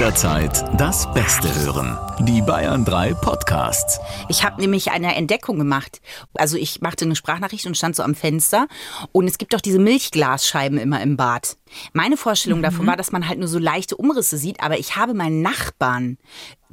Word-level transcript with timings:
jederzeit 0.00 0.64
das 0.80 1.12
Beste 1.12 1.54
hören. 1.56 1.98
Die 2.20 2.40
Bayern 2.40 2.86
3 2.86 3.12
Podcasts. 3.12 4.00
Ich 4.30 4.42
habe 4.44 4.58
nämlich 4.58 4.92
eine 4.92 5.14
Entdeckung 5.14 5.58
gemacht. 5.58 6.00
Also 6.32 6.56
ich 6.56 6.80
machte 6.80 7.04
eine 7.04 7.14
Sprachnachricht 7.14 7.66
und 7.66 7.76
stand 7.76 7.96
so 7.96 8.02
am 8.02 8.14
Fenster. 8.14 8.66
Und 9.12 9.26
es 9.26 9.36
gibt 9.36 9.52
doch 9.52 9.60
diese 9.60 9.78
Milchglasscheiben 9.78 10.78
immer 10.78 11.02
im 11.02 11.18
Bad. 11.18 11.58
Meine 11.92 12.16
Vorstellung 12.16 12.60
mhm. 12.60 12.62
davon 12.62 12.86
war, 12.86 12.96
dass 12.96 13.12
man 13.12 13.28
halt 13.28 13.40
nur 13.40 13.48
so 13.48 13.58
leichte 13.58 13.94
Umrisse 13.94 14.38
sieht. 14.38 14.62
Aber 14.62 14.78
ich 14.78 14.96
habe 14.96 15.12
meinen 15.12 15.42
Nachbarn 15.42 16.16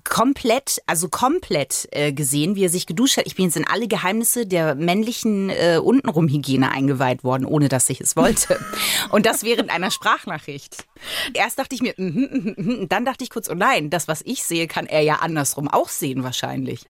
komplett, 0.10 0.82
also 0.86 1.10
komplett 1.10 1.88
äh, 1.92 2.12
gesehen, 2.12 2.56
wie 2.56 2.66
er 2.66 2.70
sich 2.70 2.86
geduscht 2.86 3.18
hat. 3.18 3.28
Ich 3.28 3.36
bin 3.36 3.46
jetzt 3.46 3.58
in 3.58 3.68
alle 3.68 3.88
Geheimnisse 3.88 4.46
der 4.46 4.76
männlichen 4.76 5.50
äh, 5.50 5.80
Untenrum-Hygiene 5.84 6.72
eingeweiht 6.72 7.24
worden, 7.24 7.46
ohne 7.46 7.70
dass 7.70 7.90
ich 7.90 8.02
es 8.02 8.16
wollte. 8.16 8.60
Und 9.10 9.26
das 9.26 9.44
während 9.44 9.70
einer 9.70 9.92
Sprachnachricht. 9.92 10.86
Erst 11.34 11.60
dachte 11.60 11.76
ich 11.76 11.82
mir, 11.82 11.94
mm, 11.98 12.04
mm, 12.04 12.56
mm, 12.58 12.90
dann 12.90 13.06
dachte 13.06 13.24
ich 13.24 13.30
kurz, 13.30 13.50
oh 13.50 13.56
nein, 13.56 13.90
das, 13.90 14.08
was 14.08 14.22
ich 14.26 14.44
sehe, 14.44 14.68
kann 14.68 14.88
er 14.88 15.02
ja 15.02 15.16
andersrum 15.16 15.68
auch 15.68 15.90
sehen 15.90 16.24
wahrscheinlich. 16.24 16.86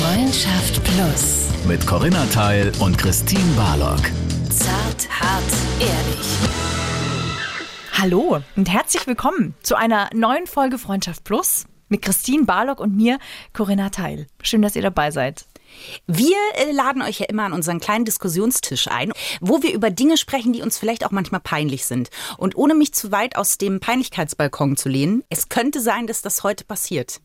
Freundschaft 0.00 0.82
Plus. 0.84 1.48
Mit 1.66 1.86
Corinna 1.86 2.26
Teil 2.26 2.72
und 2.80 2.98
Christine 2.98 3.40
Barlock. 3.56 4.02
Zart, 4.50 5.08
hart, 5.20 5.42
ehrlich. 5.80 6.83
Hallo 7.96 8.40
und 8.56 8.68
herzlich 8.68 9.06
willkommen 9.06 9.54
zu 9.62 9.76
einer 9.76 10.10
neuen 10.12 10.48
Folge 10.48 10.78
Freundschaft 10.78 11.22
Plus 11.22 11.64
mit 11.88 12.02
Christine 12.02 12.44
Barlock 12.44 12.80
und 12.80 12.96
mir, 12.96 13.20
Corinna 13.52 13.90
Teil. 13.90 14.26
Schön, 14.42 14.62
dass 14.62 14.74
ihr 14.74 14.82
dabei 14.82 15.12
seid. 15.12 15.46
Wir 16.06 16.36
äh, 16.54 16.72
laden 16.72 17.02
euch 17.02 17.20
ja 17.20 17.26
immer 17.26 17.44
an 17.44 17.52
unseren 17.52 17.80
kleinen 17.80 18.04
Diskussionstisch 18.04 18.88
ein, 18.88 19.12
wo 19.40 19.62
wir 19.62 19.72
über 19.72 19.90
Dinge 19.90 20.16
sprechen, 20.16 20.52
die 20.52 20.62
uns 20.62 20.78
vielleicht 20.78 21.04
auch 21.04 21.10
manchmal 21.10 21.40
peinlich 21.40 21.86
sind. 21.86 22.10
Und 22.36 22.56
ohne 22.56 22.74
mich 22.74 22.92
zu 22.92 23.12
weit 23.12 23.36
aus 23.36 23.58
dem 23.58 23.80
Peinlichkeitsbalkon 23.80 24.76
zu 24.76 24.88
lehnen, 24.88 25.24
es 25.28 25.48
könnte 25.48 25.80
sein, 25.80 26.06
dass 26.06 26.22
das 26.22 26.42
heute 26.42 26.64
passiert. 26.64 27.20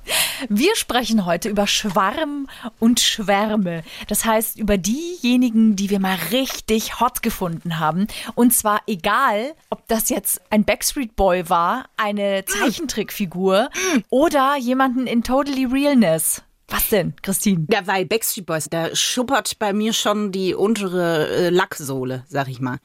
Wir 0.48 0.76
sprechen 0.76 1.26
heute 1.26 1.50
über 1.50 1.68
Schwarm 1.68 2.48
und 2.80 3.00
Schwärme. 3.00 3.84
Das 4.08 4.26
heißt 4.26 4.58
über 4.58 4.78
diejenigen, 4.78 5.76
die 5.76 5.90
wir 5.90 6.00
mal 6.00 6.18
richtig 6.32 7.00
hot 7.00 7.22
gefunden 7.22 7.80
haben. 7.80 8.08
Und 8.36 8.54
zwar 8.54 8.82
egal, 8.88 9.54
ob 9.70 9.88
das 9.88 10.10
jetzt 10.10 10.42
ein 10.50 10.64
Backstreet 10.64 11.16
Boy 11.16 11.50
war, 11.50 11.86
eine 11.98 12.46
Zeichentrickfigur 12.46 13.70
oder 14.10 14.56
jemanden 14.58 15.08
in 15.08 15.24
Totally 15.24 15.66
Realness. 15.66 16.44
Was 16.70 16.90
denn, 16.90 17.16
Christine? 17.22 17.66
Ja, 17.72 17.88
weil 17.88 18.06
Backstreet 18.06 18.46
Boys, 18.46 18.70
da 18.70 18.96
schuppert 18.96 19.58
bei 19.60 19.74
mir 19.74 19.94
schon 19.94 20.32
die 20.32 20.54
untere 20.54 21.28
äh, 21.28 21.50
Lacksohle, 21.50 22.24
sag 22.28 22.48
ich 22.48 22.60
mal. 22.60 22.78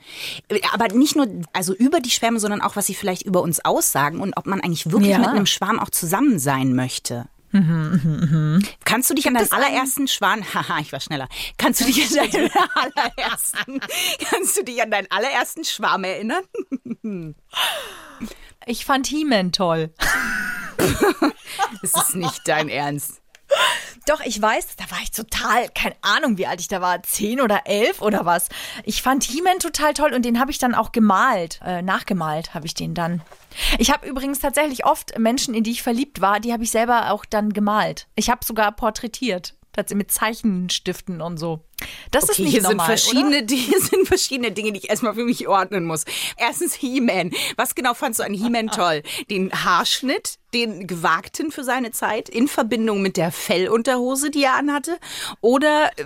Aber 0.72 0.88
nicht 0.88 1.16
nur, 1.16 1.26
also 1.52 1.74
über 1.74 2.00
die 2.00 2.10
Schwärme, 2.10 2.40
sondern 2.40 2.62
auch, 2.62 2.76
was 2.76 2.86
sie 2.86 2.94
vielleicht 2.94 3.22
über 3.22 3.42
uns 3.42 3.64
aussagen 3.64 4.20
und 4.20 4.36
ob 4.36 4.46
man 4.46 4.60
eigentlich 4.60 4.90
wirklich 4.90 5.10
ja. 5.10 5.18
mit 5.18 5.28
einem 5.28 5.46
Schwarm 5.46 5.78
auch 5.78 5.90
zusammen 5.90 6.38
sein 6.38 6.74
möchte. 6.74 7.26
Mhm, 7.54 8.00
mh, 8.02 8.26
mh. 8.26 8.66
Kannst 8.84 9.10
du 9.10 9.14
dich 9.14 9.24
Gibt 9.24 9.36
an 9.36 9.46
deinen 9.48 9.52
allerersten 9.52 10.08
Schwan, 10.08 10.44
haha, 10.54 10.80
ich 10.80 10.90
war 10.92 11.00
schneller. 11.00 11.28
Kannst 11.56 11.80
du 11.80 11.84
dich 11.84 12.18
an 12.18 12.30
deinen 12.30 12.50
allerersten, 12.74 13.80
kannst 14.28 14.56
du 14.56 14.64
dich 14.64 14.82
an 14.82 14.90
deinen 14.90 15.10
allerersten 15.10 15.64
Schwarm 15.64 16.02
erinnern? 16.02 16.42
Ich 18.66 18.84
fand 18.84 19.06
He-Man 19.06 19.52
toll. 19.52 19.92
Es 21.82 21.94
ist 21.94 22.16
nicht 22.16 22.48
dein 22.48 22.68
Ernst. 22.68 23.22
Doch, 24.06 24.20
ich 24.20 24.40
weiß, 24.40 24.76
da 24.76 24.90
war 24.90 24.98
ich 25.02 25.12
total, 25.12 25.68
keine 25.70 25.96
Ahnung, 26.02 26.36
wie 26.36 26.46
alt 26.46 26.60
ich 26.60 26.68
da 26.68 26.82
war, 26.82 27.02
zehn 27.02 27.40
oder 27.40 27.62
elf 27.64 28.02
oder 28.02 28.26
was. 28.26 28.48
Ich 28.84 29.00
fand 29.02 29.24
He-Man 29.24 29.60
total 29.60 29.94
toll 29.94 30.12
und 30.12 30.24
den 30.24 30.38
habe 30.38 30.50
ich 30.50 30.58
dann 30.58 30.74
auch 30.74 30.92
gemalt, 30.92 31.60
äh, 31.64 31.80
nachgemalt 31.80 32.52
habe 32.52 32.66
ich 32.66 32.74
den 32.74 32.94
dann. 32.94 33.22
Ich 33.78 33.90
habe 33.90 34.06
übrigens 34.06 34.40
tatsächlich 34.40 34.84
oft 34.84 35.18
Menschen, 35.18 35.54
in 35.54 35.64
die 35.64 35.70
ich 35.70 35.82
verliebt 35.82 36.20
war, 36.20 36.40
die 36.40 36.52
habe 36.52 36.64
ich 36.64 36.70
selber 36.70 37.12
auch 37.12 37.24
dann 37.24 37.52
gemalt. 37.52 38.06
Ich 38.14 38.28
habe 38.28 38.44
sogar 38.44 38.72
porträtiert 38.72 39.54
mit 39.94 40.10
Zeichenstiften 40.10 41.20
und 41.20 41.38
so. 41.38 41.60
Das 42.10 42.24
okay, 42.24 42.32
ist 42.32 42.38
nicht 42.38 42.50
hier 42.52 42.62
normal, 42.62 42.86
sind 42.86 42.86
verschiedene, 42.86 43.42
oder? 43.44 43.54
Hier 43.54 43.80
sind 43.80 44.06
verschiedene 44.06 44.52
Dinge, 44.52 44.72
die 44.72 44.78
ich 44.78 44.90
erstmal 44.90 45.14
für 45.14 45.24
mich 45.24 45.48
ordnen 45.48 45.84
muss. 45.84 46.04
Erstens 46.36 46.74
He-Man. 46.74 47.32
Was 47.56 47.74
genau 47.74 47.94
fandst 47.94 48.20
du 48.20 48.24
an 48.24 48.34
He-Man 48.34 48.68
toll? 48.74 49.02
Den 49.30 49.52
Haarschnitt, 49.52 50.38
den 50.54 50.86
gewagten 50.86 51.50
für 51.50 51.64
seine 51.64 51.90
Zeit, 51.90 52.28
in 52.28 52.48
Verbindung 52.48 53.02
mit 53.02 53.16
der 53.16 53.32
Fellunterhose, 53.32 54.30
die 54.30 54.44
er 54.44 54.54
anhatte? 54.54 54.98
Oder 55.40 55.90
äh, 55.96 56.04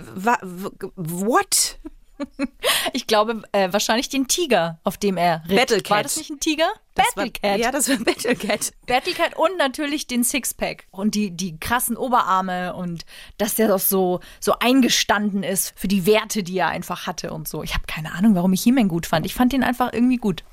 what? 0.95 1.79
Ich 2.93 3.07
glaube, 3.07 3.41
äh, 3.51 3.71
wahrscheinlich 3.71 4.09
den 4.09 4.27
Tiger, 4.27 4.79
auf 4.83 4.97
dem 4.97 5.17
er 5.17 5.43
ritt. 5.47 5.57
Battlecat. 5.57 5.89
War 5.89 6.03
das 6.03 6.17
nicht 6.17 6.29
ein 6.29 6.39
Tiger? 6.39 6.67
Battlecat. 6.95 7.59
ja, 7.59 7.71
das 7.71 7.89
war 7.89 7.97
Battlecat. 7.97 8.71
Battlecat 8.87 9.37
und 9.37 9.57
natürlich 9.57 10.07
den 10.07 10.23
Sixpack 10.23 10.87
und 10.91 11.15
die, 11.15 11.31
die 11.31 11.57
krassen 11.59 11.97
Oberarme 11.97 12.73
und 12.73 13.05
dass 13.37 13.55
der 13.55 13.67
doch 13.67 13.79
so, 13.79 14.19
so 14.39 14.53
eingestanden 14.59 15.43
ist 15.43 15.73
für 15.77 15.87
die 15.87 16.05
Werte, 16.05 16.43
die 16.43 16.57
er 16.57 16.69
einfach 16.69 17.07
hatte 17.07 17.31
und 17.31 17.47
so. 17.47 17.63
Ich 17.63 17.73
habe 17.73 17.85
keine 17.87 18.13
Ahnung, 18.13 18.35
warum 18.35 18.53
ich 18.53 18.63
He-Man 18.63 18.87
gut 18.87 19.05
fand. 19.05 19.25
Ich 19.25 19.35
fand 19.35 19.53
ihn 19.53 19.63
einfach 19.63 19.93
irgendwie 19.93 20.17
gut. 20.17 20.43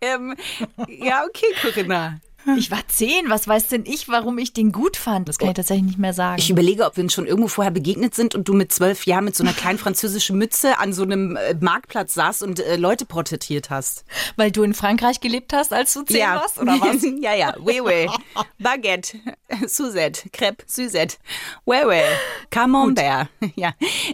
Ähm, 0.00 0.36
ja, 0.88 1.24
okay, 1.24 1.46
Corinna. 1.60 2.20
Ich 2.56 2.70
war 2.70 2.86
zehn, 2.88 3.28
was 3.28 3.46
weiß 3.46 3.68
denn 3.68 3.84
ich, 3.86 4.08
warum 4.08 4.38
ich 4.38 4.52
den 4.52 4.72
gut 4.72 4.96
fand? 4.96 5.28
Das 5.28 5.38
kann 5.38 5.48
ich 5.48 5.54
tatsächlich 5.54 5.86
nicht 5.86 5.98
mehr 5.98 6.14
sagen. 6.14 6.40
Ich 6.40 6.50
überlege, 6.50 6.84
ob 6.86 6.96
wir 6.96 7.04
uns 7.04 7.12
schon 7.12 7.26
irgendwo 7.26 7.48
vorher 7.48 7.70
begegnet 7.70 8.14
sind 8.14 8.34
und 8.34 8.48
du 8.48 8.54
mit 8.54 8.72
zwölf 8.72 9.06
Jahren 9.06 9.24
mit 9.24 9.36
so 9.36 9.44
einer 9.44 9.52
kleinen 9.52 9.78
französischen 9.78 10.38
Mütze 10.38 10.78
an 10.78 10.92
so 10.92 11.02
einem 11.02 11.36
äh, 11.36 11.54
Marktplatz 11.60 12.14
saßt 12.14 12.42
und 12.42 12.60
äh, 12.60 12.76
Leute 12.76 13.04
porträtiert 13.04 13.70
hast. 13.70 14.04
Weil 14.36 14.50
du 14.50 14.62
in 14.62 14.74
Frankreich 14.74 15.20
gelebt 15.20 15.52
hast, 15.52 15.72
als 15.72 15.92
du 15.92 16.02
zehn 16.02 16.18
ja. 16.18 16.36
warst, 16.36 16.58
oder 16.58 16.80
was? 16.80 17.02
ja, 17.20 17.34
ja. 17.34 17.54
Oui, 17.60 17.80
oui. 17.82 18.08
Baguette, 18.58 19.18
Suzette, 19.66 20.30
Crepe, 20.30 20.64
Suzette. 20.66 21.16
Oui, 21.64 21.78
oui. 21.86 22.00
Camembert. 22.50 23.28
Ja. 23.56 23.72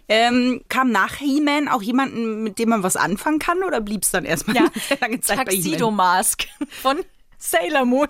Ähm, 0.09 0.63
kam 0.69 0.91
nach 0.91 1.17
He-Man 1.17 1.69
auch 1.69 1.83
jemanden, 1.83 2.45
mit 2.45 2.59
dem 2.59 2.71
man 2.71 2.83
was 2.83 2.97
anfangen 2.97 3.39
kann 3.39 3.63
oder 3.63 3.81
blieb 3.81 4.03
es 4.03 4.11
dann 4.11 4.25
erstmal 4.25 4.57
ja. 4.57 4.67
lange 5.01 5.21
Zeit 5.21 5.49
Tuxedo 5.49 5.91
Mask 5.91 6.47
von 6.83 6.99
Sailor 7.45 7.85
Moon. 7.85 8.09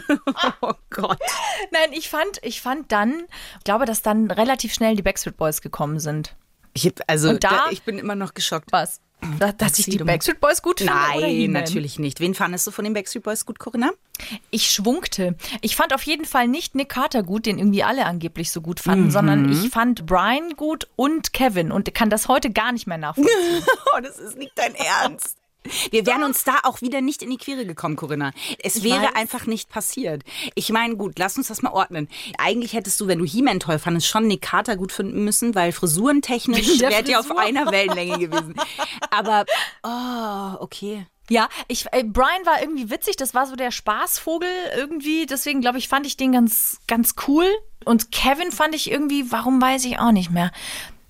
oh 0.60 0.72
Gott. 0.90 1.18
Nein, 1.70 1.92
ich 1.92 2.08
fand, 2.10 2.40
ich 2.42 2.60
fand 2.60 2.90
dann, 2.90 3.24
ich 3.58 3.64
glaube, 3.64 3.84
dass 3.86 4.02
dann 4.02 4.30
relativ 4.30 4.74
schnell 4.74 4.96
die 4.96 5.02
Backstreet 5.02 5.36
Boys 5.36 5.62
gekommen 5.62 6.00
sind. 6.00 6.34
Ich, 6.74 6.86
hab, 6.86 6.94
also, 7.06 7.32
da, 7.34 7.36
da, 7.38 7.64
ich 7.70 7.82
bin 7.82 7.98
immer 7.98 8.16
noch 8.16 8.34
geschockt. 8.34 8.72
Was? 8.72 9.00
Dass, 9.38 9.56
dass 9.56 9.78
ich 9.78 9.86
die 9.86 9.98
Backstreet 9.98 10.40
Boys 10.40 10.62
gut 10.62 10.80
finde? 10.80 10.94
Nein, 10.94 11.52
natürlich 11.52 12.00
nicht. 12.00 12.18
Wen 12.18 12.34
fandest 12.34 12.66
du 12.66 12.72
von 12.72 12.84
den 12.84 12.92
Backstreet 12.92 13.22
Boys 13.22 13.46
gut, 13.46 13.60
Corinna? 13.60 13.90
Ich 14.50 14.68
schwunkte. 14.72 15.36
Ich 15.60 15.76
fand 15.76 15.94
auf 15.94 16.02
jeden 16.02 16.24
Fall 16.24 16.48
nicht 16.48 16.74
Nick 16.74 16.88
Carter 16.88 17.22
gut, 17.22 17.46
den 17.46 17.58
irgendwie 17.58 17.84
alle 17.84 18.06
angeblich 18.06 18.50
so 18.50 18.60
gut 18.60 18.80
fanden, 18.80 19.06
mhm. 19.06 19.10
sondern 19.12 19.52
ich 19.52 19.70
fand 19.70 20.06
Brian 20.06 20.56
gut 20.56 20.88
und 20.96 21.32
Kevin 21.32 21.70
und 21.70 21.94
kann 21.94 22.10
das 22.10 22.26
heute 22.26 22.50
gar 22.50 22.72
nicht 22.72 22.88
mehr 22.88 22.98
nachvollziehen. 22.98 23.64
oh, 23.96 24.00
das 24.02 24.18
ist 24.18 24.36
nicht 24.36 24.52
dein 24.56 24.74
Ernst. 24.74 25.38
Wir 25.90 26.06
wären 26.06 26.22
uns 26.22 26.44
da 26.44 26.58
auch 26.64 26.80
wieder 26.80 27.00
nicht 27.00 27.22
in 27.22 27.30
die 27.30 27.38
Quere 27.38 27.66
gekommen, 27.66 27.96
Corinna. 27.96 28.32
Es 28.62 28.76
ich 28.76 28.84
wäre 28.84 29.02
weiß. 29.02 29.16
einfach 29.16 29.46
nicht 29.46 29.68
passiert. 29.68 30.22
Ich 30.54 30.70
meine, 30.70 30.96
gut, 30.96 31.18
lass 31.18 31.36
uns 31.36 31.48
das 31.48 31.62
mal 31.62 31.72
ordnen. 31.72 32.08
Eigentlich 32.38 32.72
hättest 32.72 33.00
du, 33.00 33.06
wenn 33.06 33.18
du 33.18 33.24
He-Man 33.24 33.60
toll 33.60 33.78
fandest, 33.78 34.06
schon 34.06 34.26
Nick 34.26 34.42
Carter 34.42 34.76
gut 34.76 34.92
finden 34.92 35.24
müssen, 35.24 35.54
weil 35.54 35.72
frisurentechnisch 35.72 36.80
wärt 36.80 37.08
ihr 37.08 37.20
auf 37.20 37.30
einer 37.36 37.70
Wellenlänge 37.70 38.18
gewesen. 38.18 38.54
Aber, 39.10 39.44
oh, 39.82 40.62
okay. 40.62 41.06
Ja, 41.30 41.48
ich, 41.68 41.86
äh, 41.92 42.02
Brian 42.04 42.44
war 42.44 42.60
irgendwie 42.60 42.90
witzig, 42.90 43.16
das 43.16 43.32
war 43.32 43.46
so 43.46 43.56
der 43.56 43.70
Spaßvogel 43.70 44.48
irgendwie, 44.76 45.24
deswegen 45.24 45.60
glaube 45.60 45.78
ich, 45.78 45.88
fand 45.88 46.06
ich 46.06 46.16
den 46.16 46.32
ganz, 46.32 46.80
ganz 46.88 47.14
cool. 47.26 47.46
Und 47.84 48.12
Kevin 48.12 48.52
fand 48.52 48.74
ich 48.74 48.90
irgendwie, 48.90 49.30
warum 49.30 49.60
weiß 49.60 49.84
ich 49.84 49.98
auch 49.98 50.12
nicht 50.12 50.30
mehr. 50.30 50.50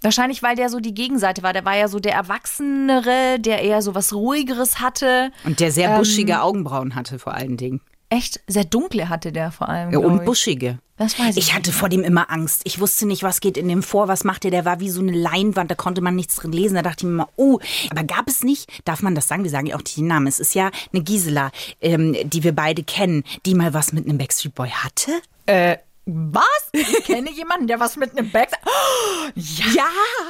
Wahrscheinlich, 0.02 0.42
weil 0.42 0.56
der 0.56 0.68
so 0.68 0.80
die 0.80 0.94
Gegenseite 0.94 1.42
war. 1.42 1.52
Der 1.52 1.64
war 1.64 1.76
ja 1.76 1.88
so 1.88 2.00
der 2.00 2.14
Erwachsenere, 2.14 3.38
der 3.38 3.62
eher 3.62 3.82
so 3.82 3.94
was 3.94 4.12
Ruhigeres 4.12 4.80
hatte. 4.80 5.30
Und 5.44 5.60
der 5.60 5.72
sehr 5.72 5.97
buschige 5.97 6.32
ähm, 6.32 6.38
Augenbrauen 6.38 6.94
hatte, 6.94 7.18
vor 7.18 7.34
allen 7.34 7.56
Dingen. 7.56 7.80
Echt? 8.12 8.41
Sehr 8.47 8.65
dunkle 8.65 9.09
hatte 9.09 9.32
der 9.32 9.53
vor 9.53 9.71
allem. 9.71 9.91
Ja, 9.91 9.98
und 9.98 10.27
buschige. 10.27 10.78
Das 10.98 11.18
weiß 11.18 11.36
ich. 11.36 11.48
Ich 11.48 11.54
hatte 11.54 11.72
vor 11.72 11.88
dem 11.88 12.04
immer 12.04 12.30
Angst. 12.30 12.60
Ich 12.65 12.78
wusste 12.78 13.06
nicht, 13.06 13.22
was 13.22 13.41
geht 13.41 13.56
in 13.56 13.68
dem 13.68 13.82
vor, 13.82 14.06
was 14.06 14.22
macht 14.22 14.44
der. 14.44 14.50
Der 14.50 14.66
war 14.66 14.80
wie 14.80 14.91
so 14.91 15.00
eine 15.00 15.12
Leinwand, 15.12 15.71
da 15.71 15.74
konnte 15.74 16.03
man 16.03 16.15
nichts 16.15 16.36
drin 16.36 16.53
lesen. 16.53 16.74
Da 16.74 16.82
dachte 16.82 16.98
ich 16.98 17.04
mir 17.04 17.15
immer, 17.15 17.28
oh, 17.36 17.59
aber 17.91 18.04
gab 18.04 18.28
es 18.28 18.44
nicht, 18.44 18.71
darf 18.84 19.03
man 19.03 19.15
das 19.15 19.28
sagen? 19.28 19.44
Wir 19.44 19.50
sagen 19.50 19.66
ja 19.66 19.77
auch 19.77 19.82
den 19.82 20.06
Namen. 20.06 20.27
Es 20.27 20.41
ist 20.41 20.54
ja 20.54 20.71
eine 20.92 21.03
Gisela, 21.03 21.50
ähm, 21.80 22.15
die 22.24 22.44
wir 22.44 22.54
beide 22.54 22.82
kennen, 22.82 23.24
die 23.47 23.54
mal 23.54 23.72
was 23.72 23.94
mit 23.94 24.06
einem 24.06 24.18
Backstreet 24.18 24.54
Boy 24.54 24.68
hatte. 24.68 25.12
Äh, 25.47 25.78
was? 26.04 26.45
Ich 26.72 27.04
kenne 27.04 27.31
jemanden, 27.31 27.69
der 27.69 27.78
was 27.78 27.97
mit 27.97 28.16
einem 28.16 28.31
Bag. 28.31 28.49
Oh, 28.66 29.28
ja, 29.34 29.66
ja. 29.75 29.84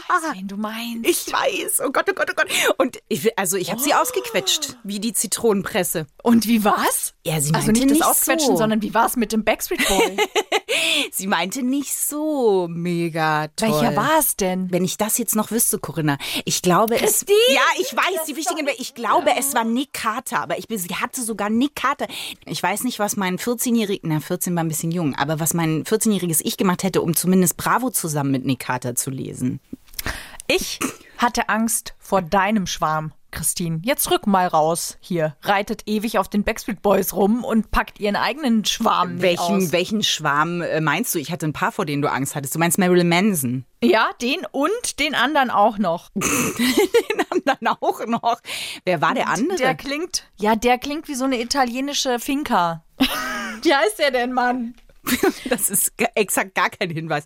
Weiß, 0.08 0.34
wen 0.34 0.48
du 0.48 0.56
meinst. 0.56 1.08
Ich 1.08 1.32
weiß. 1.32 1.80
Oh 1.86 1.90
Gott, 1.90 2.06
oh 2.10 2.14
Gott, 2.14 2.28
oh 2.30 2.34
Gott. 2.36 2.48
Und 2.78 2.98
ich, 3.08 3.38
also 3.38 3.56
ich 3.56 3.70
habe 3.70 3.80
oh. 3.80 3.84
sie 3.84 3.94
ausgequetscht, 3.94 4.76
wie 4.82 5.00
die 5.00 5.12
Zitronenpresse. 5.12 6.06
Und 6.22 6.46
wie 6.46 6.64
war's? 6.64 7.14
Ja, 7.24 7.40
sie 7.40 7.54
also 7.54 7.66
meinte 7.66 7.72
nicht 7.72 7.84
das 7.84 7.92
nicht 7.92 8.04
Ausquetschen, 8.04 8.52
so. 8.52 8.56
sondern 8.56 8.82
wie 8.82 8.92
war's 8.92 9.16
mit 9.16 9.32
dem 9.32 9.44
Backstreet 9.44 9.86
Boy? 9.88 10.16
Sie 11.12 11.26
meinte 11.26 11.62
nicht 11.62 11.94
so 11.94 12.66
mega 12.68 13.48
toll. 13.48 13.70
Welcher 13.70 13.96
war 13.96 14.18
es 14.18 14.36
denn? 14.36 14.70
Wenn 14.70 14.84
ich 14.84 14.96
das 14.96 15.18
jetzt 15.18 15.36
noch 15.36 15.50
wüsste, 15.50 15.78
Corinna. 15.78 16.18
Ich 16.44 16.62
glaube 16.62 16.96
Christine? 16.96 17.38
es. 17.48 17.54
Ja, 17.54 17.60
ich 17.78 17.96
weiß, 17.96 18.24
die 18.26 18.36
wichtigen. 18.36 18.66
Ich 18.78 18.94
glaube, 18.94 19.30
es 19.38 19.54
war 19.54 19.64
Nick 19.64 19.92
Carter, 19.92 20.40
aber 20.40 20.58
ich 20.58 20.66
sie 20.68 20.94
hatte 20.96 21.22
sogar 21.22 21.50
Nick 21.50 21.76
Carter. 21.76 22.06
Ich 22.46 22.62
weiß 22.62 22.84
nicht, 22.84 22.98
was 22.98 23.16
mein 23.16 23.38
14-jähriger, 23.38 24.00
na 24.04 24.20
14 24.20 24.54
war 24.54 24.64
ein 24.64 24.68
bisschen 24.68 24.90
jung, 24.90 25.14
aber 25.14 25.40
was 25.40 25.54
mein 25.54 25.61
14-jähriges 25.62 26.40
Ich 26.44 26.56
gemacht 26.56 26.82
hätte, 26.82 27.02
um 27.02 27.14
zumindest 27.14 27.56
Bravo 27.56 27.90
zusammen 27.90 28.30
mit 28.30 28.44
Nick 28.44 28.60
Carter 28.60 28.94
zu 28.94 29.10
lesen. 29.10 29.60
Ich 30.46 30.78
hatte 31.18 31.48
Angst 31.48 31.94
vor 31.98 32.22
deinem 32.22 32.66
Schwarm. 32.66 33.12
Christine, 33.30 33.80
jetzt 33.82 34.10
rück 34.10 34.26
mal 34.26 34.46
raus 34.46 34.98
hier. 35.00 35.36
Reitet 35.40 35.84
ewig 35.86 36.18
auf 36.18 36.28
den 36.28 36.44
Backstreet 36.44 36.82
Boys 36.82 37.14
rum 37.14 37.44
und 37.44 37.70
packt 37.70 37.98
ihren 37.98 38.14
eigenen 38.14 38.66
Schwarm 38.66 39.14
nicht 39.14 39.22
Welchen, 39.22 39.56
aus. 39.56 39.72
welchen 39.72 40.02
Schwarm 40.02 40.60
äh, 40.60 40.82
meinst 40.82 41.14
du? 41.14 41.18
Ich 41.18 41.32
hatte 41.32 41.46
ein 41.46 41.54
paar, 41.54 41.72
vor 41.72 41.86
denen 41.86 42.02
du 42.02 42.10
Angst 42.10 42.34
hattest. 42.34 42.54
Du 42.54 42.58
meinst 42.58 42.78
Marilyn 42.78 43.08
Manson. 43.08 43.64
Ja, 43.82 44.10
den 44.20 44.46
und 44.50 45.00
den 45.00 45.14
anderen 45.14 45.48
auch 45.50 45.78
noch. 45.78 46.10
Den 46.14 47.26
anderen 47.30 47.68
auch 47.80 48.06
noch. 48.06 48.40
Wer 48.84 49.00
war 49.00 49.14
der 49.14 49.28
andere? 49.28 49.56
Der 49.56 49.74
klingt, 49.74 50.24
ja, 50.36 50.54
der 50.54 50.76
klingt 50.78 51.08
wie 51.08 51.14
so 51.14 51.24
eine 51.24 51.40
italienische 51.40 52.18
Finca. 52.18 52.84
Wie 53.62 53.74
heißt 53.74 53.98
der 53.98 54.10
denn, 54.10 54.32
Mann? 54.32 54.74
das 55.48 55.70
ist 55.70 55.92
exakt 56.14 56.54
gar 56.54 56.70
kein 56.70 56.90
Hinweis. 56.90 57.24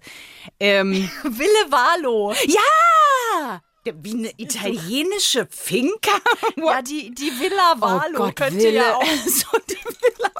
Ähm, 0.59 0.93
Wille 1.25 1.71
Valo. 1.71 2.33
ja! 2.47 3.63
Wie 4.03 4.15
eine 4.15 4.33
italienische 4.37 5.47
Finca? 5.49 6.11
Ja, 6.57 6.83
die, 6.83 7.15
die 7.15 7.31
Villa 7.39 7.75
Valo 7.79 8.15
oh 8.15 8.23
Gott, 8.25 8.37
könnte 8.37 8.59
Wille. 8.65 8.73
ja 8.73 8.97
auch. 8.97 9.05
So 9.05 9.47
die 9.69 9.77
Villa. 9.77 10.31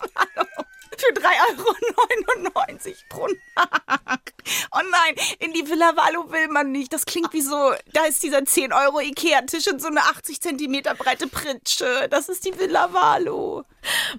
Für 1.07 1.21
3,99 1.21 2.87
Euro 2.89 2.97
pro 3.09 3.27
Nacht. 3.55 4.35
Oh 4.73 4.81
nein, 4.91 5.15
in 5.41 5.53
die 5.53 5.69
Villa 5.69 5.97
Valo 5.97 6.31
will 6.31 6.49
man 6.49 6.73
nicht. 6.73 6.93
Das 6.93 7.05
klingt 7.05 7.33
wie 7.33 7.41
so, 7.41 7.73
da 7.93 8.05
ist 8.05 8.23
dieser 8.23 8.45
10 8.45 8.73
Euro 8.73 9.01
Ikea-Tisch 9.01 9.69
und 9.69 9.81
so 9.81 9.89
eine 9.89 10.01
80 10.01 10.41
Zentimeter 10.41 10.95
breite 10.95 11.29
Pritsche. 11.29 12.09
Das 12.11 12.29
ist 12.29 12.45
die 12.45 12.59
Villa 12.59 12.93
Valo. 12.93 13.65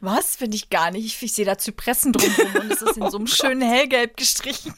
Was? 0.01 0.35
Finde 0.35 0.55
ich 0.55 0.69
gar 0.69 0.91
nicht. 0.91 1.05
Ich, 1.05 1.21
ich 1.23 1.33
sehe 1.33 1.45
da 1.45 1.57
Zypressen 1.57 2.13
drumherum 2.13 2.55
und 2.61 2.71
es 2.71 2.81
ist 2.81 2.97
in 2.97 3.09
so 3.09 3.17
einem 3.17 3.27
schönen 3.27 3.61
Hellgelb 3.61 4.17
gestrichen. 4.17 4.73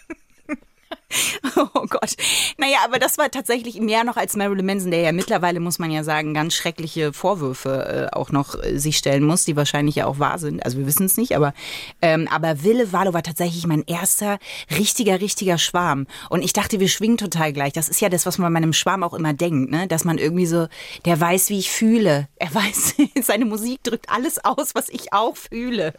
Oh 1.73 1.85
Gott. 1.89 2.15
Naja, 2.57 2.77
aber 2.85 2.99
das 2.99 3.17
war 3.17 3.29
tatsächlich 3.31 3.79
mehr 3.79 4.03
noch 4.03 4.17
als 4.17 4.35
Marilyn 4.35 4.65
Manson, 4.65 4.91
der 4.91 5.01
ja 5.01 5.11
mittlerweile, 5.11 5.59
muss 5.59 5.79
man 5.79 5.91
ja 5.91 6.03
sagen, 6.03 6.33
ganz 6.33 6.53
schreckliche 6.53 7.13
Vorwürfe 7.13 8.09
äh, 8.11 8.15
auch 8.15 8.31
noch 8.31 8.55
äh, 8.61 8.77
sich 8.77 8.97
stellen 8.97 9.23
muss, 9.23 9.45
die 9.45 9.55
wahrscheinlich 9.55 9.95
ja 9.95 10.05
auch 10.05 10.19
wahr 10.19 10.39
sind. 10.39 10.63
Also 10.63 10.77
wir 10.77 10.85
wissen 10.85 11.05
es 11.05 11.17
nicht, 11.17 11.35
aber, 11.35 11.53
ähm, 12.01 12.27
aber 12.29 12.63
Wille 12.63 12.91
Valo 12.91 13.13
war 13.13 13.23
tatsächlich 13.23 13.65
mein 13.67 13.83
erster 13.85 14.39
richtiger, 14.77 15.19
richtiger 15.19 15.57
Schwarm. 15.57 16.07
Und 16.29 16.43
ich 16.43 16.53
dachte, 16.53 16.79
wir 16.79 16.89
schwingen 16.89 17.17
total 17.17 17.53
gleich. 17.53 17.73
Das 17.73 17.89
ist 17.89 18.01
ja 18.01 18.09
das, 18.09 18.25
was 18.25 18.37
man 18.37 18.53
bei 18.53 18.57
einem 18.57 18.73
Schwarm 18.73 19.03
auch 19.03 19.13
immer 19.13 19.33
denkt, 19.33 19.71
ne? 19.71 19.87
Dass 19.87 20.05
man 20.05 20.17
irgendwie 20.17 20.45
so, 20.45 20.67
der 21.05 21.19
weiß, 21.19 21.49
wie 21.49 21.59
ich 21.59 21.71
fühle. 21.71 22.27
Er 22.35 22.53
weiß, 22.53 22.95
seine 23.21 23.45
Musik 23.45 23.83
drückt 23.83 24.09
alles 24.09 24.43
aus, 24.43 24.75
was 24.75 24.89
ich 24.89 25.13
auch 25.13 25.35
fühle. 25.35 25.93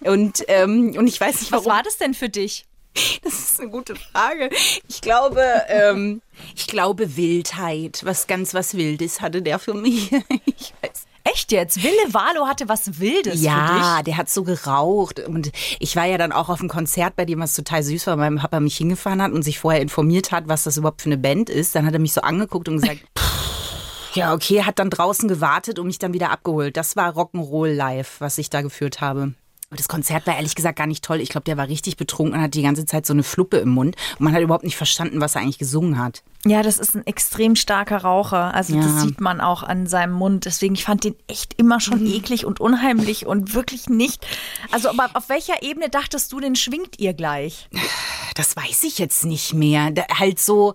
Und, 0.00 0.44
ähm, 0.48 0.94
und 0.96 1.06
ich 1.06 1.20
weiß 1.20 1.40
nicht, 1.40 1.52
Was 1.52 1.64
warum. 1.64 1.72
war 1.78 1.82
das 1.82 1.98
denn 1.98 2.14
für 2.14 2.28
dich? 2.28 2.67
Das 3.22 3.38
ist 3.38 3.60
eine 3.60 3.70
gute 3.70 3.96
Frage. 3.96 4.50
Ich 4.88 5.00
glaube, 5.00 5.42
ähm, 5.68 6.22
ich 6.54 6.66
glaube 6.66 7.16
Wildheit, 7.16 8.00
was 8.04 8.26
ganz 8.26 8.54
was 8.54 8.76
Wildes 8.76 9.20
hatte 9.20 9.42
der 9.42 9.58
für 9.58 9.74
mich. 9.74 10.10
Ich 10.58 10.72
weiß. 10.82 11.04
Echt 11.24 11.52
jetzt? 11.52 11.82
Wille 11.82 12.14
Valo 12.14 12.46
hatte 12.46 12.68
was 12.68 13.00
Wildes 13.00 13.40
für 13.40 13.46
Ja, 13.46 14.02
der 14.02 14.16
hat 14.16 14.30
so 14.30 14.44
geraucht 14.44 15.20
und 15.20 15.50
ich 15.78 15.94
war 15.94 16.06
ja 16.06 16.16
dann 16.16 16.32
auch 16.32 16.48
auf 16.48 16.60
einem 16.60 16.70
Konzert 16.70 17.16
bei 17.16 17.26
dem, 17.26 17.40
was 17.40 17.54
total 17.54 17.82
süß 17.82 18.06
war, 18.06 18.18
weil 18.18 18.30
mein 18.30 18.40
Papa 18.40 18.60
mich 18.60 18.76
hingefahren 18.78 19.20
hat 19.20 19.32
und 19.32 19.42
sich 19.42 19.58
vorher 19.58 19.82
informiert 19.82 20.32
hat, 20.32 20.48
was 20.48 20.64
das 20.64 20.78
überhaupt 20.78 21.02
für 21.02 21.10
eine 21.10 21.18
Band 21.18 21.50
ist. 21.50 21.74
Dann 21.74 21.84
hat 21.84 21.92
er 21.92 21.98
mich 21.98 22.14
so 22.14 22.22
angeguckt 22.22 22.68
und 22.68 22.80
gesagt, 22.80 23.00
"Pff, 23.18 24.14
ja 24.14 24.32
okay, 24.32 24.62
hat 24.62 24.78
dann 24.78 24.90
draußen 24.90 25.28
gewartet 25.28 25.78
und 25.78 25.86
mich 25.86 25.98
dann 25.98 26.14
wieder 26.14 26.30
abgeholt. 26.30 26.76
Das 26.76 26.96
war 26.96 27.14
Rock'n'Roll 27.14 27.74
live, 27.74 28.16
was 28.20 28.38
ich 28.38 28.48
da 28.48 28.62
geführt 28.62 29.00
habe. 29.02 29.34
Das 29.70 29.86
Konzert 29.86 30.26
war 30.26 30.34
ehrlich 30.34 30.54
gesagt 30.54 30.78
gar 30.78 30.86
nicht 30.86 31.04
toll. 31.04 31.20
Ich 31.20 31.28
glaube, 31.28 31.44
der 31.44 31.58
war 31.58 31.68
richtig 31.68 31.98
betrunken 31.98 32.34
und 32.36 32.40
hat 32.40 32.54
die 32.54 32.62
ganze 32.62 32.86
Zeit 32.86 33.04
so 33.04 33.12
eine 33.12 33.22
Fluppe 33.22 33.58
im 33.58 33.68
Mund. 33.68 33.96
Und 34.18 34.24
man 34.24 34.32
hat 34.32 34.40
überhaupt 34.40 34.64
nicht 34.64 34.78
verstanden, 34.78 35.20
was 35.20 35.34
er 35.34 35.42
eigentlich 35.42 35.58
gesungen 35.58 35.98
hat. 36.02 36.22
Ja, 36.46 36.62
das 36.62 36.78
ist 36.78 36.94
ein 36.94 37.06
extrem 37.06 37.54
starker 37.54 37.98
Raucher. 37.98 38.54
Also 38.54 38.74
Ja. 38.74 38.80
das 38.82 39.02
sieht 39.02 39.20
man 39.20 39.42
auch 39.42 39.62
an 39.62 39.86
seinem 39.86 40.12
Mund. 40.14 40.46
Deswegen, 40.46 40.74
ich 40.74 40.84
fand 40.84 41.04
den 41.04 41.16
echt 41.26 41.52
immer 41.58 41.80
schon 41.80 42.06
eklig 42.06 42.46
und 42.46 42.60
unheimlich 42.60 43.26
und 43.26 43.52
wirklich 43.54 43.90
nicht. 43.90 44.26
Also, 44.72 44.88
aber 44.88 45.10
auf 45.12 45.28
welcher 45.28 45.62
Ebene 45.62 45.90
dachtest 45.90 46.32
du, 46.32 46.40
den 46.40 46.56
schwingt 46.56 46.98
ihr 46.98 47.12
gleich? 47.12 47.68
Das 48.38 48.54
weiß 48.54 48.84
ich 48.84 49.00
jetzt 49.00 49.24
nicht 49.24 49.52
mehr. 49.52 49.90
Da, 49.90 50.04
halt 50.16 50.38
so 50.38 50.74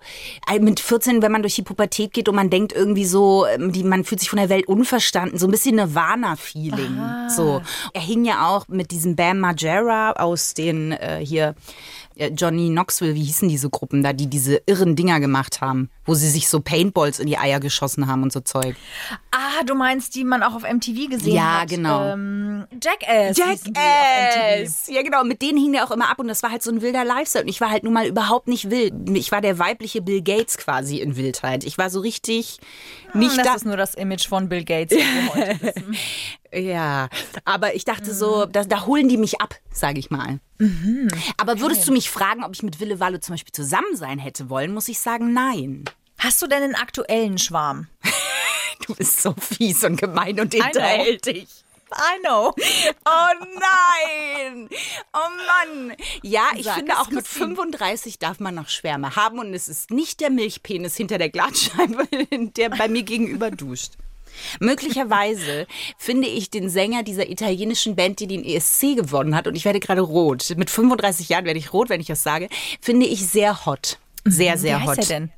äh, 0.52 0.58
mit 0.58 0.80
14, 0.80 1.22
wenn 1.22 1.32
man 1.32 1.40
durch 1.40 1.54
die 1.54 1.62
Pubertät 1.62 2.12
geht 2.12 2.28
und 2.28 2.36
man 2.36 2.50
denkt 2.50 2.74
irgendwie 2.74 3.06
so, 3.06 3.46
ähm, 3.46 3.72
die, 3.72 3.82
man 3.84 4.04
fühlt 4.04 4.20
sich 4.20 4.28
von 4.28 4.38
der 4.38 4.50
Welt 4.50 4.68
unverstanden, 4.68 5.38
so 5.38 5.46
ein 5.46 5.50
bisschen 5.50 5.76
Nirvana-Feeling. 5.76 7.00
So. 7.34 7.62
Er 7.94 8.02
hing 8.02 8.26
ja 8.26 8.48
auch 8.48 8.68
mit 8.68 8.90
diesem 8.90 9.16
Bam 9.16 9.40
Margera 9.40 10.12
aus 10.12 10.52
den 10.52 10.92
äh, 10.92 11.24
hier 11.24 11.54
Johnny 12.16 12.68
Knoxville, 12.68 13.14
wie 13.14 13.22
hießen 13.24 13.48
diese 13.48 13.70
Gruppen 13.70 14.02
da, 14.02 14.12
die 14.12 14.26
diese 14.28 14.62
irren 14.66 14.96
Dinger 14.96 15.20
gemacht 15.20 15.60
haben, 15.60 15.90
wo 16.04 16.14
sie 16.14 16.28
sich 16.28 16.48
so 16.48 16.60
Paintballs 16.60 17.18
in 17.18 17.26
die 17.26 17.38
Eier 17.38 17.60
geschossen 17.60 18.06
haben 18.06 18.22
und 18.22 18.32
so 18.32 18.40
Zeug. 18.40 18.76
Ah, 19.32 19.62
du 19.64 19.74
meinst, 19.74 20.14
die 20.14 20.24
man 20.24 20.42
auch 20.42 20.54
auf 20.54 20.62
MTV 20.62 21.10
gesehen 21.10 21.34
Ja, 21.34 21.60
hat? 21.62 21.68
genau. 21.68 22.12
Ähm, 22.12 22.64
Jackass. 22.82 23.36
Jackass! 23.36 24.86
Ja, 24.88 25.02
genau. 25.02 25.24
Mit 25.24 25.42
denen 25.42 25.58
hing 25.58 25.72
der 25.72 25.84
auch 25.84 25.90
immer 25.90 26.08
ab 26.10 26.18
und 26.20 26.28
das 26.28 26.42
war 26.42 26.50
halt 26.50 26.62
so 26.62 26.70
ein 26.70 26.82
wilder 26.82 27.04
Lifestyle. 27.04 27.42
Und 27.44 27.48
ich 27.50 27.60
war 27.60 27.70
halt 27.70 27.82
nun 27.84 27.92
mal 27.92 28.06
überhaupt 28.06 28.48
nicht 28.48 28.70
wild. 28.70 28.92
Ich 29.14 29.32
war 29.32 29.40
der 29.40 29.58
weibliche 29.58 30.00
Bill 30.02 30.22
Gates 30.22 30.56
quasi 30.58 30.98
in 30.98 31.16
Wildheit. 31.16 31.64
Ich 31.64 31.78
war 31.78 31.90
so 31.90 32.00
richtig 32.00 32.58
nicht 33.12 33.30
Hm, 33.32 33.38
das 33.38 33.46
da. 33.46 33.54
ist 33.54 33.64
nur 33.64 33.76
das 33.76 33.94
Image 33.94 34.26
von 34.28 34.48
Bill 34.48 34.64
Gates. 34.64 34.96
Ja, 36.54 37.08
aber 37.44 37.74
ich 37.74 37.84
dachte 37.84 38.10
Mhm. 38.10 38.14
so, 38.14 38.46
da, 38.46 38.64
da 38.64 38.86
holen 38.86 39.08
die 39.08 39.16
mich 39.16 39.40
ab, 39.40 39.54
sage 39.72 39.98
ich 39.98 40.10
mal. 40.10 40.40
Aber 41.36 41.60
würdest 41.60 41.86
du 41.88 41.92
mich 41.92 42.10
fragen, 42.10 42.44
ob 42.44 42.54
ich 42.54 42.62
mit 42.62 42.80
Wille 42.80 43.00
Wallo 43.00 43.18
zum 43.18 43.34
Beispiel 43.34 43.52
zusammen 43.52 43.96
sein 43.96 44.18
hätte 44.18 44.48
wollen, 44.48 44.72
muss 44.72 44.88
ich 44.88 44.98
sagen, 45.00 45.32
nein. 45.32 45.84
Hast 46.18 46.40
du 46.40 46.46
denn 46.46 46.62
einen 46.62 46.74
aktuellen 46.76 47.38
Schwarm? 47.38 47.88
Du 48.86 48.94
bist 48.96 49.22
so 49.22 49.32
fies 49.38 49.82
und 49.84 49.96
gemein 50.00 50.38
und 50.40 50.52
hinterhältig. 50.52 51.46
I 51.92 52.18
know. 52.26 52.52
Oh 53.06 53.46
nein! 53.54 54.68
Oh 55.14 55.18
Mann! 55.46 55.96
Ja, 56.22 56.48
ich 56.56 56.64
Sag 56.64 56.74
finde 56.76 56.98
auch 56.98 57.08
mit 57.08 57.24
Christine. 57.24 57.54
35 57.54 58.18
darf 58.18 58.40
man 58.40 58.54
noch 58.56 58.68
Schwärme 58.68 59.14
haben 59.16 59.38
und 59.38 59.54
es 59.54 59.68
ist 59.68 59.90
nicht 59.90 60.20
der 60.20 60.30
Milchpenis 60.30 60.96
hinter 60.96 61.18
der 61.18 61.30
Glasscheibe, 61.30 62.08
der 62.56 62.70
bei 62.70 62.88
mir 62.88 63.04
gegenüber 63.04 63.50
duscht. 63.52 63.92
Möglicherweise 64.60 65.66
finde 65.98 66.28
ich 66.28 66.50
den 66.50 66.68
Sänger 66.68 67.02
dieser 67.02 67.28
italienischen 67.30 67.96
Band, 67.96 68.20
die 68.20 68.26
den 68.26 68.44
ESC 68.44 68.96
gewonnen 68.96 69.34
hat, 69.34 69.46
und 69.46 69.54
ich 69.56 69.64
werde 69.64 69.80
gerade 69.80 70.00
rot. 70.00 70.54
Mit 70.56 70.70
35 70.70 71.28
Jahren 71.28 71.44
werde 71.44 71.58
ich 71.58 71.72
rot, 71.72 71.88
wenn 71.88 72.00
ich 72.00 72.06
das 72.06 72.22
sage, 72.22 72.48
finde 72.80 73.06
ich 73.06 73.26
sehr 73.26 73.66
hot. 73.66 73.98
Sehr, 74.24 74.56
sehr 74.56 74.80
Wie 74.80 74.86
hot. 74.86 74.98
heißt 74.98 75.10
er 75.10 75.20
denn? 75.20 75.32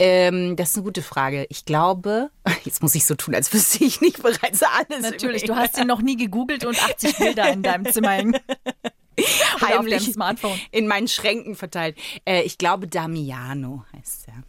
Ähm, 0.00 0.56
das 0.56 0.70
ist 0.70 0.76
eine 0.76 0.84
gute 0.84 1.02
Frage. 1.02 1.46
Ich 1.50 1.64
glaube, 1.64 2.30
jetzt 2.64 2.82
muss 2.82 2.94
ich 2.94 3.04
so 3.04 3.14
tun, 3.14 3.34
als 3.34 3.52
wüsste 3.52 3.84
ich 3.84 4.00
nicht 4.00 4.22
bereits 4.22 4.62
alles. 4.62 5.02
Natürlich, 5.02 5.44
du 5.44 5.56
hast 5.56 5.76
ihn 5.78 5.88
noch 5.88 6.00
nie 6.00 6.16
gegoogelt 6.16 6.64
und 6.64 6.78
80 6.80 7.16
Bilder 7.16 7.52
in 7.52 7.62
deinem 7.62 7.90
Zimmer 7.92 8.10
hängen. 8.10 8.36
Auf 9.56 9.62
heimlich 9.62 10.04
deinem 10.04 10.12
Smartphone. 10.12 10.60
in 10.70 10.86
meinen 10.86 11.08
Schränken 11.08 11.56
verteilt. 11.56 11.96
Äh, 12.24 12.42
ich 12.42 12.56
glaube, 12.56 12.86
Damiano 12.86 13.84
heißt 13.96 14.28
er. 14.28 14.44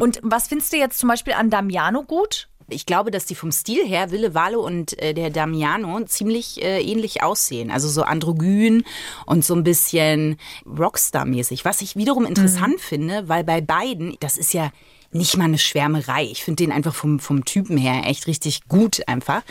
Und 0.00 0.20
was 0.22 0.48
findest 0.48 0.72
du 0.72 0.76
jetzt 0.76 0.98
zum 0.98 1.08
Beispiel 1.08 1.34
an 1.34 1.50
Damiano 1.50 2.02
gut? 2.02 2.48
Ich 2.68 2.84
glaube, 2.84 3.12
dass 3.12 3.26
die 3.26 3.36
vom 3.36 3.52
Stil 3.52 3.86
her, 3.86 4.10
Wille 4.10 4.34
Valo 4.34 4.60
und 4.60 5.00
äh, 5.00 5.14
der 5.14 5.30
Damiano, 5.30 6.02
ziemlich 6.04 6.60
äh, 6.62 6.80
ähnlich 6.80 7.22
aussehen. 7.22 7.70
Also 7.70 7.88
so 7.88 8.02
androgyn 8.02 8.82
und 9.24 9.44
so 9.44 9.54
ein 9.54 9.62
bisschen 9.62 10.36
Rockstar-mäßig. 10.66 11.64
Was 11.64 11.80
ich 11.80 11.94
wiederum 11.94 12.26
interessant 12.26 12.80
finde, 12.80 13.28
weil 13.28 13.44
bei 13.44 13.60
beiden, 13.60 14.16
das 14.18 14.36
ist 14.36 14.52
ja 14.52 14.72
nicht 15.12 15.36
mal 15.36 15.44
eine 15.44 15.58
Schwärmerei. 15.58 16.24
Ich 16.24 16.42
finde 16.42 16.64
den 16.64 16.72
einfach 16.72 16.94
vom, 16.94 17.20
vom 17.20 17.44
Typen 17.44 17.76
her 17.76 18.02
echt 18.04 18.26
richtig 18.26 18.66
gut 18.68 19.06
einfach. 19.06 19.42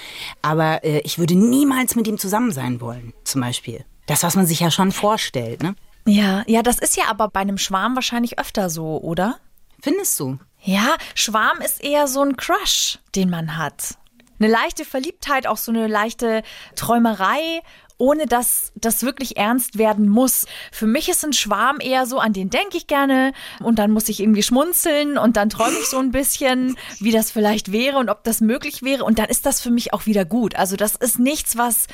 Aber 0.41 0.84
äh, 0.84 1.00
ich 1.00 1.17
würde 1.17 1.36
niemals 1.36 1.96
mit 1.96 2.08
ihm 2.08 2.17
zusammen 2.17 2.51
sein 2.51 2.82
wollen, 2.82 3.13
zum 3.24 3.39
Beispiel. 3.41 3.86
Das, 4.08 4.24
was 4.24 4.36
man 4.36 4.46
sich 4.46 4.60
ja 4.60 4.70
schon 4.72 4.91
vorstellt, 4.91 5.63
ne? 5.63 5.75
Ja, 6.08 6.44
ja, 6.48 6.62
das 6.62 6.80
ist 6.80 6.98
ja 6.98 7.06
aber 7.10 7.30
bei 7.30 7.40
einem 7.40 7.58
Schwarm 7.58 7.96
wahrscheinlich 7.96 8.40
öfter 8.40 8.70
so, 8.70 9.02
oder? 9.02 9.40
Findest 9.82 10.20
du? 10.20 10.40
Ja, 10.62 10.96
Schwarm 11.16 11.62
ist 11.62 11.84
eher 11.84 12.08
so 12.08 12.22
ein 12.22 12.38
Crush, 12.38 13.00
den 13.16 13.30
man 13.30 13.58
hat. 13.58 13.96
Eine 14.40 14.50
leichte 14.50 14.86
Verliebtheit, 14.86 15.48
auch 15.48 15.58
so 15.58 15.72
eine 15.72 15.88
leichte 15.88 16.44
Träumerei, 16.76 17.62
ohne 17.98 18.26
dass 18.26 18.72
das 18.76 19.04
wirklich 19.04 19.38
ernst 19.38 19.78
werden 19.78 20.10
muss. 20.10 20.46
Für 20.72 20.86
mich 20.86 21.08
ist 21.08 21.24
ein 21.24 21.34
Schwarm 21.34 21.80
eher 21.80 22.06
so, 22.06 22.20
an 22.20 22.34
den 22.34 22.50
denke 22.50 22.78
ich 22.78 22.88
gerne 22.88 23.32
und 23.62 23.80
dann 23.80 23.92
muss 23.92 24.10
ich 24.10 24.20
irgendwie 24.20 24.44
schmunzeln 24.44 25.18
und 25.18 25.38
dann 25.38 25.50
träume 25.50 25.78
ich 25.80 25.88
so 25.88 25.98
ein 25.98 26.12
bisschen, 26.12 26.78
wie 27.00 27.12
das 27.12 27.32
vielleicht 27.32 27.72
wäre 27.72 27.98
und 27.98 28.10
ob 28.10 28.24
das 28.24 28.42
möglich 28.42 28.84
wäre 28.84 29.06
und 29.06 29.20
dann 29.20 29.30
ist 29.30 29.46
das 29.46 29.62
für 29.62 29.72
mich 29.72 29.94
auch 29.94 30.06
wieder 30.06 30.26
gut. 30.26 30.56
Also 30.56 30.76
das 30.76 30.96
ist 30.96 31.20
nichts, 31.20 31.58
was 31.58 31.88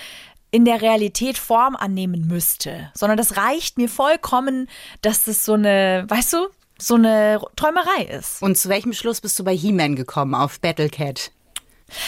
in 0.51 0.65
der 0.65 0.81
Realität 0.81 1.38
Form 1.38 1.75
annehmen 1.75 2.27
müsste, 2.27 2.91
sondern 2.93 3.17
das 3.17 3.38
reicht 3.38 3.77
mir 3.77 3.89
vollkommen, 3.89 4.67
dass 5.01 5.24
das 5.24 5.46
so 5.46 5.53
eine, 5.53 6.05
weißt 6.08 6.34
du, 6.34 6.48
so 6.77 6.96
eine 6.96 7.41
Träumerei 7.55 8.03
ist. 8.03 8.41
Und 8.41 8.58
zu 8.58 8.67
welchem 8.70 8.93
Schluss 8.93 9.22
bist 9.22 9.39
du 9.39 9.43
bei 9.43 9.55
He-Man 9.55 9.96
gekommen 9.96 10.36
auf 10.36 10.60
Battlecat? 10.60 11.31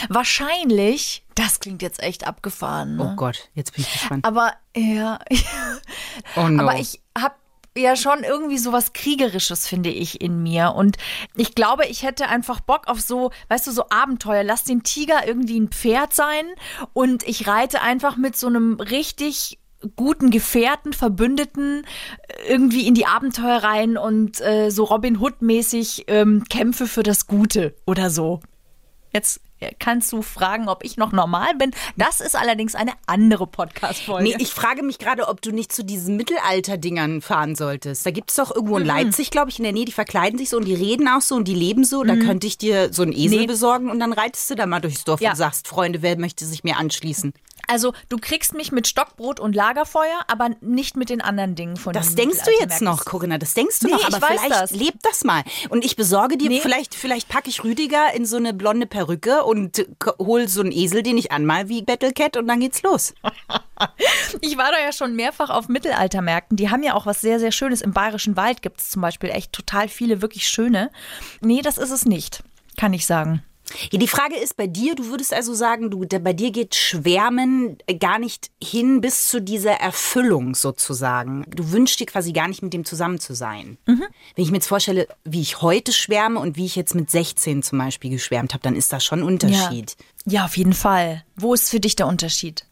Wahrscheinlich, 0.09 1.23
das 1.35 1.59
klingt 1.59 1.81
jetzt 1.81 2.01
echt 2.01 2.25
abgefahren. 2.25 2.97
Ne? 2.97 3.11
Oh 3.11 3.15
Gott, 3.15 3.49
jetzt 3.53 3.73
bin 3.73 3.83
ich 3.83 3.91
gespannt. 3.91 4.25
Aber 4.25 4.53
ja, 4.75 5.19
oh 6.35 6.47
no. 6.47 6.63
aber 6.63 6.79
ich 6.79 7.01
habe 7.17 7.35
ja 7.75 7.95
schon 7.95 8.23
irgendwie 8.23 8.57
so 8.57 8.71
was 8.71 8.93
Kriegerisches, 8.93 9.67
finde 9.67 9.89
ich, 9.89 10.21
in 10.21 10.43
mir. 10.43 10.73
Und 10.75 10.97
ich 11.35 11.55
glaube, 11.55 11.85
ich 11.85 12.03
hätte 12.03 12.27
einfach 12.27 12.59
Bock 12.59 12.87
auf 12.87 13.01
so, 13.01 13.31
weißt 13.49 13.67
du, 13.67 13.71
so 13.71 13.89
Abenteuer. 13.89 14.43
Lass 14.43 14.63
den 14.63 14.83
Tiger 14.83 15.27
irgendwie 15.27 15.59
ein 15.59 15.69
Pferd 15.69 16.13
sein 16.13 16.45
und 16.93 17.27
ich 17.27 17.47
reite 17.47 17.81
einfach 17.81 18.17
mit 18.17 18.35
so 18.35 18.47
einem 18.47 18.79
richtig 18.79 19.59
guten 19.95 20.29
Gefährten, 20.29 20.93
Verbündeten 20.93 21.85
irgendwie 22.47 22.87
in 22.87 22.93
die 22.93 23.05
Abenteuer 23.05 23.57
rein 23.57 23.97
und 23.97 24.39
äh, 24.41 24.69
so 24.69 24.85
Robin 24.85 25.19
Hood-mäßig 25.19 26.05
ähm, 26.07 26.45
kämpfe 26.49 26.87
für 26.87 27.03
das 27.03 27.27
Gute 27.27 27.75
oder 27.85 28.09
so. 28.09 28.39
Jetzt 29.11 29.41
kannst 29.79 30.11
du 30.11 30.21
fragen, 30.21 30.69
ob 30.69 30.83
ich 30.83 30.97
noch 30.97 31.11
normal 31.11 31.55
bin. 31.55 31.71
Das 31.97 32.21
ist 32.21 32.35
allerdings 32.35 32.75
eine 32.75 32.91
andere 33.05 33.47
Podcast-Folge. 33.47 34.23
Nee, 34.23 34.35
ich 34.39 34.51
frage 34.51 34.83
mich 34.83 34.99
gerade, 34.99 35.27
ob 35.27 35.41
du 35.41 35.51
nicht 35.51 35.71
zu 35.71 35.83
diesen 35.83 36.17
Mittelalter-Dingern 36.17 37.21
fahren 37.21 37.55
solltest. 37.55 38.05
Da 38.05 38.11
gibt 38.11 38.29
es 38.29 38.37
doch 38.37 38.53
irgendwo 38.53 38.77
in 38.77 38.83
mhm. 38.83 38.89
Leipzig, 38.89 39.31
glaube 39.31 39.49
ich, 39.49 39.59
in 39.59 39.63
der 39.63 39.73
Nähe, 39.73 39.85
die 39.85 39.91
verkleiden 39.91 40.37
sich 40.37 40.49
so 40.49 40.57
und 40.57 40.65
die 40.65 40.75
reden 40.75 41.07
auch 41.07 41.21
so 41.21 41.35
und 41.35 41.47
die 41.47 41.55
leben 41.55 41.83
so. 41.83 42.03
Mhm. 42.03 42.07
Da 42.07 42.15
könnte 42.15 42.47
ich 42.47 42.57
dir 42.57 42.93
so 42.93 43.03
einen 43.03 43.13
Esel 43.13 43.41
nee. 43.41 43.47
besorgen 43.47 43.89
und 43.89 43.99
dann 43.99 44.13
reitest 44.13 44.49
du 44.49 44.55
da 44.55 44.65
mal 44.65 44.79
durchs 44.79 45.03
Dorf 45.03 45.21
ja. 45.21 45.31
und 45.31 45.35
sagst, 45.35 45.67
Freunde, 45.67 46.01
wer 46.01 46.17
möchte 46.17 46.45
sich 46.45 46.63
mir 46.63 46.77
anschließen? 46.77 47.33
Also 47.67 47.93
du 48.09 48.17
kriegst 48.17 48.53
mich 48.53 48.71
mit 48.71 48.87
Stockbrot 48.87 49.39
und 49.39 49.55
Lagerfeuer, 49.55 50.21
aber 50.27 50.49
nicht 50.61 50.97
mit 50.97 51.09
den 51.09 51.21
anderen 51.21 51.55
Dingen 51.55 51.77
von 51.77 51.93
Das 51.93 52.15
denkst 52.15 52.39
du 52.43 52.51
jetzt 52.59 52.81
noch, 52.81 53.05
Corinna, 53.05 53.37
das 53.37 53.53
denkst 53.53 53.79
du 53.79 53.87
nee, 53.87 53.93
noch, 53.93 54.05
aber 54.05 54.27
vielleicht 54.27 54.51
das. 54.51 54.71
lebt 54.71 55.05
das 55.05 55.23
mal. 55.23 55.43
Und 55.69 55.85
ich 55.85 55.95
besorge 55.95 56.37
dir, 56.37 56.49
nee. 56.49 56.59
vielleicht, 56.59 56.93
vielleicht 56.95 57.29
packe 57.29 57.49
ich 57.49 57.63
Rüdiger 57.63 58.13
in 58.13 58.25
so 58.25 58.37
eine 58.37 58.53
blonde 58.53 58.85
Perücke 58.85 59.43
und 59.43 59.85
hol 60.19 60.47
so 60.47 60.61
einen 60.61 60.71
Esel, 60.71 61.03
den 61.03 61.17
ich 61.17 61.31
anmal 61.31 61.69
wie 61.69 61.81
Battlecat 61.81 62.37
und 62.37 62.47
dann 62.47 62.59
geht's 62.59 62.83
los. 62.83 63.13
ich 64.41 64.57
war 64.57 64.71
da 64.71 64.79
ja 64.79 64.91
schon 64.91 65.15
mehrfach 65.15 65.49
auf 65.49 65.69
Mittelaltermärkten. 65.69 66.57
Die 66.57 66.69
haben 66.69 66.83
ja 66.83 66.95
auch 66.95 67.05
was 67.05 67.21
sehr, 67.21 67.39
sehr 67.39 67.51
Schönes. 67.51 67.81
Im 67.81 67.93
Bayerischen 67.93 68.35
Wald 68.35 68.61
gibt 68.61 68.81
es 68.81 68.89
zum 68.89 69.01
Beispiel 69.01 69.29
echt 69.29 69.53
total 69.53 69.87
viele 69.87 70.21
wirklich 70.21 70.47
schöne. 70.47 70.91
Nee, 71.41 71.61
das 71.61 71.77
ist 71.77 71.91
es 71.91 72.05
nicht, 72.05 72.43
kann 72.77 72.93
ich 72.93 73.05
sagen. 73.05 73.43
Ja, 73.91 73.99
die 73.99 74.07
Frage 74.07 74.35
ist 74.35 74.57
bei 74.57 74.67
dir, 74.67 74.95
du 74.95 75.07
würdest 75.07 75.33
also 75.33 75.53
sagen, 75.53 75.89
du, 75.89 76.05
bei 76.07 76.33
dir 76.33 76.51
geht 76.51 76.75
Schwärmen 76.75 77.77
gar 77.99 78.19
nicht 78.19 78.51
hin 78.61 79.01
bis 79.01 79.27
zu 79.27 79.41
dieser 79.41 79.73
Erfüllung 79.73 80.55
sozusagen. 80.55 81.45
Du 81.49 81.71
wünschst 81.71 81.99
dir 81.99 82.05
quasi 82.05 82.33
gar 82.33 82.47
nicht 82.47 82.61
mit 82.61 82.73
dem 82.73 82.85
zusammen 82.85 83.19
zu 83.19 83.33
sein. 83.33 83.77
Mhm. 83.85 84.03
Wenn 84.35 84.43
ich 84.43 84.51
mir 84.51 84.57
jetzt 84.57 84.67
vorstelle, 84.67 85.07
wie 85.23 85.41
ich 85.41 85.61
heute 85.61 85.91
schwärme 85.91 86.39
und 86.39 86.57
wie 86.57 86.65
ich 86.65 86.75
jetzt 86.75 86.95
mit 86.95 87.09
16 87.09 87.63
zum 87.63 87.79
Beispiel 87.79 88.11
geschwärmt 88.11 88.53
habe, 88.53 88.63
dann 88.63 88.75
ist 88.75 88.93
das 88.93 89.03
schon 89.03 89.19
ein 89.19 89.25
Unterschied. 89.25 89.95
Ja. 90.25 90.33
ja, 90.39 90.45
auf 90.45 90.57
jeden 90.57 90.73
Fall. 90.73 91.23
Wo 91.35 91.53
ist 91.53 91.69
für 91.69 91.79
dich 91.79 91.95
der 91.95 92.07
Unterschied? 92.07 92.65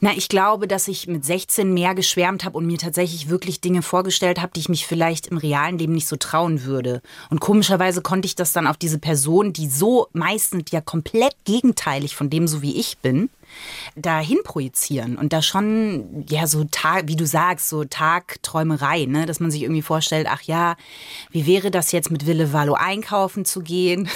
Na, 0.00 0.12
ich 0.16 0.28
glaube, 0.28 0.66
dass 0.66 0.88
ich 0.88 1.06
mit 1.06 1.24
16 1.24 1.72
mehr 1.72 1.94
geschwärmt 1.94 2.44
habe 2.44 2.56
und 2.56 2.66
mir 2.66 2.78
tatsächlich 2.78 3.28
wirklich 3.28 3.60
Dinge 3.60 3.82
vorgestellt 3.82 4.40
habe, 4.40 4.52
die 4.54 4.60
ich 4.60 4.68
mich 4.68 4.86
vielleicht 4.86 5.28
im 5.28 5.36
realen 5.36 5.78
Leben 5.78 5.92
nicht 5.92 6.08
so 6.08 6.16
trauen 6.16 6.64
würde. 6.64 7.02
Und 7.30 7.40
komischerweise 7.40 8.02
konnte 8.02 8.26
ich 8.26 8.34
das 8.34 8.52
dann 8.52 8.66
auf 8.66 8.76
diese 8.76 8.98
Person, 8.98 9.52
die 9.52 9.68
so 9.68 10.08
meistens 10.12 10.70
ja 10.70 10.80
komplett 10.80 11.34
gegenteilig 11.44 12.16
von 12.16 12.30
dem, 12.30 12.46
so 12.48 12.62
wie 12.62 12.78
ich 12.78 12.98
bin, 12.98 13.30
dahin 13.96 14.38
projizieren 14.44 15.16
und 15.16 15.32
da 15.32 15.42
schon, 15.42 16.24
ja, 16.28 16.46
so 16.46 16.64
Tag, 16.70 17.08
wie 17.08 17.16
du 17.16 17.26
sagst, 17.26 17.68
so 17.68 17.84
Tagträumerei, 17.84 19.06
ne, 19.06 19.26
dass 19.26 19.40
man 19.40 19.50
sich 19.50 19.62
irgendwie 19.62 19.82
vorstellt, 19.82 20.28
ach 20.30 20.42
ja, 20.42 20.76
wie 21.30 21.46
wäre 21.46 21.70
das 21.70 21.92
jetzt 21.92 22.10
mit 22.10 22.26
Wille 22.26 22.52
Valo 22.52 22.74
einkaufen 22.74 23.44
zu 23.44 23.60
gehen? 23.60 24.08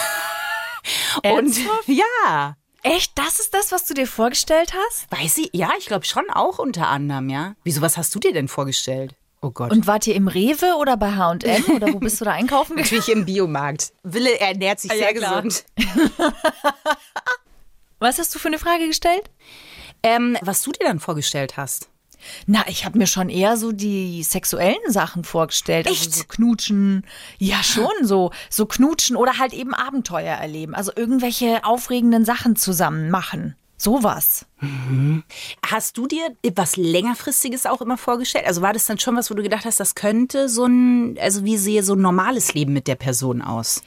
und 1.25 1.57
ja, 1.87 2.57
Echt? 2.85 3.13
Das 3.17 3.41
ist 3.41 3.55
das, 3.55 3.73
was 3.73 3.87
du 3.87 3.95
dir 3.95 4.07
vorgestellt 4.07 4.75
hast? 4.75 5.11
Weiß 5.11 5.39
ich, 5.39 5.49
ja, 5.55 5.71
ich 5.79 5.87
glaube 5.87 6.05
schon 6.05 6.29
auch 6.31 6.59
unter 6.59 6.89
anderem, 6.89 7.31
ja. 7.31 7.55
Wieso, 7.65 7.81
was 7.81 7.97
hast 7.97 8.15
du 8.15 8.19
dir 8.19 8.35
denn 8.35 8.47
vorgestellt? 8.47 9.15
Oh 9.41 9.51
Gott. 9.51 9.73
Und 9.73 9.87
wart 9.87 10.07
ihr 10.07 10.15
im 10.15 10.29
Rewe 10.29 10.77
oder 10.79 10.99
bei 10.99 11.13
H&M 11.13 11.65
oder 11.77 11.95
wo 11.95 11.99
bist 11.99 12.21
du 12.21 12.27
da 12.27 12.33
einkaufen 12.33 12.77
Natürlich 12.77 13.09
im 13.09 13.25
Biomarkt. 13.25 13.95
Wille 14.03 14.39
ernährt 14.39 14.81
sich 14.81 14.91
ah, 14.91 14.95
sehr 14.97 15.15
ja, 15.15 15.41
gesund. 15.41 15.65
was 18.01 18.19
hast 18.19 18.35
du 18.35 18.39
für 18.39 18.49
eine 18.49 18.59
Frage 18.59 18.87
gestellt? 18.87 19.31
Ähm, 20.03 20.37
was 20.43 20.61
du 20.61 20.71
dir 20.73 20.85
dann 20.85 21.01
vorgestellt 21.01 21.57
hast. 21.57 21.89
Na, 22.47 22.65
ich 22.69 22.85
habe 22.85 22.99
mir 22.99 23.07
schon 23.07 23.29
eher 23.29 23.57
so 23.57 23.73
die 23.73 24.23
sexuellen 24.23 24.77
Sachen 24.89 25.25
vorgestellt. 25.25 25.87
Also 25.87 25.97
Echt? 25.97 26.07
Also 26.07 26.21
so 26.21 26.25
knutschen. 26.29 27.07
Ja, 27.39 27.63
schon 27.63 27.93
so. 28.03 28.31
So 28.51 28.67
knutschen 28.67 29.17
oder 29.17 29.39
halt 29.39 29.53
eben 29.53 29.75
Abenteuer 29.75 30.35
erleben. 30.35 30.75
Also 30.75 30.93
irgendwelche 30.95 31.65
aufregenden 31.65 32.25
Sachen 32.25 32.57
zusammen 32.57 33.11
machen. 33.11 33.57
Sowas. 33.77 34.47
Mhm. 34.61 35.25
Hast 35.67 35.99
du 35.99 36.07
dir 36.07 36.35
etwas 36.43 36.77
längerfristiges 36.77 37.67
auch 37.67 37.83
immer 37.83 37.99
vorgestellt? 37.99 38.47
Also 38.47 38.63
war 38.63 38.73
das 38.73 38.87
dann 38.87 38.99
schon 38.99 39.17
was, 39.17 39.31
wo 39.31 39.35
du 39.35 39.43
gedacht 39.43 39.65
hast, 39.65 39.81
das 39.81 39.95
könnte 39.95 40.49
so 40.49 40.65
ein, 40.65 41.19
also 41.21 41.45
wie 41.45 41.59
sehe 41.59 41.83
so 41.83 41.95
ein 41.95 42.01
normales 42.01 42.55
Leben 42.55 42.73
mit 42.73 42.87
der 42.87 42.95
Person 42.95 43.43
aus? 43.43 43.83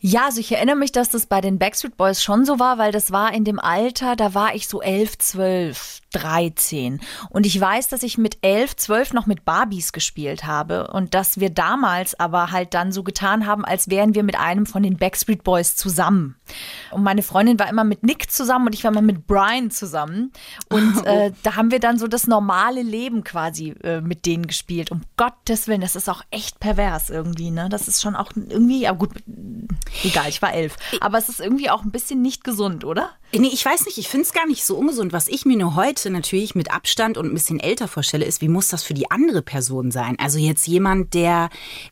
Ja, 0.00 0.26
also 0.26 0.40
ich 0.40 0.52
erinnere 0.52 0.76
mich, 0.76 0.92
dass 0.92 1.08
das 1.10 1.26
bei 1.26 1.40
den 1.40 1.58
Backstreet 1.58 1.96
Boys 1.96 2.22
schon 2.22 2.44
so 2.44 2.60
war, 2.60 2.78
weil 2.78 2.92
das 2.92 3.10
war 3.10 3.32
in 3.32 3.44
dem 3.44 3.58
Alter, 3.58 4.14
da 4.14 4.32
war 4.32 4.54
ich 4.54 4.68
so 4.68 4.80
elf, 4.80 5.18
zwölf, 5.18 6.00
13. 6.12 7.00
Und 7.30 7.46
ich 7.46 7.60
weiß, 7.60 7.88
dass 7.88 8.02
ich 8.02 8.18
mit 8.18 8.38
11, 8.42 8.76
12 8.76 9.12
noch 9.12 9.26
mit 9.26 9.44
Barbies 9.44 9.92
gespielt 9.92 10.44
habe 10.44 10.88
und 10.88 11.14
dass 11.14 11.38
wir 11.38 11.50
damals 11.50 12.18
aber 12.18 12.50
halt 12.50 12.74
dann 12.74 12.92
so 12.92 13.02
getan 13.02 13.46
haben, 13.46 13.64
als 13.64 13.90
wären 13.90 14.14
wir 14.14 14.22
mit 14.22 14.38
einem 14.38 14.66
von 14.66 14.82
den 14.82 14.96
Backstreet 14.96 15.44
Boys 15.44 15.76
zusammen. 15.76 16.36
Und 16.90 17.02
meine 17.02 17.22
Freundin 17.22 17.58
war 17.58 17.68
immer 17.68 17.84
mit 17.84 18.02
Nick 18.02 18.30
zusammen 18.30 18.66
und 18.66 18.74
ich 18.74 18.84
war 18.84 18.90
immer 18.90 19.02
mit 19.02 19.26
Brian 19.26 19.70
zusammen. 19.70 20.32
Und 20.70 20.96
äh, 21.04 21.32
da 21.42 21.56
haben 21.56 21.70
wir 21.70 21.80
dann 21.80 21.98
so 21.98 22.08
das 22.08 22.26
normale 22.26 22.82
Leben 22.82 23.22
quasi 23.24 23.74
äh, 23.82 24.00
mit 24.00 24.24
denen 24.24 24.46
gespielt. 24.46 24.90
Um 24.90 25.02
Gottes 25.16 25.68
Willen, 25.68 25.80
das 25.80 25.96
ist 25.96 26.08
auch 26.08 26.22
echt 26.30 26.58
pervers 26.60 27.10
irgendwie, 27.10 27.50
ne? 27.50 27.68
Das 27.68 27.88
ist 27.88 28.00
schon 28.00 28.16
auch 28.16 28.32
irgendwie, 28.34 28.82
ja 28.82 28.92
gut, 28.92 29.10
egal, 30.04 30.28
ich 30.28 30.40
war 30.40 30.54
elf. 30.54 30.76
Aber 31.00 31.18
es 31.18 31.28
ist 31.28 31.40
irgendwie 31.40 31.70
auch 31.70 31.82
ein 31.82 31.90
bisschen 31.90 32.22
nicht 32.22 32.44
gesund, 32.44 32.84
oder? 32.84 33.10
Nee, 33.30 33.50
ich 33.52 33.62
weiß 33.62 33.84
nicht, 33.84 33.98
ich 33.98 34.08
finde 34.08 34.24
es 34.24 34.32
gar 34.32 34.46
nicht 34.46 34.64
so 34.64 34.74
ungesund. 34.74 35.12
Was 35.12 35.28
ich 35.28 35.44
mir 35.44 35.58
nur 35.58 35.74
heute 35.74 36.08
natürlich 36.08 36.54
mit 36.54 36.70
Abstand 36.72 37.18
und 37.18 37.26
ein 37.26 37.34
bisschen 37.34 37.60
älter 37.60 37.86
vorstelle, 37.86 38.24
ist, 38.24 38.40
wie 38.40 38.48
muss 38.48 38.68
das 38.68 38.82
für 38.82 38.94
die 38.94 39.10
andere 39.10 39.42
Person 39.42 39.90
sein? 39.90 40.16
Also 40.18 40.38
jetzt 40.38 40.66
jemand, 40.66 41.12
der, 41.12 41.50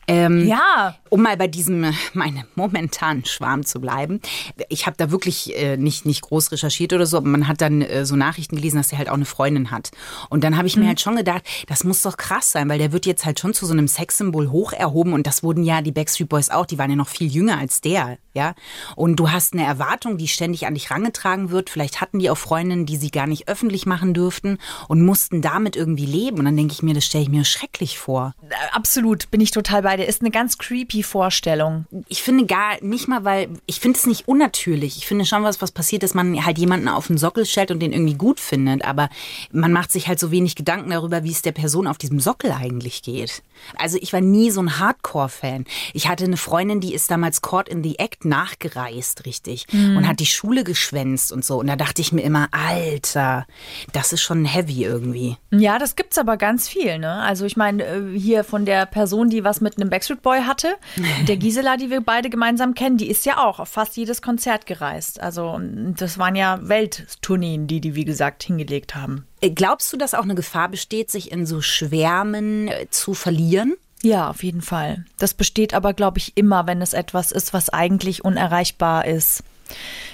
ähm, 0.09 0.47
ja. 0.47 0.97
um 1.11 1.21
mal 1.21 1.37
bei 1.37 1.47
diesem, 1.47 1.93
meinem 2.15 2.45
momentanen 2.55 3.27
Schwarm 3.27 3.67
zu 3.67 3.83
bleiben, 3.83 4.23
ich 4.71 4.87
habe 4.87 4.97
da 4.97 5.11
wirklich 5.11 5.55
äh, 5.59 5.77
nicht, 5.77 6.07
nicht 6.07 6.23
groß 6.23 6.53
recherchiert 6.53 6.95
oder 6.95 7.05
so, 7.05 7.19
aber 7.19 7.29
man 7.29 7.49
hat 7.49 7.61
dann 7.61 7.83
äh, 7.83 8.07
so 8.07 8.17
Nachrichten 8.17 8.57
gelesen, 8.57 8.79
dass 8.79 8.91
er 8.93 8.99
halt 8.99 9.11
auch 9.11 9.15
eine 9.15 9.27
Freundin 9.27 9.71
hat. 9.71 9.91
Und 10.31 10.43
dann 10.43 10.57
habe 10.57 10.69
ich 10.69 10.77
mhm. 10.77 10.85
mir 10.85 10.89
halt 10.89 11.03
schon 11.03 11.17
gedacht, 11.17 11.43
das 11.67 11.85
muss 11.85 12.01
doch 12.01 12.17
krass 12.17 12.51
sein, 12.51 12.71
weil 12.71 12.79
der 12.79 12.93
wird 12.93 13.05
jetzt 13.05 13.27
halt 13.27 13.41
schon 13.41 13.53
zu 13.53 13.67
so 13.67 13.75
einem 13.75 13.89
Sexsymbol 13.89 14.51
hoch 14.51 14.73
erhoben 14.73 15.13
und 15.13 15.27
das 15.27 15.43
wurden 15.43 15.65
ja 15.65 15.83
die 15.83 15.93
Backstreet 15.93 16.31
Boys 16.31 16.49
auch, 16.49 16.65
die 16.65 16.79
waren 16.79 16.89
ja 16.89 16.97
noch 16.97 17.09
viel 17.09 17.31
jünger 17.31 17.59
als 17.59 17.83
der, 17.83 18.17
ja. 18.33 18.55
Und 18.95 19.17
du 19.17 19.31
hast 19.31 19.53
eine 19.53 19.65
Erwartung, 19.65 20.17
die 20.17 20.29
ständig 20.29 20.67
an 20.67 20.73
dich 20.73 20.91
rangetragen 20.91 21.26
vorgetragen 21.27 21.51
wird. 21.51 21.71
Vielleicht 21.71 22.01
hatten 22.01 22.19
die 22.19 22.31
auch 22.31 22.39
Freundinnen, 22.39 22.87
die 22.87 22.97
sie 22.97 23.11
gar 23.11 23.27
nicht 23.27 23.49
öffentlich 23.49 23.87
machen 23.87 24.15
dürften 24.15 24.59
und 24.89 25.05
mussten 25.05 25.43
damit 25.43 25.77
irgendwie 25.77 26.07
leben. 26.07 26.39
Und 26.39 26.45
dann 26.45 26.57
denke 26.57 26.73
ich 26.73 26.83
mir, 26.83 26.95
das 26.95 27.05
stelle 27.05 27.25
ich 27.25 27.31
mir 27.31 27.45
schrecklich 27.45 27.99
vor. 27.99 28.35
Absolut, 28.73 29.31
bin 29.31 29.41
ich 29.41 29.51
total 29.51 29.83
bei 29.83 29.97
dir. 29.97 30.07
Ist 30.07 30.21
eine 30.21 30.31
ganz 30.31 30.59
creepy 30.59 31.03
Vorstellung. 31.03 31.87
Ich 32.09 32.23
finde 32.23 32.47
gar 32.47 32.83
nicht 32.83 33.09
mal, 33.09 33.25
weil 33.25 33.49
ich 33.67 33.81
finde 33.81 33.99
es 33.99 34.07
nicht 34.07 34.29
unnatürlich. 34.29 34.97
Ich 34.99 35.07
finde 35.07 35.25
schon 35.25 35.43
was, 35.43 35.61
was 35.61 35.73
passiert, 35.73 36.03
dass 36.03 36.15
man 36.15 36.45
halt 36.45 36.59
jemanden 36.59 36.89
auf 36.89 37.09
den 37.09 37.19
Sockel 37.19 37.45
stellt 37.45 37.71
und 37.71 37.81
den 37.81 37.93
irgendwie 37.93 38.15
gut 38.15 38.41
findet. 38.41 38.85
Aber 38.85 39.09
man 39.53 39.73
macht 39.73 39.91
sich 39.91 40.09
halt 40.09 40.21
so 40.21 40.31
wenig 40.31 40.55
Gedanken 40.55 40.91
darüber, 40.91 41.25
wie 41.25 41.33
es 41.33 41.43
der 41.43 41.53
Person 41.53 41.87
auf 41.87 41.99
diesem 41.99 42.21
Sockel 42.21 42.53
eigentlich 42.53 43.03
geht. 43.03 43.43
Also 43.77 43.99
ich 44.01 44.13
war 44.13 44.21
nie 44.21 44.51
so 44.51 44.61
ein 44.61 44.79
Hardcore-Fan. 44.79 45.65
Ich 45.93 46.09
hatte 46.09 46.25
eine 46.25 46.37
Freundin, 46.37 46.81
die 46.81 46.95
ist 46.95 47.11
damals 47.11 47.43
Caught 47.43 47.69
in 47.69 47.83
the 47.83 47.99
Act 47.99 48.25
nachgereist, 48.25 49.25
richtig. 49.27 49.67
Mhm. 49.73 49.97
Und 49.97 50.07
hat 50.07 50.21
die 50.21 50.27
Schule 50.27 50.63
geschwänzt 50.63 51.16
tanzt 51.17 51.33
und 51.33 51.45
so. 51.45 51.59
Und 51.59 51.67
da 51.67 51.77
dachte 51.77 52.03
ich 52.03 52.13
mir 52.13 52.23
immer, 52.23 52.49
Alter, 52.51 53.47
das 53.93 54.13
ist 54.13 54.23
schon 54.23 54.45
heavy 54.45 54.85
irgendwie. 54.85 55.37
Ja, 55.51 55.79
das 55.79 55.97
gibt's 55.97 56.19
aber 56.19 56.37
ganz 56.37 56.69
viel, 56.69 56.99
ne? 56.99 57.23
Also 57.23 57.45
ich 57.45 57.57
meine, 57.57 57.85
äh, 57.85 58.19
hier 58.19 58.45
von 58.45 58.65
der 58.65 58.87
Person, 58.87 59.31
die 59.31 59.45
was 59.45 59.61
mit 59.61 59.79
einem 59.79 59.91
Backstreet 59.91 60.23
Boy 60.23 60.41
hatte, 60.43 60.77
der 61.29 61.37
Gisela, 61.37 61.77
die 61.77 61.91
wir 61.91 62.01
beide 62.01 62.31
gemeinsam 62.31 62.75
kennen, 62.75 62.99
die 62.99 63.09
ist 63.09 63.25
ja 63.27 63.45
auch 63.45 63.59
auf 63.59 63.69
fast 63.69 63.97
jedes 63.97 64.23
Konzert 64.23 64.67
gereist. 64.67 65.21
Also 65.21 65.59
das 65.97 66.19
waren 66.19 66.37
ja 66.37 66.59
Welttourneen, 66.63 67.67
die 67.67 67.81
die, 67.81 67.95
wie 67.95 68.05
gesagt, 68.05 68.43
hingelegt 68.43 68.95
haben. 68.95 69.27
Äh, 69.41 69.51
glaubst 69.51 69.93
du, 69.93 69.97
dass 69.97 70.15
auch 70.15 70.25
eine 70.25 70.35
Gefahr 70.35 70.69
besteht, 70.69 71.11
sich 71.11 71.33
in 71.33 71.47
so 71.47 71.61
Schwärmen 71.61 72.69
äh, 72.69 72.87
zu 72.91 73.15
verlieren? 73.15 73.75
Ja, 74.03 74.29
auf 74.29 74.45
jeden 74.45 74.61
Fall. 74.61 75.05
Das 75.19 75.33
besteht 75.35 75.73
aber, 75.73 75.95
glaube 75.95 76.19
ich, 76.19 76.37
immer, 76.37 76.67
wenn 76.67 76.83
es 76.83 76.93
etwas 76.93 77.33
ist, 77.33 77.55
was 77.55 77.71
eigentlich 77.71 78.25
unerreichbar 78.25 79.07
ist. 79.07 79.43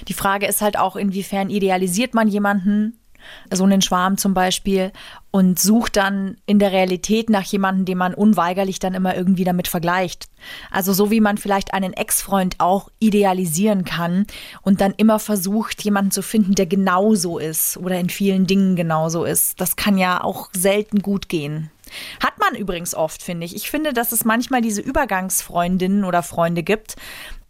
Die 0.09 0.15
Frage 0.15 0.47
ist 0.47 0.63
halt 0.63 0.79
auch, 0.79 0.97
inwiefern 0.97 1.51
idealisiert 1.51 2.15
man 2.15 2.29
jemanden? 2.29 2.99
so 3.51 3.65
einen 3.65 3.83
Schwarm 3.83 4.17
zum 4.17 4.35
Beispiel, 4.35 4.93
und 5.31 5.59
sucht 5.59 5.97
dann 5.97 6.37
in 6.45 6.59
der 6.59 6.73
Realität 6.73 7.31
nach 7.31 7.45
jemandem, 7.45 7.87
den 7.87 7.97
man 7.97 8.13
unweigerlich 8.13 8.81
dann 8.81 8.93
immer 8.93 9.17
irgendwie 9.17 9.45
damit 9.45 9.67
vergleicht. 9.67 10.29
Also 10.71 10.93
so 10.93 11.11
wie 11.11 11.21
man 11.21 11.39
vielleicht 11.39 11.73
einen 11.73 11.95
Ex-Freund 11.95 12.57
auch 12.59 12.91
idealisieren 12.99 13.85
kann 13.87 14.27
und 14.61 14.83
dann 14.83 14.93
immer 14.95 15.19
versucht, 15.19 15.83
jemanden 15.85 16.11
zu 16.11 16.23
finden, 16.23 16.55
der 16.55 16.67
genauso 16.67 17.39
ist 17.39 17.79
oder 17.79 17.99
in 17.99 18.11
vielen 18.11 18.47
Dingen 18.47 18.77
genauso 18.77 19.25
ist. 19.25 19.59
Das 19.59 19.77
kann 19.77 19.97
ja 19.97 20.23
auch 20.23 20.51
selten 20.53 21.01
gut 21.01 21.31
gehen. 21.31 21.71
Hat 22.23 22.39
man 22.39 22.55
übrigens 22.55 22.95
oft, 22.95 23.23
finde 23.23 23.47
ich. 23.47 23.57
Ich 23.57 23.71
finde, 23.71 23.95
dass 23.95 24.13
es 24.13 24.27
manchmal 24.27 24.61
diese 24.61 24.83
Übergangsfreundinnen 24.83 26.05
oder 26.05 26.23
Freunde 26.23 26.63
gibt, 26.63 26.97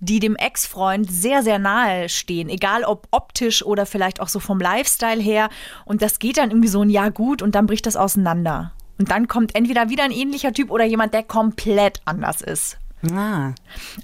die 0.03 0.19
dem 0.19 0.35
Ex-Freund 0.35 1.11
sehr, 1.11 1.45
sehr 1.45 1.61
nahe 1.61 2.09
stehen, 2.09 2.49
egal 2.49 2.83
ob 2.83 3.07
optisch 3.13 3.65
oder 3.65 3.87
vielleicht 3.87 4.21
auch 4.21 4.29
so 4.29 4.41
vom 4.41 4.59
Lifestyle 4.59 5.23
her. 5.23 5.49
Und 5.85 6.03
das 6.03 6.19
geht 6.19 6.39
dann 6.39 6.51
irgendwie 6.51 6.69
so 6.69 6.83
ein 6.83 6.91
Jahr 6.91 7.13
gut 7.13 7.41
und 7.41 7.55
dann 7.55 7.67
bricht 7.67 7.87
das 7.87 7.97
auseinander. 7.97 8.73
Und 8.99 9.13
dann 9.13 9.29
kommt 9.29 9.55
entweder 9.55 9.91
wieder 9.91 10.03
ein 10.03 10.11
ähnlicher 10.11 10.53
Typ 10.53 10.71
oder 10.71 10.85
jemand, 10.85 11.15
der 11.15 11.23
komplett 11.23 12.01
anders 12.05 12.43
ist. 12.43 12.79
Ah. 13.13 13.53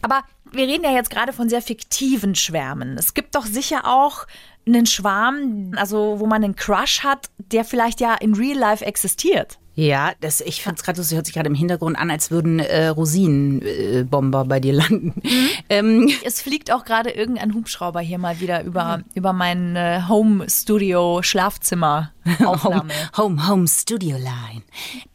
Aber 0.00 0.22
wir 0.52 0.68
reden 0.68 0.84
ja 0.84 0.92
jetzt 0.92 1.10
gerade 1.10 1.32
von 1.32 1.48
sehr 1.48 1.62
fiktiven 1.62 2.36
Schwärmen. 2.36 2.96
Es 2.96 3.12
gibt 3.12 3.34
doch 3.34 3.44
sicher 3.44 3.84
auch 3.84 4.26
einen 4.66 4.86
Schwarm, 4.86 5.72
also 5.76 6.20
wo 6.20 6.26
man 6.26 6.44
einen 6.44 6.54
Crush 6.54 7.02
hat, 7.02 7.28
der 7.38 7.64
vielleicht 7.64 8.00
ja 8.00 8.14
in 8.14 8.34
Real 8.34 8.56
Life 8.56 8.84
existiert. 8.84 9.58
Ja, 9.78 10.10
das, 10.20 10.40
ich 10.40 10.64
fand 10.64 10.76
es 10.76 10.84
gerade, 10.84 10.96
das 10.96 11.12
hört 11.12 11.26
sich 11.26 11.36
gerade 11.36 11.48
im 11.48 11.54
Hintergrund 11.54 11.96
an, 11.96 12.10
als 12.10 12.32
würden 12.32 12.58
äh, 12.58 12.88
Rosinenbomber 12.88 14.44
bei 14.44 14.58
dir 14.58 14.72
landen. 14.72 15.14
Mhm. 15.22 15.48
Ähm. 15.68 16.10
Es 16.24 16.42
fliegt 16.42 16.72
auch 16.72 16.84
gerade 16.84 17.10
irgendein 17.10 17.54
Hubschrauber 17.54 18.00
hier 18.00 18.18
mal 18.18 18.40
wieder 18.40 18.64
über, 18.64 18.98
mhm. 18.98 19.04
über 19.14 19.32
mein 19.32 19.76
äh, 19.76 20.00
Home 20.08 20.50
Studio 20.50 21.22
Schlafzimmer 21.22 22.10
Aufnahme. 22.44 22.92
Home, 23.16 23.36
Home, 23.36 23.48
Home 23.48 23.68
Studio 23.68 24.16
Line. 24.16 24.64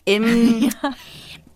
Ähm, 0.06 0.70
ja. 0.84 0.94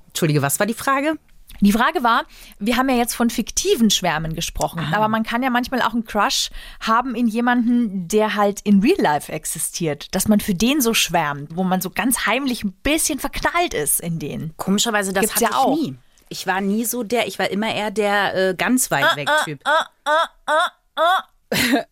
Entschuldige, 0.08 0.42
was 0.42 0.60
war 0.60 0.68
die 0.68 0.74
Frage? 0.74 1.14
Die 1.62 1.72
Frage 1.72 2.04
war, 2.04 2.26
wir 2.60 2.78
haben 2.78 2.90
ja 2.90 2.96
jetzt 2.96 3.16
von 3.16 3.30
fiktiven 3.30 3.90
Schwärmen 3.90 4.36
gesprochen, 4.36 4.88
ah. 4.92 4.96
aber 4.96 5.08
man 5.08 5.24
kann 5.24 5.44
ja 5.44 5.50
manchmal 5.50 5.82
auch 5.82 5.94
einen 5.94 6.06
Crush 6.06 6.50
haben 6.80 7.16
in 7.16 7.28
jemanden, 7.28 8.08
der 8.08 8.36
halt 8.36 8.62
in 8.62 8.82
Real 8.82 9.00
Life 9.00 9.32
existiert, 9.32 10.14
dass 10.16 10.28
man 10.28 10.40
für 10.40 10.54
den 10.54 10.82
so 10.82 10.94
schwärmt, 10.94 11.56
wo 11.56 11.64
man 11.64 11.82
so 11.82 11.90
ganz 11.90 12.26
heimlich 12.26 12.64
ein 12.64 12.74
bisschen 12.84 13.20
verknallt 13.20 13.74
ist 13.74 14.00
in 14.00 14.20
den. 14.20 14.54
Komischerweise, 14.58 15.14
das 15.14 15.22
Gibt's 15.22 15.36
hatte 15.36 15.46
ja 15.46 15.52
ich 15.52 15.56
auch. 15.56 15.76
nie. 15.76 15.96
Ich 16.30 16.46
war 16.46 16.60
nie 16.60 16.84
so 16.84 17.04
der, 17.04 17.28
ich 17.28 17.40
war 17.40 17.50
immer 17.50 17.74
eher 17.74 17.90
der 17.90 18.50
äh, 18.50 18.56
ganz 18.56 18.92
weit 18.92 19.06
ah, 19.06 19.16
weg 19.16 19.30
Typ. 19.46 19.62
Ah, 19.64 19.88
ah, 20.04 20.30
ah, 20.46 20.72
ah, 20.96 21.24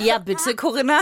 ja, 0.00 0.18
bitte, 0.18 0.56
Corinna. 0.56 1.00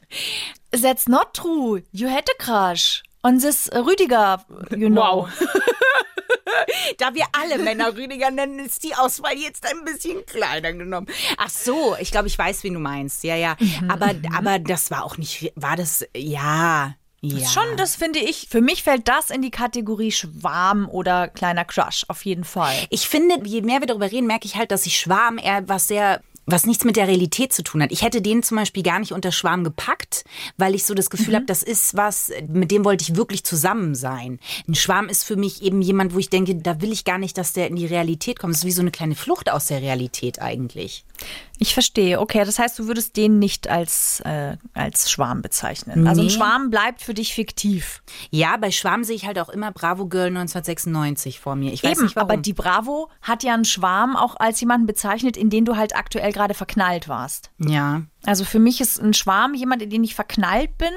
That's 0.70 1.08
not 1.08 1.34
true. 1.34 1.82
You 1.92 2.08
had 2.08 2.28
a 2.28 2.42
crush. 2.42 3.02
Und 3.26 3.42
das 3.42 3.68
Rüdiger, 3.72 4.44
you 4.70 4.88
know. 4.88 5.26
Wow. 5.26 5.28
da 6.98 7.12
wir 7.12 7.24
alle 7.32 7.58
Männer 7.58 7.96
Rüdiger 7.96 8.30
nennen, 8.30 8.60
ist 8.60 8.84
die 8.84 8.94
Auswahl 8.94 9.36
jetzt 9.36 9.66
ein 9.68 9.84
bisschen 9.84 10.24
kleiner 10.26 10.72
genommen. 10.72 11.08
Ach 11.36 11.50
so, 11.50 11.96
ich 11.98 12.12
glaube, 12.12 12.28
ich 12.28 12.38
weiß, 12.38 12.62
wie 12.62 12.70
du 12.70 12.78
meinst. 12.78 13.24
Ja, 13.24 13.34
ja. 13.34 13.56
Mhm, 13.58 13.90
aber, 13.90 14.12
mhm. 14.14 14.32
aber 14.32 14.58
das 14.60 14.92
war 14.92 15.04
auch 15.04 15.18
nicht, 15.18 15.52
war 15.56 15.74
das, 15.74 16.06
ja. 16.16 16.94
Ja. 17.20 17.48
Schon, 17.48 17.76
das 17.76 17.96
finde 17.96 18.20
ich. 18.20 18.46
Für 18.48 18.60
mich 18.60 18.84
fällt 18.84 19.08
das 19.08 19.30
in 19.30 19.42
die 19.42 19.50
Kategorie 19.50 20.12
Schwarm 20.12 20.88
oder 20.88 21.26
kleiner 21.26 21.64
Crush, 21.64 22.04
auf 22.06 22.24
jeden 22.24 22.44
Fall. 22.44 22.76
Ich 22.90 23.08
finde, 23.08 23.40
je 23.44 23.62
mehr 23.62 23.80
wir 23.80 23.88
darüber 23.88 24.12
reden, 24.12 24.28
merke 24.28 24.46
ich 24.46 24.54
halt, 24.54 24.70
dass 24.70 24.86
ich 24.86 25.00
Schwarm 25.00 25.38
eher 25.38 25.68
was 25.68 25.88
sehr 25.88 26.20
was 26.46 26.64
nichts 26.64 26.84
mit 26.84 26.96
der 26.96 27.08
Realität 27.08 27.52
zu 27.52 27.62
tun 27.62 27.82
hat. 27.82 27.92
Ich 27.92 28.02
hätte 28.02 28.22
den 28.22 28.42
zum 28.42 28.56
Beispiel 28.56 28.82
gar 28.82 29.00
nicht 29.00 29.12
unter 29.12 29.32
Schwarm 29.32 29.64
gepackt, 29.64 30.24
weil 30.56 30.74
ich 30.74 30.84
so 30.84 30.94
das 30.94 31.10
Gefühl 31.10 31.30
mhm. 31.30 31.36
habe, 31.36 31.46
das 31.46 31.62
ist 31.62 31.96
was, 31.96 32.30
mit 32.48 32.70
dem 32.70 32.84
wollte 32.84 33.02
ich 33.02 33.16
wirklich 33.16 33.44
zusammen 33.44 33.94
sein. 33.94 34.38
Ein 34.68 34.74
Schwarm 34.74 35.08
ist 35.08 35.24
für 35.24 35.36
mich 35.36 35.62
eben 35.62 35.82
jemand, 35.82 36.14
wo 36.14 36.18
ich 36.18 36.30
denke, 36.30 36.54
da 36.54 36.80
will 36.80 36.92
ich 36.92 37.04
gar 37.04 37.18
nicht, 37.18 37.36
dass 37.36 37.52
der 37.52 37.68
in 37.68 37.76
die 37.76 37.86
Realität 37.86 38.38
kommt. 38.38 38.54
Es 38.54 38.60
ist 38.60 38.66
wie 38.66 38.72
so 38.72 38.80
eine 38.80 38.92
kleine 38.92 39.16
Flucht 39.16 39.50
aus 39.50 39.66
der 39.66 39.82
Realität 39.82 40.40
eigentlich. 40.40 41.04
Ich 41.58 41.72
verstehe. 41.74 42.20
Okay, 42.20 42.44
das 42.44 42.58
heißt, 42.58 42.78
du 42.78 42.86
würdest 42.86 43.16
den 43.16 43.38
nicht 43.38 43.68
als, 43.68 44.20
äh, 44.20 44.56
als 44.74 45.10
Schwarm 45.10 45.42
bezeichnen. 45.42 46.02
Nee. 46.02 46.08
Also 46.08 46.22
ein 46.22 46.30
Schwarm 46.30 46.70
bleibt 46.70 47.00
für 47.02 47.14
dich 47.14 47.34
fiktiv. 47.34 48.02
Ja, 48.30 48.56
bei 48.56 48.70
Schwarm 48.70 49.04
sehe 49.04 49.16
ich 49.16 49.26
halt 49.26 49.38
auch 49.38 49.48
immer 49.48 49.72
Bravo 49.72 50.06
Girl 50.06 50.28
1996 50.28 51.40
vor 51.40 51.56
mir. 51.56 51.72
Ich 51.72 51.82
weiß 51.82 51.92
Eben, 51.92 52.04
nicht 52.04 52.16
warum. 52.16 52.30
aber 52.30 52.36
die 52.36 52.52
Bravo 52.52 53.10
hat 53.22 53.42
ja 53.42 53.54
einen 53.54 53.64
Schwarm 53.64 54.16
auch 54.16 54.36
als 54.38 54.60
jemanden 54.60 54.86
bezeichnet, 54.86 55.36
in 55.36 55.50
den 55.50 55.64
du 55.64 55.76
halt 55.76 55.96
aktuell 55.96 56.32
gerade 56.32 56.54
verknallt 56.54 57.08
warst. 57.08 57.50
Ja. 57.58 58.02
Also 58.24 58.44
für 58.44 58.58
mich 58.58 58.80
ist 58.80 59.00
ein 59.00 59.14
Schwarm 59.14 59.54
jemand, 59.54 59.82
in 59.82 59.90
den 59.90 60.04
ich 60.04 60.14
verknallt 60.14 60.76
bin, 60.78 60.92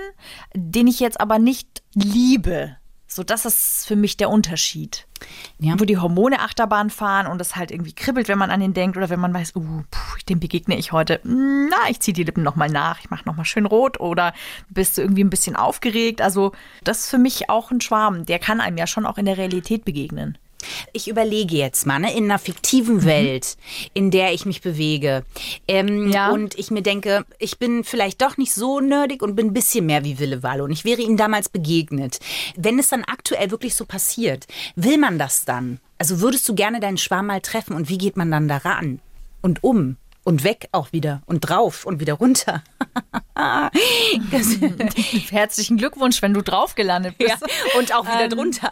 den 0.54 0.88
ich 0.88 1.00
jetzt 1.00 1.22
aber 1.22 1.40
nicht 1.40 1.84
liebe. 1.94 2.76
So, 3.12 3.24
das 3.24 3.46
ist 3.46 3.88
für 3.88 3.96
mich 3.96 4.18
der 4.18 4.30
Unterschied. 4.30 5.08
Ja. 5.58 5.80
Wo 5.80 5.86
die 5.86 5.98
Hormone 5.98 6.40
Achterbahn 6.42 6.92
fahren 6.92 7.26
und 7.26 7.42
es 7.42 7.56
halt 7.56 7.72
irgendwie 7.72 7.92
kribbelt, 7.92 8.28
wenn 8.28 8.38
man 8.38 8.52
an 8.52 8.62
ihn 8.62 8.76
denkt 8.76 8.98
oder 8.98 9.10
wenn 9.10 9.20
man 9.20 9.34
weiß, 9.34 9.56
uh, 9.56 9.82
puh, 9.90 10.18
dem 10.30 10.40
begegne 10.40 10.78
ich 10.78 10.92
heute. 10.92 11.20
Na, 11.24 11.90
ich 11.90 12.00
ziehe 12.00 12.14
die 12.14 12.24
Lippen 12.24 12.44
nochmal 12.44 12.70
nach, 12.70 13.00
ich 13.00 13.10
mache 13.10 13.26
nochmal 13.26 13.46
schön 13.46 13.66
rot 13.66 14.00
oder 14.00 14.34
bist 14.70 14.98
du 14.98 15.02
irgendwie 15.02 15.24
ein 15.24 15.32
bisschen 15.32 15.56
aufgeregt. 15.56 16.22
Also, 16.22 16.52
das 16.84 17.00
ist 17.00 17.10
für 17.10 17.18
mich 17.18 17.50
auch 17.50 17.72
ein 17.72 17.82
Schwarm. 17.82 18.28
Der 18.28 18.38
kann 18.38 18.62
einem 18.62 18.78
ja 18.78 18.86
schon 18.86 19.08
auch 19.08 19.18
in 19.18 19.26
der 19.26 19.38
Realität 19.38 19.86
begegnen. 19.86 20.38
Ich 20.94 21.08
überlege 21.08 21.56
jetzt 21.56 21.86
mal, 21.86 22.00
ne, 22.00 22.16
in 22.16 22.26
einer 22.26 22.40
fiktiven 22.40 22.98
mhm. 22.98 23.06
Welt, 23.06 23.58
in 23.94 24.12
der 24.12 24.34
ich 24.34 24.46
mich 24.46 24.62
bewege. 24.62 25.24
Ähm, 25.68 26.12
ja. 26.12 26.32
Und 26.32 26.58
ich 26.58 26.72
mir 26.72 26.82
denke, 26.82 27.26
ich 27.38 27.60
bin 27.60 27.84
vielleicht 27.84 28.22
doch 28.22 28.38
nicht 28.38 28.54
so 28.54 28.80
nerdig 28.80 29.22
und 29.22 29.36
bin 29.36 29.48
ein 29.48 29.54
bisschen 29.54 29.86
mehr 29.86 30.04
wie 30.04 30.20
Wille 30.20 30.44
Wallo. 30.44 30.66
Und 30.66 30.72
ich 30.72 30.86
wäre 30.86 31.02
ihm 31.02 31.18
damals 31.18 31.50
begegnet. 31.50 32.20
Wenn 32.56 32.80
es 32.80 32.90
dann 32.90 33.04
aktuell 33.04 33.52
wirklich 33.52 33.76
so 33.76 33.86
passiert, 33.86 34.48
will 34.76 34.98
man 34.98 35.18
das 35.20 35.46
dann? 35.46 35.80
Also 35.98 36.22
würdest 36.22 36.48
du 36.48 36.56
gerne 36.56 36.80
deinen 36.80 36.98
Schwarm 36.98 37.28
mal 37.28 37.42
treffen 37.42 37.76
und 37.76 37.90
wie 37.90 37.98
geht 37.98 38.18
man 38.18 38.32
dann 38.32 38.48
daran? 38.48 39.02
Und 39.42 39.64
um? 39.64 39.98
Und 40.24 40.44
weg 40.44 40.68
auch 40.72 40.92
wieder 40.92 41.24
und 41.26 41.40
drauf 41.42 41.86
und 41.86 42.00
wieder 42.00 42.14
runter. 42.14 42.64
Herzlichen 45.30 45.78
Glückwunsch, 45.78 46.22
wenn 46.22 46.34
du 46.34 46.42
drauf 46.42 46.76
gelandet 46.76 47.18
bist. 47.18 47.32
Ja, 47.32 47.38
und 47.80 47.96
auch 47.96 48.06
wieder 48.06 48.26
ähm, 48.26 48.30
drunter. 48.30 48.72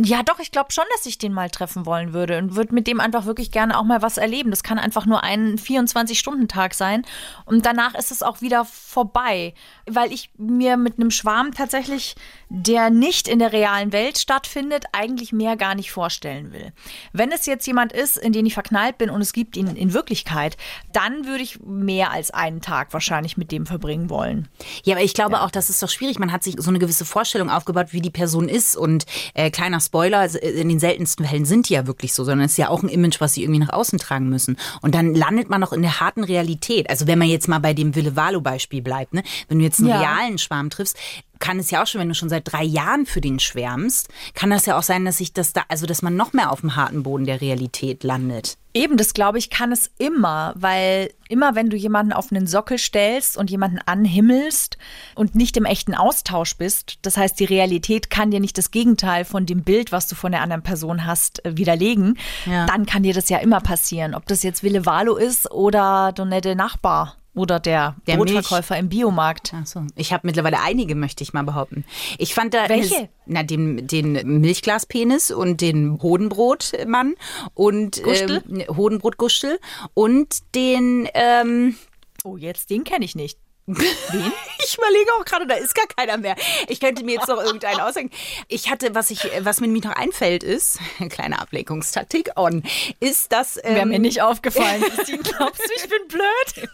Ja, 0.00 0.22
doch, 0.22 0.38
ich 0.38 0.52
glaube 0.52 0.70
schon, 0.70 0.84
dass 0.92 1.06
ich 1.06 1.18
den 1.18 1.32
mal 1.32 1.50
treffen 1.50 1.84
wollen 1.84 2.12
würde 2.12 2.38
und 2.38 2.54
würde 2.54 2.72
mit 2.72 2.86
dem 2.86 3.00
einfach 3.00 3.26
wirklich 3.26 3.50
gerne 3.50 3.76
auch 3.76 3.82
mal 3.82 4.00
was 4.00 4.16
erleben. 4.16 4.50
Das 4.50 4.62
kann 4.62 4.78
einfach 4.78 5.06
nur 5.06 5.24
ein 5.24 5.58
24-Stunden-Tag 5.58 6.74
sein 6.74 7.04
und 7.46 7.66
danach 7.66 7.96
ist 7.96 8.12
es 8.12 8.22
auch 8.22 8.40
wieder 8.40 8.64
vorbei, 8.64 9.54
weil 9.86 10.12
ich 10.12 10.30
mir 10.38 10.76
mit 10.76 11.00
einem 11.00 11.10
Schwarm 11.10 11.52
tatsächlich, 11.52 12.14
der 12.48 12.90
nicht 12.90 13.26
in 13.26 13.40
der 13.40 13.52
realen 13.52 13.90
Welt 13.90 14.18
stattfindet, 14.18 14.84
eigentlich 14.92 15.32
mehr 15.32 15.56
gar 15.56 15.74
nicht 15.74 15.90
vorstellen 15.90 16.52
will. 16.52 16.72
Wenn 17.12 17.32
es 17.32 17.46
jetzt 17.46 17.66
jemand 17.66 17.92
ist, 17.92 18.18
in 18.18 18.32
den 18.32 18.46
ich 18.46 18.54
verknallt 18.54 18.98
bin 18.98 19.10
und 19.10 19.20
es 19.20 19.32
gibt 19.32 19.56
ihn 19.56 19.66
in 19.74 19.94
Wirklichkeit, 19.94 20.56
dann 20.92 21.26
würde 21.26 21.42
ich 21.42 21.58
mehr 21.58 22.12
als 22.12 22.30
einen 22.30 22.60
Tag 22.60 22.92
wahrscheinlich 22.92 23.36
mit 23.36 23.50
dem 23.50 23.66
verbringen 23.66 24.10
wollen. 24.10 24.46
Ja, 24.84 24.94
aber 24.94 25.04
ich 25.04 25.14
glaube 25.14 25.32
ja. 25.32 25.44
auch, 25.44 25.50
das 25.50 25.70
ist 25.70 25.82
doch 25.82 25.90
schwierig. 25.90 26.20
Man 26.20 26.30
hat 26.30 26.44
sich 26.44 26.54
so 26.56 26.70
eine 26.70 26.78
gewisse 26.78 27.04
Vorstellung 27.04 27.50
aufgebaut, 27.50 27.88
wie 27.90 28.00
die 28.00 28.10
Person 28.10 28.48
ist 28.48 28.76
und 28.76 29.04
äh, 29.34 29.50
kleiner 29.50 29.80
Spoiler, 29.88 30.30
in 30.42 30.68
den 30.68 30.78
seltensten 30.78 31.24
Fällen 31.24 31.46
sind 31.46 31.70
die 31.70 31.72
ja 31.72 31.86
wirklich 31.86 32.12
so, 32.12 32.22
sondern 32.22 32.44
es 32.44 32.52
ist 32.52 32.58
ja 32.58 32.68
auch 32.68 32.82
ein 32.82 32.90
Image, 32.90 33.22
was 33.22 33.32
sie 33.32 33.42
irgendwie 33.42 33.60
nach 33.60 33.72
außen 33.72 33.98
tragen 33.98 34.28
müssen. 34.28 34.58
Und 34.82 34.94
dann 34.94 35.14
landet 35.14 35.48
man 35.48 35.62
noch 35.62 35.72
in 35.72 35.80
der 35.80 35.98
harten 35.98 36.24
Realität. 36.24 36.90
Also 36.90 37.06
wenn 37.06 37.18
man 37.18 37.28
jetzt 37.28 37.48
mal 37.48 37.58
bei 37.58 37.72
dem 37.72 37.94
Wille 37.94 38.14
Valo 38.14 38.42
Beispiel 38.42 38.82
bleibt, 38.82 39.14
ne? 39.14 39.22
wenn 39.48 39.58
du 39.58 39.64
jetzt 39.64 39.78
einen 39.78 39.88
ja. 39.88 40.00
realen 40.00 40.36
Schwarm 40.36 40.68
triffst, 40.68 40.98
kann 41.38 41.58
es 41.58 41.70
ja 41.70 41.82
auch 41.82 41.86
schon, 41.86 42.00
wenn 42.00 42.08
du 42.08 42.14
schon 42.14 42.28
seit 42.28 42.50
drei 42.52 42.64
Jahren 42.64 43.06
für 43.06 43.20
den 43.20 43.38
schwärmst, 43.38 44.08
kann 44.34 44.50
das 44.50 44.66
ja 44.66 44.78
auch 44.78 44.82
sein, 44.82 45.04
dass 45.04 45.18
sich 45.18 45.32
das 45.32 45.52
da, 45.52 45.62
also 45.68 45.86
dass 45.86 46.02
man 46.02 46.16
noch 46.16 46.32
mehr 46.32 46.50
auf 46.52 46.60
dem 46.60 46.76
harten 46.76 47.02
Boden 47.02 47.24
der 47.24 47.40
Realität 47.40 48.04
landet. 48.04 48.56
Eben, 48.74 48.96
das 48.96 49.14
glaube 49.14 49.38
ich, 49.38 49.50
kann 49.50 49.72
es 49.72 49.90
immer, 49.98 50.52
weil 50.56 51.10
immer 51.28 51.54
wenn 51.54 51.70
du 51.70 51.76
jemanden 51.76 52.12
auf 52.12 52.30
einen 52.30 52.46
Sockel 52.46 52.78
stellst 52.78 53.36
und 53.36 53.50
jemanden 53.50 53.80
anhimmelst 53.86 54.78
und 55.14 55.34
nicht 55.34 55.56
im 55.56 55.64
echten 55.64 55.94
Austausch 55.94 56.56
bist, 56.56 56.98
das 57.02 57.16
heißt, 57.16 57.40
die 57.40 57.44
Realität 57.44 58.10
kann 58.10 58.30
dir 58.30 58.40
nicht 58.40 58.56
das 58.56 58.70
Gegenteil 58.70 59.24
von 59.24 59.46
dem 59.46 59.62
Bild, 59.62 59.90
was 59.90 60.06
du 60.06 60.14
von 60.14 60.32
der 60.32 60.42
anderen 60.42 60.62
Person 60.62 61.06
hast, 61.06 61.44
äh, 61.44 61.56
widerlegen, 61.56 62.18
ja. 62.46 62.66
dann 62.66 62.86
kann 62.86 63.02
dir 63.02 63.14
das 63.14 63.28
ja 63.30 63.38
immer 63.38 63.60
passieren. 63.60 64.14
Ob 64.14 64.26
das 64.26 64.42
jetzt 64.42 64.62
Wille 64.62 64.86
Valo 64.86 65.16
ist 65.16 65.50
oder 65.50 66.12
Donette 66.14 66.54
Nachbar. 66.54 67.17
Oder 67.38 67.60
der, 67.60 67.96
der 68.06 68.16
Brotverkäufer 68.16 68.74
Milch. 68.74 68.82
im 68.82 68.88
Biomarkt. 68.88 69.54
Ach 69.54 69.66
so. 69.66 69.86
Ich 69.94 70.12
habe 70.12 70.26
mittlerweile 70.26 70.60
einige, 70.60 70.94
möchte 70.94 71.22
ich 71.22 71.32
mal 71.32 71.44
behaupten. 71.44 71.84
Ich 72.18 72.34
fand 72.34 72.52
da. 72.52 72.68
Welche? 72.68 72.96
Eine, 72.96 73.08
na, 73.26 73.42
den, 73.44 73.86
den 73.86 74.40
Milchglaspenis 74.40 75.30
und 75.30 75.60
den 75.60 76.00
Hodenbrotmann 76.02 77.14
und 77.54 78.02
Gustel? 78.02 78.42
Ähm, 78.48 78.76
Hodenbrotgustel 78.76 79.60
und 79.94 80.54
den. 80.54 81.08
Ähm, 81.14 81.76
oh, 82.24 82.36
jetzt 82.36 82.70
den 82.70 82.82
kenne 82.84 83.04
ich 83.04 83.14
nicht. 83.14 83.38
Wen? 83.68 84.32
Ich 84.60 84.76
überlege 84.76 85.14
auch 85.14 85.24
gerade, 85.24 85.46
da 85.46 85.54
ist 85.54 85.74
gar 85.74 85.86
keiner 85.86 86.18
mehr. 86.18 86.36
Ich 86.66 86.80
könnte 86.80 87.02
mir 87.02 87.14
jetzt 87.14 87.28
noch 87.28 87.40
irgendeinen 87.40 87.80
ausdenken. 87.80 88.14
Ich 88.48 88.68
hatte, 88.70 88.94
was 88.94 89.10
ich, 89.10 89.30
was 89.40 89.60
mir 89.60 89.68
noch 89.68 89.92
einfällt, 89.92 90.42
ist, 90.42 90.78
kleine 91.08 91.38
Ablenkungstaktik 91.40 92.32
on, 92.36 92.62
ist 93.00 93.32
das. 93.32 93.58
Ähm, 93.62 93.76
Wäre 93.76 93.86
mir 93.86 93.98
nicht 93.98 94.20
aufgefallen. 94.20 94.82
Christine, 94.82 95.18
glaubst 95.22 95.62
du, 95.64 95.70
ich 95.74 95.88
bin 95.88 96.08
blöd? 96.08 96.68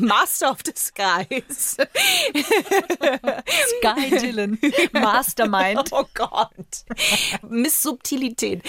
Master 0.00 0.52
of 0.52 0.58
the 0.64 0.72
Skies. 0.74 1.76
Sky 3.78 4.18
Dylan. 4.18 4.58
Mastermind. 4.92 5.90
Oh 5.90 6.06
Gott. 6.14 6.48
Miss 7.42 7.82
Subtilität. 7.82 8.62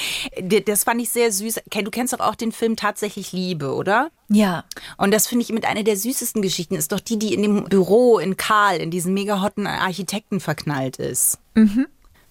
Das 0.65 0.83
fand 0.83 1.01
ich 1.01 1.09
sehr 1.09 1.31
süß. 1.31 1.61
Du 1.69 1.91
kennst 1.91 2.11
doch 2.11 2.19
auch 2.19 2.35
den 2.35 2.51
Film 2.51 2.75
Tatsächlich 2.75 3.31
Liebe, 3.31 3.73
oder? 3.73 4.11
Ja. 4.27 4.63
Und 4.97 5.11
das 5.11 5.27
finde 5.27 5.43
ich 5.43 5.51
mit 5.51 5.65
einer 5.65 5.83
der 5.83 5.97
süßesten 5.97 6.41
Geschichten 6.41 6.75
ist 6.75 6.91
doch 6.91 6.99
die, 6.99 7.19
die 7.19 7.33
in 7.33 7.41
dem 7.41 7.63
Büro 7.65 8.17
in 8.17 8.37
Karl, 8.37 8.77
in 8.77 8.91
diesen 8.91 9.13
mega 9.13 9.41
hotten 9.41 9.67
Architekten 9.67 10.39
verknallt 10.39 10.97
ist. 10.97 11.37
Mhm. 11.53 11.87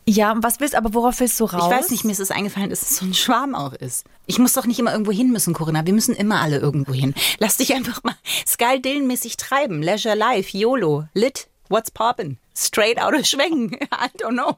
Ja, 0.06 0.34
was 0.36 0.60
willst 0.60 0.74
aber 0.74 0.92
worauf 0.92 1.20
willst 1.20 1.40
du 1.40 1.44
raus? 1.44 1.64
Ich 1.64 1.70
weiß 1.70 1.90
nicht, 1.90 2.04
mir 2.04 2.12
ist 2.12 2.20
es 2.20 2.30
eingefallen, 2.30 2.68
dass 2.68 2.82
es 2.82 2.96
so 2.96 3.06
ein 3.06 3.14
Schwarm 3.14 3.54
auch 3.54 3.72
ist. 3.72 4.04
Ich 4.26 4.38
muss 4.38 4.52
doch 4.52 4.66
nicht 4.66 4.78
immer 4.78 4.92
irgendwo 4.92 5.12
hin 5.12 5.30
müssen, 5.30 5.54
Corinna. 5.54 5.86
Wir 5.86 5.94
müssen 5.94 6.14
immer 6.14 6.42
alle 6.42 6.58
irgendwo 6.58 6.92
hin. 6.92 7.14
Lass 7.38 7.56
dich 7.56 7.72
einfach 7.74 8.02
mal 8.04 8.14
Sky 8.46 8.80
Dillon-mäßig 8.82 9.38
treiben. 9.38 9.82
Leisure 9.82 10.14
Life, 10.14 10.56
YOLO, 10.56 11.04
Lit, 11.14 11.48
What's 11.70 11.90
Poppin'? 11.90 12.36
Straight 12.56 13.00
out 13.00 13.14
of 13.14 13.26
Schwengen. 13.26 13.76
I 13.92 14.08
don't 14.16 14.36
know. 14.36 14.56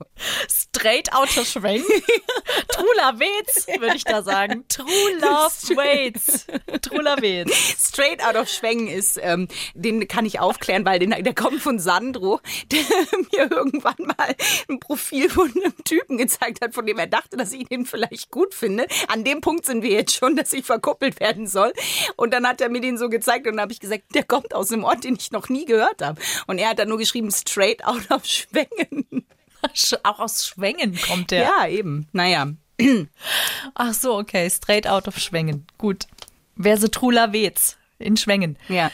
Straight 0.49 1.11
out 1.15 1.35
of 1.39 1.47
Schwengen? 1.47 1.83
True 2.69 2.95
Love 2.99 3.21
waits, 3.21 3.67
würde 3.67 3.97
ich 3.97 4.05
da 4.05 4.23
sagen. 4.23 4.65
True 4.69 4.87
Love 5.19 5.77
waits. 5.77 6.47
True 6.83 7.03
Love 7.03 7.23
waits. 7.23 7.89
Straight 7.89 8.23
out 8.23 8.37
of 8.37 8.51
Schwengen 8.51 8.89
ist, 8.89 9.19
ähm, 9.23 9.49
den 9.75 10.07
kann 10.09 10.27
ich 10.27 10.41
aufklären, 10.41 10.85
weil 10.85 10.99
den, 10.99 11.11
der 11.11 11.35
kommt 11.35 11.63
von 11.63 11.79
Sandro, 11.79 12.41
der 12.71 12.81
mir 13.33 13.51
irgendwann 13.51 13.95
mal 13.99 14.37
ein 14.69 14.79
Profil 14.79 15.31
von 15.31 15.51
einem 15.51 15.75
Typen 15.85 16.19
gezeigt 16.19 16.63
hat, 16.63 16.75
von 16.75 16.85
dem 16.85 16.99
er 16.99 17.07
dachte, 17.07 17.39
dass 17.39 17.53
ich 17.53 17.71
ihn 17.71 17.87
vielleicht 17.87 18.31
gut 18.31 18.53
finde. 18.53 18.87
An 19.09 19.25
dem 19.25 19.41
Punkt 19.41 19.65
sind 19.65 19.83
wir 19.83 19.91
jetzt 19.91 20.15
schon, 20.15 20.37
dass 20.37 20.53
ich 20.53 20.67
verkuppelt 20.67 21.19
werden 21.19 21.47
soll. 21.47 21.73
Und 22.17 22.35
dann 22.35 22.47
hat 22.47 22.61
er 22.61 22.69
mir 22.69 22.83
den 22.83 22.99
so 22.99 23.09
gezeigt 23.09 23.47
und 23.47 23.55
dann 23.55 23.63
habe 23.63 23.73
ich 23.73 23.81
gesagt, 23.81 24.03
der 24.15 24.25
kommt 24.25 24.55
aus 24.55 24.71
einem 24.71 24.85
Ort, 24.85 25.05
den 25.05 25.17
ich 25.19 25.31
noch 25.31 25.49
nie 25.49 25.65
gehört 25.65 26.03
habe. 26.03 26.21
Und 26.47 26.59
er 26.59 26.69
hat 26.71 26.79
dann 26.79 26.89
nur 26.89 26.99
geschrieben, 26.99 27.31
straight 27.31 27.86
out 27.87 28.11
of 28.11 28.25
Schwengen. 28.25 29.27
Auch 30.05 30.21
aus 30.21 30.47
Schwengen 30.47 30.99
kommt 31.01 31.31
der. 31.31 31.43
Ja, 31.43 31.67
eben. 31.67 32.07
Naja. 32.13 32.49
Ach 33.75 33.95
so, 33.95 34.17
okay. 34.19 34.49
Straight 34.51 34.87
out 34.87 35.09
of 35.09 35.19
Schwengen. 35.19 35.67
Gut. 35.79 36.07
Wer 36.57 36.79
so 36.79 36.89
Trula 36.89 37.33
Wetz 37.33 37.77
in 37.99 38.17
Schwengen. 38.17 38.59
Ja. 38.69 38.91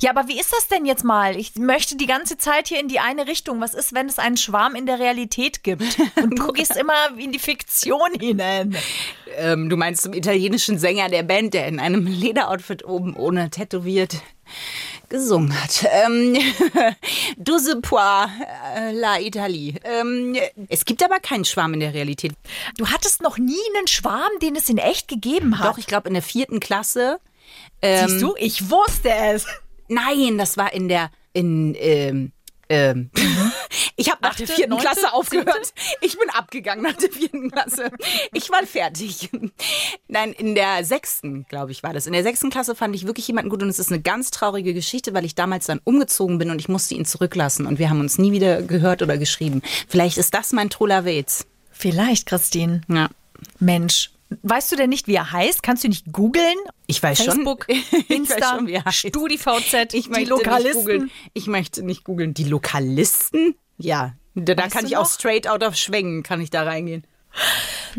Ja, 0.00 0.10
aber 0.10 0.28
wie 0.28 0.38
ist 0.38 0.52
das 0.52 0.68
denn 0.68 0.84
jetzt 0.84 1.04
mal? 1.04 1.36
Ich 1.36 1.56
möchte 1.56 1.96
die 1.96 2.06
ganze 2.06 2.36
Zeit 2.36 2.68
hier 2.68 2.78
in 2.78 2.88
die 2.88 3.00
eine 3.00 3.26
Richtung. 3.26 3.60
Was 3.60 3.74
ist, 3.74 3.94
wenn 3.94 4.06
es 4.08 4.18
einen 4.18 4.36
Schwarm 4.36 4.74
in 4.74 4.86
der 4.86 4.98
Realität 4.98 5.62
gibt? 5.62 5.98
Und 6.16 6.38
du 6.38 6.48
gehst 6.52 6.76
immer 6.76 7.18
in 7.18 7.32
die 7.32 7.38
Fiktion 7.38 8.12
hinein. 8.18 8.76
Ähm, 9.38 9.70
du 9.70 9.76
meinst 9.76 10.02
zum 10.02 10.12
italienischen 10.12 10.78
Sänger 10.78 11.08
der 11.08 11.22
Band, 11.22 11.54
der 11.54 11.66
in 11.66 11.80
einem 11.80 12.06
Lederoutfit 12.06 12.84
oben 12.84 13.16
ohne 13.16 13.50
tätowiert 13.50 14.16
gesungen 15.10 15.52
hat. 15.60 15.86
Ähm, 15.90 16.38
Douze 17.36 17.80
Pois, 17.82 18.28
äh, 18.74 18.92
La 18.92 19.20
Italie. 19.20 19.74
Ähm, 19.84 20.36
es 20.68 20.84
gibt 20.84 21.02
aber 21.02 21.18
keinen 21.20 21.44
Schwarm 21.44 21.74
in 21.74 21.80
der 21.80 21.92
Realität. 21.92 22.32
Du 22.78 22.86
hattest 22.88 23.20
noch 23.22 23.36
nie 23.36 23.58
einen 23.76 23.86
Schwarm, 23.86 24.30
den 24.40 24.56
es 24.56 24.68
in 24.70 24.78
echt 24.78 25.08
gegeben 25.08 25.58
hat? 25.58 25.66
Doch, 25.66 25.78
ich 25.78 25.86
glaube 25.86 26.08
in 26.08 26.14
der 26.14 26.22
vierten 26.22 26.60
Klasse. 26.60 27.20
Ähm, 27.82 28.08
Siehst 28.08 28.22
du, 28.22 28.34
ich 28.38 28.70
wusste 28.70 29.10
es. 29.10 29.46
Nein, 29.88 30.38
das 30.38 30.56
war 30.56 30.72
in 30.72 30.88
der, 30.88 31.10
in, 31.32 31.74
ähm, 31.78 32.32
ähm, 32.70 33.10
ich 33.96 34.10
habe 34.10 34.22
nach 34.22 34.30
Achte, 34.30 34.46
der 34.46 34.54
vierten 34.54 34.70
neunte, 34.70 34.86
Klasse 34.86 35.12
aufgehört. 35.12 35.66
Siebte? 35.66 35.96
Ich 36.00 36.16
bin 36.18 36.30
abgegangen 36.30 36.84
nach 36.84 36.96
der 36.96 37.10
vierten 37.10 37.50
Klasse. 37.50 37.90
Ich 38.32 38.48
war 38.50 38.64
fertig. 38.64 39.28
Nein, 40.08 40.32
in 40.32 40.54
der 40.54 40.84
sechsten, 40.84 41.44
glaube 41.48 41.72
ich, 41.72 41.82
war 41.82 41.92
das. 41.92 42.06
In 42.06 42.12
der 42.12 42.22
sechsten 42.22 42.48
Klasse 42.48 42.74
fand 42.74 42.94
ich 42.94 43.06
wirklich 43.06 43.26
jemanden 43.26 43.50
gut 43.50 43.62
und 43.62 43.68
es 43.68 43.78
ist 43.80 43.90
eine 43.90 44.00
ganz 44.00 44.30
traurige 44.30 44.72
Geschichte, 44.72 45.12
weil 45.12 45.24
ich 45.24 45.34
damals 45.34 45.66
dann 45.66 45.80
umgezogen 45.84 46.38
bin 46.38 46.50
und 46.50 46.60
ich 46.60 46.68
musste 46.68 46.94
ihn 46.94 47.04
zurücklassen 47.04 47.66
und 47.66 47.78
wir 47.78 47.90
haben 47.90 48.00
uns 48.00 48.18
nie 48.18 48.32
wieder 48.32 48.62
gehört 48.62 49.02
oder 49.02 49.18
geschrieben. 49.18 49.62
Vielleicht 49.88 50.16
ist 50.16 50.32
das 50.32 50.52
mein 50.52 50.70
Troller 50.70 51.04
Wetz. 51.04 51.46
Vielleicht, 51.72 52.26
Christine. 52.26 52.82
Ja. 52.88 53.08
Mensch, 53.58 54.12
Weißt 54.42 54.70
du 54.70 54.76
denn 54.76 54.90
nicht, 54.90 55.06
wie 55.06 55.14
er 55.14 55.32
heißt? 55.32 55.62
Kannst 55.62 55.84
du 55.84 55.88
nicht 55.88 56.12
googeln? 56.12 56.56
Ich 56.86 57.02
weiß 57.02 57.22
Facebook, 57.22 57.66
schon. 57.68 58.00
Insta, 58.08 58.36
ich 58.36 58.42
weiß 58.42 58.50
schon, 58.50 58.66
wie 58.68 58.72
er 58.72 58.84
heißt. 58.84 58.98
StudiVZ, 58.98 59.94
ich 59.94 60.10
die 60.10 60.24
Lokalisten. 60.24 61.10
Ich 61.34 61.46
möchte 61.46 61.82
nicht 61.82 62.04
googeln. 62.04 62.34
Die 62.34 62.44
Lokalisten? 62.44 63.56
Ja, 63.78 64.14
da, 64.34 64.54
da 64.54 64.68
kann 64.68 64.86
ich 64.86 64.92
noch? 64.92 65.00
auch 65.00 65.10
straight 65.10 65.48
out 65.48 65.62
of 65.62 65.74
Schwengen, 65.74 66.22
kann 66.22 66.40
ich 66.40 66.50
da 66.50 66.62
reingehen. 66.62 67.04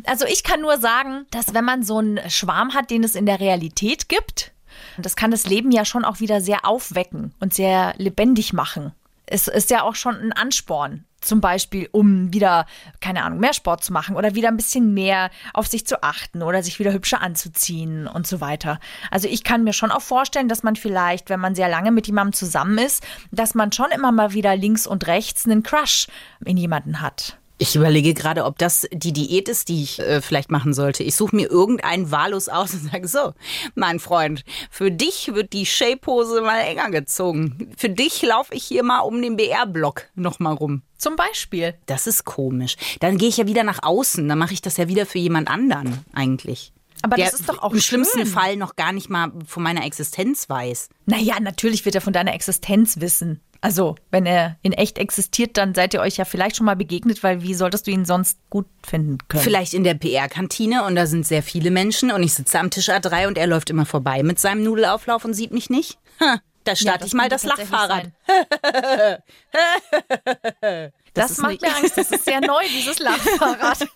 Also 0.05 0.25
ich 0.25 0.43
kann 0.43 0.61
nur 0.61 0.77
sagen, 0.77 1.25
dass 1.31 1.53
wenn 1.53 1.65
man 1.65 1.83
so 1.83 1.97
einen 1.97 2.29
Schwarm 2.29 2.73
hat, 2.73 2.89
den 2.89 3.03
es 3.03 3.15
in 3.15 3.25
der 3.25 3.39
Realität 3.39 4.09
gibt, 4.09 4.53
das 4.97 5.15
kann 5.15 5.31
das 5.31 5.47
Leben 5.47 5.71
ja 5.71 5.85
schon 5.85 6.05
auch 6.05 6.19
wieder 6.19 6.41
sehr 6.41 6.65
aufwecken 6.65 7.33
und 7.39 7.53
sehr 7.53 7.93
lebendig 7.97 8.53
machen. 8.53 8.93
Es 9.31 9.47
ist 9.47 9.69
ja 9.69 9.83
auch 9.83 9.95
schon 9.95 10.15
ein 10.15 10.33
Ansporn 10.33 11.05
zum 11.21 11.39
Beispiel, 11.39 11.87
um 11.91 12.33
wieder, 12.33 12.65
keine 12.99 13.23
Ahnung, 13.23 13.39
mehr 13.39 13.53
Sport 13.53 13.83
zu 13.83 13.93
machen 13.93 14.15
oder 14.15 14.35
wieder 14.35 14.49
ein 14.49 14.57
bisschen 14.57 14.93
mehr 14.93 15.29
auf 15.53 15.67
sich 15.67 15.85
zu 15.85 16.03
achten 16.03 16.41
oder 16.41 16.63
sich 16.63 16.79
wieder 16.79 16.91
hübscher 16.91 17.21
anzuziehen 17.21 18.07
und 18.07 18.27
so 18.27 18.41
weiter. 18.41 18.79
Also 19.11 19.27
ich 19.27 19.43
kann 19.43 19.63
mir 19.63 19.73
schon 19.73 19.91
auch 19.91 20.01
vorstellen, 20.01 20.49
dass 20.49 20.63
man 20.63 20.75
vielleicht, 20.75 21.29
wenn 21.29 21.39
man 21.39 21.55
sehr 21.55 21.69
lange 21.69 21.91
mit 21.91 22.07
jemandem 22.07 22.33
zusammen 22.33 22.77
ist, 22.79 23.03
dass 23.31 23.53
man 23.53 23.71
schon 23.71 23.91
immer 23.91 24.11
mal 24.11 24.33
wieder 24.33 24.55
links 24.55 24.87
und 24.87 25.07
rechts 25.07 25.45
einen 25.45 25.63
Crush 25.63 26.07
in 26.43 26.57
jemanden 26.57 27.01
hat. 27.01 27.37
Ich 27.61 27.75
überlege 27.75 28.15
gerade, 28.15 28.45
ob 28.45 28.57
das 28.57 28.87
die 28.91 29.13
Diät 29.13 29.47
ist, 29.47 29.69
die 29.69 29.83
ich 29.83 29.99
äh, 29.99 30.19
vielleicht 30.21 30.49
machen 30.49 30.73
sollte. 30.73 31.03
Ich 31.03 31.15
suche 31.15 31.35
mir 31.35 31.47
irgendeinen 31.47 32.09
Wahllos 32.09 32.49
aus 32.49 32.73
und 32.73 32.91
sage 32.91 33.07
so, 33.07 33.35
mein 33.75 33.99
Freund, 33.99 34.43
für 34.71 34.89
dich 34.89 35.35
wird 35.35 35.53
die 35.53 35.67
Shape-Hose 35.67 36.41
mal 36.41 36.59
enger 36.61 36.89
gezogen. 36.89 37.71
Für 37.77 37.89
dich 37.89 38.23
laufe 38.23 38.55
ich 38.55 38.63
hier 38.63 38.81
mal 38.81 39.01
um 39.01 39.21
den 39.21 39.35
BR-Block 39.35 40.05
nochmal 40.15 40.55
rum. 40.55 40.81
Zum 40.97 41.15
Beispiel. 41.15 41.75
Das 41.85 42.07
ist 42.07 42.25
komisch. 42.25 42.77
Dann 42.99 43.19
gehe 43.19 43.29
ich 43.29 43.37
ja 43.37 43.45
wieder 43.45 43.63
nach 43.63 43.83
außen. 43.83 44.27
Dann 44.27 44.39
mache 44.39 44.53
ich 44.53 44.63
das 44.63 44.77
ja 44.77 44.87
wieder 44.87 45.05
für 45.05 45.19
jemand 45.19 45.47
anderen 45.47 46.03
eigentlich. 46.13 46.73
Aber 47.03 47.17
das 47.17 47.33
ist 47.33 47.49
doch 47.49 47.61
auch 47.61 47.71
im 47.71 47.79
schön. 47.79 48.03
schlimmsten 48.03 48.25
Fall 48.25 48.57
noch 48.57 48.75
gar 48.75 48.91
nicht 48.91 49.09
mal 49.09 49.31
von 49.45 49.63
meiner 49.63 49.85
Existenz 49.85 50.49
weiß. 50.49 50.89
Naja, 51.05 51.39
natürlich 51.39 51.85
wird 51.85 51.95
er 51.95 52.01
von 52.01 52.13
deiner 52.13 52.33
Existenz 52.33 52.99
wissen. 52.99 53.41
Also, 53.63 53.95
wenn 54.09 54.25
er 54.25 54.57
in 54.63 54.73
echt 54.73 54.97
existiert, 54.97 55.55
dann 55.55 55.75
seid 55.75 55.93
ihr 55.93 56.01
euch 56.01 56.17
ja 56.17 56.25
vielleicht 56.25 56.55
schon 56.55 56.65
mal 56.65 56.75
begegnet, 56.75 57.21
weil 57.21 57.43
wie 57.43 57.53
solltest 57.53 57.85
du 57.85 57.91
ihn 57.91 58.05
sonst 58.05 58.39
gut 58.49 58.65
finden 58.83 59.19
können? 59.27 59.43
Vielleicht 59.43 59.75
in 59.75 59.83
der 59.83 59.93
PR-Kantine 59.93 60.83
und 60.83 60.95
da 60.95 61.05
sind 61.05 61.27
sehr 61.27 61.43
viele 61.43 61.69
Menschen 61.69 62.09
und 62.09 62.23
ich 62.23 62.33
sitze 62.33 62.59
am 62.59 62.71
Tisch 62.71 62.89
A3 62.89 63.27
und 63.27 63.37
er 63.37 63.45
läuft 63.45 63.69
immer 63.69 63.85
vorbei 63.85 64.23
mit 64.23 64.39
seinem 64.39 64.63
Nudelauflauf 64.63 65.25
und 65.25 65.35
sieht 65.35 65.51
mich 65.51 65.69
nicht. 65.69 65.99
Ha, 66.19 66.39
da 66.63 66.75
starte 66.75 67.01
ja, 67.01 67.07
ich 67.07 67.13
mal 67.13 67.29
das 67.29 67.43
Lachfahrrad. 67.43 68.11
Das, 71.13 71.29
das 71.29 71.37
macht 71.39 71.61
mir 71.61 71.75
Angst. 71.75 71.97
Das 71.97 72.11
ist 72.11 72.25
sehr 72.25 72.41
neu, 72.41 72.63
dieses 72.69 72.99
Lachfahrrad. 72.99 73.87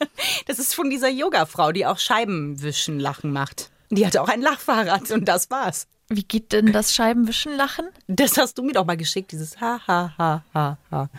Das 0.48 0.60
ist 0.60 0.76
von 0.76 0.90
dieser 0.90 1.10
Yoga-Frau, 1.10 1.72
die 1.72 1.86
auch 1.86 1.98
Scheibenwischen 1.98 3.00
Lachen 3.00 3.32
macht. 3.32 3.72
Die 3.90 4.06
hatte 4.06 4.22
auch 4.22 4.30
ein 4.30 4.42
Lachfahrrad 4.42 5.12
und 5.12 5.26
das 5.26 5.50
war's. 5.50 5.88
Wie 6.08 6.24
geht 6.24 6.52
denn 6.52 6.72
das 6.72 6.94
Scheibenwischen 6.94 7.56
lachen? 7.56 7.88
Das 8.08 8.38
hast 8.38 8.60
du 8.60 8.64
mir 8.64 8.74
doch 8.74 8.86
mal 8.86 8.96
geschickt, 8.96 9.32
dieses 9.32 9.60
ha 9.60 9.80
ha 9.88 10.14
ha 10.16 10.44
ha 10.54 10.78
ha 10.92 11.10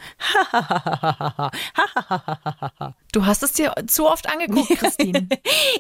ha 0.53 1.51
ha 2.09 2.73
ha 2.79 2.95
Du 3.11 3.27
hast 3.27 3.43
es 3.43 3.53
dir 3.53 3.75
zu 3.89 4.09
oft 4.09 4.29
angeguckt, 4.29 4.79
Christine. 4.79 5.27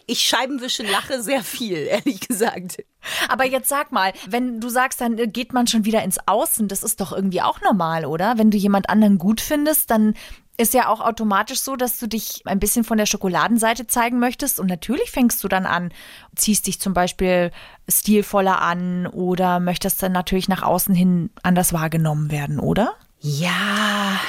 ich 0.08 0.22
Scheibenwischen 0.22 0.90
lache 0.90 1.22
sehr 1.22 1.44
viel, 1.44 1.76
ehrlich 1.86 2.26
gesagt. 2.26 2.84
Aber 3.28 3.44
jetzt 3.44 3.68
sag 3.68 3.92
mal, 3.92 4.12
wenn 4.28 4.60
du 4.60 4.68
sagst, 4.70 5.00
dann 5.00 5.16
geht 5.32 5.52
man 5.52 5.68
schon 5.68 5.84
wieder 5.84 6.02
ins 6.02 6.18
Außen, 6.26 6.66
das 6.66 6.82
ist 6.82 7.00
doch 7.00 7.12
irgendwie 7.12 7.42
auch 7.42 7.60
normal, 7.60 8.06
oder? 8.06 8.38
Wenn 8.38 8.50
du 8.50 8.56
jemand 8.56 8.88
anderen 8.88 9.18
gut 9.18 9.40
findest, 9.40 9.90
dann 9.90 10.14
ist 10.58 10.74
ja 10.74 10.88
auch 10.88 11.00
automatisch 11.00 11.60
so, 11.60 11.76
dass 11.76 11.98
du 11.98 12.06
dich 12.06 12.42
ein 12.44 12.58
bisschen 12.58 12.84
von 12.84 12.98
der 12.98 13.06
Schokoladenseite 13.06 13.86
zeigen 13.86 14.18
möchtest. 14.18 14.58
Und 14.60 14.68
natürlich 14.68 15.10
fängst 15.10 15.42
du 15.44 15.48
dann 15.48 15.66
an, 15.66 15.92
ziehst 16.34 16.66
dich 16.66 16.80
zum 16.80 16.94
Beispiel 16.94 17.50
stilvoller 17.88 18.60
an 18.60 19.06
oder 19.06 19.60
möchtest 19.60 20.02
dann 20.02 20.12
natürlich 20.12 20.48
nach 20.48 20.62
außen 20.62 20.94
hin 20.94 21.30
anders 21.42 21.72
wahrgenommen 21.72 22.30
werden, 22.30 22.58
oder? 22.58 22.94
Ja, 23.20 24.20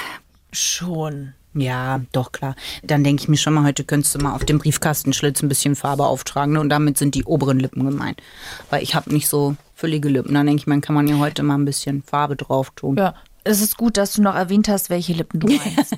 schon. 0.52 1.34
Ja, 1.54 2.02
doch 2.12 2.32
klar. 2.32 2.56
Dann 2.84 3.04
denke 3.04 3.24
ich 3.24 3.30
mir 3.30 3.38
schon 3.38 3.54
mal, 3.54 3.63
heute 3.63 3.84
könntest 3.84 4.13
du 4.13 4.20
mal 4.20 4.34
auf 4.34 4.46
dem 4.46 4.60
Briefkastenschlitz 4.60 5.42
ein 5.42 5.50
bisschen 5.50 5.76
Farbe 5.76 6.06
auftragen. 6.06 6.54
Ne? 6.54 6.60
Und 6.60 6.70
damit 6.70 6.98
sind 6.98 7.16
die 7.16 7.24
oberen 7.24 7.60
Lippen 7.60 7.84
gemeint. 7.84 8.22
Weil 8.70 8.84
ich 8.84 8.96
habe 8.96 9.12
nicht 9.12 9.28
so 9.28 9.56
füllige 9.74 10.10
Lippen. 10.10 10.34
Dann 10.34 10.46
denke 10.46 10.62
ich, 10.62 10.68
man 10.68 10.82
kann 10.82 10.96
man 10.96 11.08
ja 11.08 11.18
heute 11.18 11.44
mal 11.44 11.56
ein 11.56 11.66
bisschen 11.66 12.04
Farbe 12.04 12.36
drauf 12.36 12.72
tun. 12.76 12.98
Ja, 12.98 13.16
Es 13.48 13.62
ist 13.62 13.78
gut, 13.78 13.98
dass 13.98 14.14
du 14.14 14.22
noch 14.22 14.36
erwähnt 14.36 14.68
hast, 14.68 14.90
welche 14.90 15.14
Lippen 15.14 15.40
du 15.40 15.48
meinst. 15.48 15.96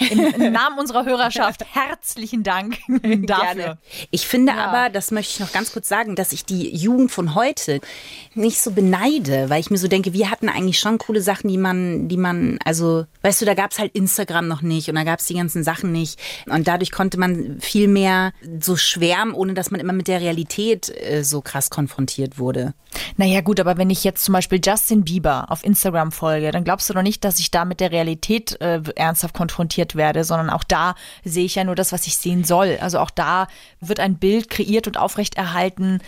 Im, 0.10 0.20
Im, 0.20 0.52
Namen 0.52 0.78
unserer 0.78 1.04
Hörerschaft 1.04 1.64
herzlichen 1.74 2.42
Dank 2.42 2.78
dafür. 2.88 3.54
Gerne. 3.54 3.78
Ich 4.10 4.26
finde 4.26 4.52
ja. 4.52 4.66
aber, 4.66 4.88
das 4.88 5.10
möchte 5.10 5.34
ich 5.34 5.40
noch 5.40 5.52
ganz 5.52 5.72
kurz 5.72 5.88
sagen, 5.88 6.14
dass 6.14 6.32
ich 6.32 6.44
die 6.44 6.74
Jugend 6.74 7.10
von 7.10 7.34
heute 7.34 7.80
nicht 8.34 8.60
so 8.60 8.70
beneide, 8.70 9.50
weil 9.50 9.60
ich 9.60 9.70
mir 9.70 9.78
so 9.78 9.88
denke, 9.88 10.12
wir 10.12 10.30
hatten 10.30 10.48
eigentlich 10.48 10.78
schon 10.78 10.98
coole 10.98 11.20
Sachen, 11.20 11.48
die 11.48 11.58
man, 11.58 12.08
die 12.08 12.16
man, 12.16 12.58
also, 12.64 13.04
weißt 13.22 13.42
du, 13.42 13.44
da 13.44 13.54
gab 13.54 13.72
es 13.72 13.78
halt 13.78 13.94
Instagram 13.94 14.46
noch 14.46 14.62
nicht 14.62 14.88
und 14.88 14.94
da 14.94 15.04
gab 15.04 15.18
es 15.18 15.26
die 15.26 15.34
ganzen 15.34 15.64
Sachen 15.64 15.92
nicht. 15.92 16.20
Und 16.46 16.68
dadurch 16.68 16.92
konnte 16.92 17.18
man 17.18 17.58
viel 17.60 17.88
mehr 17.88 18.32
so 18.60 18.76
schwärmen, 18.76 19.34
ohne 19.34 19.54
dass 19.54 19.70
man 19.70 19.80
immer 19.80 19.92
mit 19.92 20.08
der 20.08 20.20
Realität 20.20 20.88
äh, 20.88 21.24
so 21.24 21.40
krass 21.40 21.68
konfrontiert 21.70 22.38
wurde. 22.38 22.74
Naja, 23.16 23.40
gut, 23.40 23.60
aber 23.60 23.76
wenn 23.76 23.90
ich 23.90 24.04
jetzt 24.04 24.24
zum 24.24 24.32
Beispiel 24.32 24.60
Justin 24.64 25.04
Bieber 25.04 25.50
auf 25.50 25.64
Instagram 25.64 26.12
folge, 26.12 26.50
dann 26.50 26.59
glaubst 26.64 26.88
du 26.88 26.94
doch 26.94 27.02
nicht, 27.02 27.24
dass 27.24 27.38
ich 27.38 27.50
da 27.50 27.64
mit 27.64 27.80
der 27.80 27.92
Realität 27.92 28.60
äh, 28.60 28.80
ernsthaft 28.96 29.34
konfrontiert 29.34 29.94
werde, 29.94 30.24
sondern 30.24 30.50
auch 30.50 30.64
da 30.64 30.94
sehe 31.24 31.44
ich 31.44 31.54
ja 31.54 31.64
nur 31.64 31.74
das, 31.74 31.92
was 31.92 32.06
ich 32.06 32.16
sehen 32.16 32.44
soll. 32.44 32.78
Also 32.80 32.98
auch 32.98 33.10
da 33.10 33.48
wird 33.80 34.00
ein 34.00 34.16
Bild 34.16 34.50
kreiert 34.50 34.86
und 34.86 34.98
aufrechterhalten, 34.98 36.00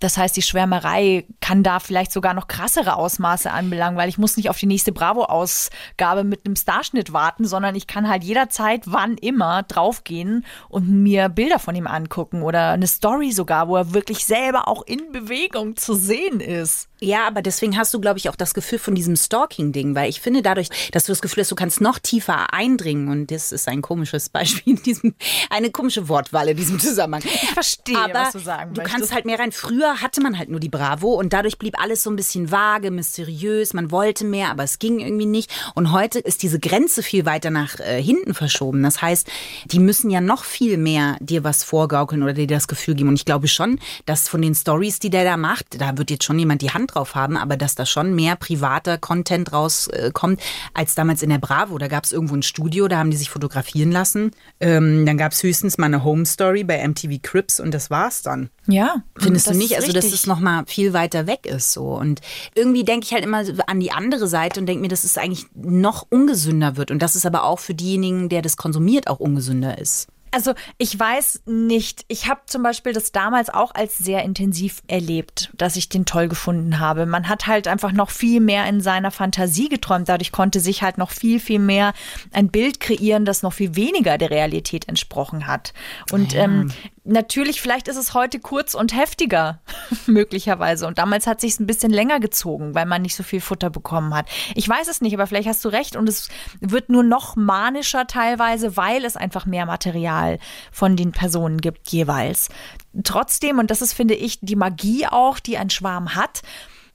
das 0.00 0.16
heißt, 0.16 0.36
die 0.36 0.42
Schwärmerei 0.42 1.26
kann 1.40 1.62
da 1.62 1.80
vielleicht 1.80 2.12
sogar 2.12 2.34
noch 2.34 2.46
krassere 2.48 2.96
Ausmaße 2.96 3.50
anbelangen, 3.50 3.96
weil 3.98 4.08
ich 4.08 4.18
muss 4.18 4.36
nicht 4.36 4.48
auf 4.50 4.58
die 4.58 4.66
nächste 4.66 4.92
Bravo-Ausgabe 4.92 6.24
mit 6.24 6.44
einem 6.46 6.56
Starschnitt 6.56 7.12
warten, 7.12 7.44
sondern 7.46 7.74
ich 7.74 7.86
kann 7.86 8.08
halt 8.08 8.24
jederzeit, 8.24 8.82
wann 8.86 9.16
immer, 9.16 9.62
draufgehen 9.64 10.44
und 10.68 10.88
mir 10.88 11.28
Bilder 11.28 11.58
von 11.58 11.74
ihm 11.74 11.86
angucken 11.86 12.42
oder 12.42 12.70
eine 12.70 12.86
Story 12.86 13.32
sogar, 13.32 13.68
wo 13.68 13.76
er 13.76 13.92
wirklich 13.94 14.24
selber 14.24 14.68
auch 14.68 14.82
in 14.86 15.12
Bewegung 15.12 15.76
zu 15.76 15.94
sehen 15.94 16.40
ist. 16.40 16.88
Ja, 17.00 17.28
aber 17.28 17.42
deswegen 17.42 17.76
hast 17.76 17.94
du, 17.94 18.00
glaube 18.00 18.18
ich, 18.18 18.28
auch 18.28 18.34
das 18.34 18.54
Gefühl 18.54 18.80
von 18.80 18.94
diesem 18.96 19.14
Stalking-Ding, 19.14 19.94
weil 19.94 20.10
ich 20.10 20.20
finde 20.20 20.42
dadurch, 20.42 20.68
dass 20.90 21.04
du 21.04 21.12
das 21.12 21.22
Gefühl 21.22 21.42
hast, 21.42 21.50
du 21.50 21.54
kannst 21.54 21.80
noch 21.80 21.98
tiefer 22.00 22.52
eindringen 22.52 23.08
und 23.08 23.30
das 23.30 23.52
ist 23.52 23.68
ein 23.68 23.82
komisches 23.82 24.28
Beispiel 24.28 24.74
in 24.74 24.82
diesem, 24.82 25.14
eine 25.48 25.70
komische 25.70 26.08
Wortwahl 26.08 26.48
in 26.48 26.56
diesem 26.56 26.80
Zusammenhang. 26.80 27.22
Ich 27.24 27.50
verstehe, 27.50 27.96
aber 27.98 28.14
was 28.14 28.32
du 28.32 28.38
sagen 28.40 28.74
Du 28.74 28.80
möchtest. 28.80 28.96
kannst 28.98 29.14
halt 29.14 29.26
mehr 29.26 29.38
rein. 29.38 29.52
Früher 29.52 29.87
hatte 29.96 30.20
man 30.20 30.38
halt 30.38 30.48
nur 30.48 30.60
die 30.60 30.68
Bravo 30.68 31.14
und 31.14 31.32
dadurch 31.32 31.58
blieb 31.58 31.80
alles 31.80 32.02
so 32.02 32.10
ein 32.10 32.16
bisschen 32.16 32.50
vage, 32.50 32.90
mysteriös. 32.90 33.74
Man 33.74 33.90
wollte 33.90 34.24
mehr, 34.24 34.50
aber 34.50 34.64
es 34.64 34.78
ging 34.78 35.00
irgendwie 35.00 35.26
nicht. 35.26 35.50
Und 35.74 35.92
heute 35.92 36.18
ist 36.18 36.42
diese 36.42 36.60
Grenze 36.60 37.02
viel 37.02 37.24
weiter 37.26 37.50
nach 37.50 37.80
äh, 37.80 38.02
hinten 38.02 38.34
verschoben. 38.34 38.82
Das 38.82 39.02
heißt, 39.02 39.28
die 39.66 39.78
müssen 39.78 40.10
ja 40.10 40.20
noch 40.20 40.44
viel 40.44 40.76
mehr 40.76 41.16
dir 41.20 41.44
was 41.44 41.64
vorgaukeln 41.64 42.22
oder 42.22 42.32
dir 42.32 42.46
das 42.46 42.68
Gefühl 42.68 42.94
geben. 42.94 43.08
Und 43.08 43.16
ich 43.16 43.24
glaube 43.24 43.48
schon, 43.48 43.78
dass 44.06 44.28
von 44.28 44.42
den 44.42 44.54
Stories, 44.54 44.98
die 44.98 45.10
der 45.10 45.24
da 45.24 45.36
macht, 45.36 45.80
da 45.80 45.96
wird 45.98 46.10
jetzt 46.10 46.24
schon 46.24 46.38
jemand 46.38 46.62
die 46.62 46.70
Hand 46.70 46.94
drauf 46.94 47.14
haben, 47.14 47.36
aber 47.36 47.56
dass 47.56 47.74
da 47.74 47.86
schon 47.86 48.14
mehr 48.14 48.36
privater 48.36 48.98
Content 48.98 49.52
rauskommt, 49.52 50.40
äh, 50.40 50.42
als 50.74 50.94
damals 50.94 51.22
in 51.22 51.30
der 51.30 51.38
Bravo. 51.38 51.78
Da 51.78 51.88
gab 51.88 52.04
es 52.04 52.12
irgendwo 52.12 52.34
ein 52.34 52.42
Studio, 52.42 52.88
da 52.88 52.98
haben 52.98 53.10
die 53.10 53.16
sich 53.16 53.30
fotografieren 53.30 53.92
lassen. 53.92 54.32
Ähm, 54.60 55.06
dann 55.06 55.18
gab 55.18 55.32
es 55.32 55.42
höchstens 55.42 55.78
mal 55.78 55.86
eine 55.86 56.04
Home 56.04 56.26
Story 56.26 56.64
bei 56.64 56.86
MTV 56.86 57.20
Crips 57.22 57.60
und 57.60 57.72
das 57.72 57.90
war's 57.90 58.22
dann. 58.22 58.50
Ja. 58.68 59.02
Findest 59.16 59.48
du 59.48 59.54
nicht? 59.54 59.76
Also, 59.76 59.92
dass 59.92 60.04
es 60.04 60.26
noch 60.26 60.40
mal 60.40 60.64
viel 60.66 60.92
weiter 60.92 61.26
weg 61.26 61.46
ist 61.46 61.72
so. 61.72 61.94
Und 61.94 62.20
irgendwie 62.54 62.84
denke 62.84 63.06
ich 63.06 63.12
halt 63.14 63.24
immer 63.24 63.42
an 63.66 63.80
die 63.80 63.92
andere 63.92 64.28
Seite 64.28 64.60
und 64.60 64.66
denke 64.66 64.82
mir, 64.82 64.88
dass 64.88 65.04
es 65.04 65.16
eigentlich 65.16 65.46
noch 65.54 66.06
ungesünder 66.10 66.76
wird 66.76 66.90
und 66.90 67.00
dass 67.00 67.14
es 67.14 67.24
aber 67.24 67.44
auch 67.44 67.58
für 67.58 67.74
diejenigen, 67.74 68.28
der 68.28 68.42
das 68.42 68.58
konsumiert, 68.58 69.08
auch 69.08 69.20
ungesünder 69.20 69.78
ist. 69.78 70.08
Also 70.30 70.52
ich 70.76 70.98
weiß 70.98 71.42
nicht. 71.46 72.04
Ich 72.08 72.28
habe 72.28 72.40
zum 72.46 72.62
Beispiel 72.62 72.92
das 72.92 73.12
damals 73.12 73.50
auch 73.50 73.74
als 73.74 73.96
sehr 73.96 74.22
intensiv 74.24 74.82
erlebt, 74.86 75.50
dass 75.56 75.76
ich 75.76 75.88
den 75.88 76.04
toll 76.04 76.28
gefunden 76.28 76.78
habe. 76.78 77.06
Man 77.06 77.28
hat 77.28 77.46
halt 77.46 77.68
einfach 77.68 77.92
noch 77.92 78.10
viel 78.10 78.40
mehr 78.40 78.66
in 78.66 78.80
seiner 78.80 79.10
Fantasie 79.10 79.68
geträumt. 79.68 80.08
Dadurch 80.08 80.32
konnte 80.32 80.60
sich 80.60 80.82
halt 80.82 80.98
noch 80.98 81.10
viel, 81.10 81.40
viel 81.40 81.58
mehr 81.58 81.92
ein 82.32 82.48
Bild 82.48 82.80
kreieren, 82.80 83.24
das 83.24 83.42
noch 83.42 83.52
viel 83.52 83.76
weniger 83.76 84.18
der 84.18 84.30
Realität 84.30 84.88
entsprochen 84.88 85.46
hat. 85.46 85.72
Und 86.12 86.32
ja. 86.32 86.44
ähm, 86.44 86.70
natürlich, 87.08 87.60
vielleicht 87.60 87.88
ist 87.88 87.96
es 87.96 88.14
heute 88.14 88.38
kurz 88.38 88.74
und 88.74 88.94
heftiger, 88.94 89.60
möglicherweise. 90.06 90.86
Und 90.86 90.98
damals 90.98 91.26
hat 91.26 91.40
sich 91.40 91.58
ein 91.58 91.66
bisschen 91.66 91.90
länger 91.90 92.20
gezogen, 92.20 92.74
weil 92.74 92.86
man 92.86 93.02
nicht 93.02 93.14
so 93.14 93.22
viel 93.22 93.40
Futter 93.40 93.70
bekommen 93.70 94.14
hat. 94.14 94.26
Ich 94.54 94.68
weiß 94.68 94.88
es 94.88 95.00
nicht, 95.00 95.14
aber 95.14 95.26
vielleicht 95.26 95.48
hast 95.48 95.64
du 95.64 95.68
recht. 95.68 95.96
Und 95.96 96.08
es 96.08 96.28
wird 96.60 96.90
nur 96.90 97.02
noch 97.02 97.36
manischer 97.36 98.06
teilweise, 98.06 98.76
weil 98.76 99.04
es 99.04 99.16
einfach 99.16 99.46
mehr 99.46 99.66
Material 99.66 100.38
von 100.70 100.96
den 100.96 101.12
Personen 101.12 101.58
gibt 101.58 101.88
jeweils. 101.88 102.48
Trotzdem, 103.04 103.58
und 103.58 103.70
das 103.70 103.82
ist, 103.82 103.94
finde 103.94 104.14
ich, 104.14 104.38
die 104.40 104.56
Magie 104.56 105.06
auch, 105.06 105.38
die 105.38 105.56
ein 105.56 105.70
Schwarm 105.70 106.14
hat, 106.14 106.42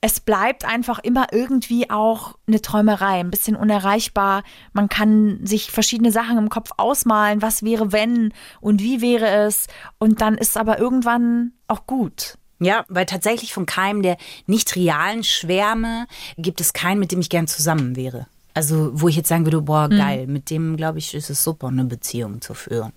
es 0.04 0.20
bleibt 0.20 0.66
einfach 0.66 0.98
immer 0.98 1.28
irgendwie 1.32 1.88
auch 1.88 2.34
eine 2.46 2.60
Träumerei, 2.60 3.20
ein 3.20 3.30
bisschen 3.30 3.56
unerreichbar. 3.56 4.42
Man 4.74 4.90
kann 4.90 5.40
sich 5.44 5.70
verschiedene 5.70 6.12
Sachen 6.12 6.36
im 6.36 6.50
Kopf 6.50 6.72
ausmalen, 6.76 7.40
was 7.40 7.62
wäre 7.62 7.90
wenn 7.90 8.34
und 8.60 8.82
wie 8.82 9.00
wäre 9.00 9.26
es. 9.46 9.66
Und 9.96 10.20
dann 10.20 10.36
ist 10.36 10.58
aber 10.58 10.78
irgendwann 10.78 11.52
auch 11.68 11.86
gut. 11.86 12.36
Ja, 12.60 12.84
weil 12.88 13.06
tatsächlich 13.06 13.54
von 13.54 13.64
keinem 13.64 14.02
der 14.02 14.18
nicht 14.46 14.76
realen 14.76 15.24
Schwärme 15.24 16.06
gibt 16.36 16.60
es 16.60 16.74
keinen, 16.74 16.98
mit 17.00 17.10
dem 17.10 17.20
ich 17.20 17.30
gern 17.30 17.46
zusammen 17.46 17.96
wäre. 17.96 18.26
Also, 18.52 18.90
wo 18.92 19.08
ich 19.08 19.16
jetzt 19.16 19.30
sagen 19.30 19.46
würde, 19.46 19.62
boah, 19.62 19.88
hm. 19.88 19.96
geil, 19.96 20.26
mhm. 20.26 20.32
mit 20.34 20.50
dem, 20.50 20.76
glaube 20.76 20.98
ich, 20.98 21.14
ist 21.14 21.30
es 21.30 21.42
super, 21.42 21.68
eine 21.68 21.86
Beziehung 21.86 22.42
zu 22.42 22.52
führen. 22.52 22.92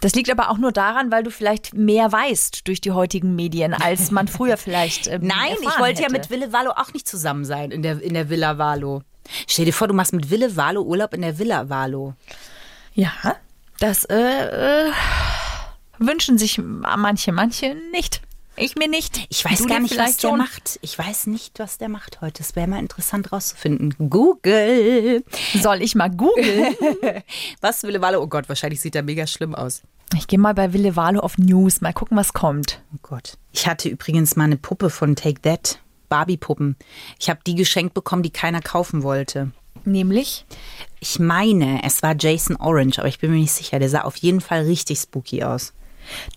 Das 0.00 0.14
liegt 0.14 0.30
aber 0.30 0.50
auch 0.50 0.58
nur 0.58 0.72
daran, 0.72 1.10
weil 1.10 1.22
du 1.22 1.30
vielleicht 1.30 1.74
mehr 1.74 2.10
weißt 2.10 2.66
durch 2.66 2.80
die 2.80 2.92
heutigen 2.92 3.34
Medien, 3.34 3.74
als 3.74 4.10
man 4.10 4.28
früher 4.28 4.56
vielleicht. 4.56 5.06
Ähm, 5.06 5.22
Nein, 5.22 5.56
ich 5.60 5.78
wollte 5.78 6.02
ja 6.02 6.08
mit 6.10 6.30
Wille 6.30 6.52
Valo 6.52 6.70
auch 6.70 6.92
nicht 6.92 7.08
zusammen 7.08 7.44
sein 7.44 7.70
in 7.70 7.82
der, 7.82 8.00
in 8.02 8.14
der 8.14 8.28
Villa 8.28 8.58
Valo. 8.58 9.02
Stell 9.46 9.64
dir 9.64 9.72
vor, 9.72 9.88
du 9.88 9.94
machst 9.94 10.12
mit 10.12 10.30
Wille 10.30 10.56
Valo 10.56 10.82
Urlaub 10.82 11.14
in 11.14 11.22
der 11.22 11.38
Villa 11.38 11.68
Valo. 11.68 12.14
Ja, 12.94 13.12
das 13.80 14.04
äh, 14.04 14.16
äh, 14.16 14.92
wünschen 15.98 16.38
sich 16.38 16.60
manche, 16.62 17.32
manche 17.32 17.76
nicht. 17.92 18.22
Ich 18.56 18.74
mir 18.76 18.88
nicht. 18.88 19.26
Ich 19.28 19.44
weiß 19.44 19.58
du 19.58 19.66
gar 19.66 19.80
nicht, 19.80 19.96
was 19.98 20.16
der 20.16 20.28
schon? 20.28 20.38
macht. 20.38 20.78
Ich 20.80 20.98
weiß 20.98 21.26
nicht, 21.26 21.58
was 21.58 21.76
der 21.78 21.88
macht 21.88 22.20
heute. 22.22 22.42
Es 22.42 22.56
wäre 22.56 22.66
mal 22.66 22.78
interessant 22.78 23.30
rauszufinden. 23.30 23.94
Google. 24.10 25.24
Soll 25.60 25.82
ich 25.82 25.94
mal 25.94 26.10
googeln? 26.10 26.74
was 27.60 27.82
Wille 27.82 28.00
Walo? 28.00 28.22
Oh 28.22 28.26
Gott, 28.26 28.48
wahrscheinlich 28.48 28.80
sieht 28.80 28.96
er 28.96 29.02
mega 29.02 29.26
schlimm 29.26 29.54
aus. 29.54 29.82
Ich 30.16 30.26
gehe 30.26 30.38
mal 30.38 30.54
bei 30.54 30.72
Wille 30.72 30.96
Walo 30.96 31.20
auf 31.20 31.36
News. 31.36 31.82
Mal 31.82 31.92
gucken, 31.92 32.16
was 32.16 32.32
kommt. 32.32 32.80
Oh 32.94 32.98
Gott. 33.02 33.36
Ich 33.52 33.66
hatte 33.66 33.88
übrigens 33.88 34.36
mal 34.36 34.44
eine 34.44 34.56
Puppe 34.56 34.88
von 34.88 35.16
Take 35.16 35.42
That. 35.42 35.78
Barbie-Puppen. 36.08 36.76
Ich 37.18 37.28
habe 37.28 37.40
die 37.46 37.56
geschenkt 37.56 37.92
bekommen, 37.92 38.22
die 38.22 38.30
keiner 38.30 38.62
kaufen 38.62 39.02
wollte. 39.02 39.50
Nämlich? 39.84 40.46
Ich 41.00 41.18
meine, 41.18 41.82
es 41.84 42.02
war 42.02 42.14
Jason 42.18 42.56
Orange, 42.56 42.98
aber 42.98 43.08
ich 43.08 43.18
bin 43.18 43.32
mir 43.32 43.38
nicht 43.38 43.52
sicher. 43.52 43.78
Der 43.78 43.88
sah 43.88 44.02
auf 44.02 44.16
jeden 44.16 44.40
Fall 44.40 44.62
richtig 44.62 44.98
spooky 45.00 45.42
aus. 45.42 45.74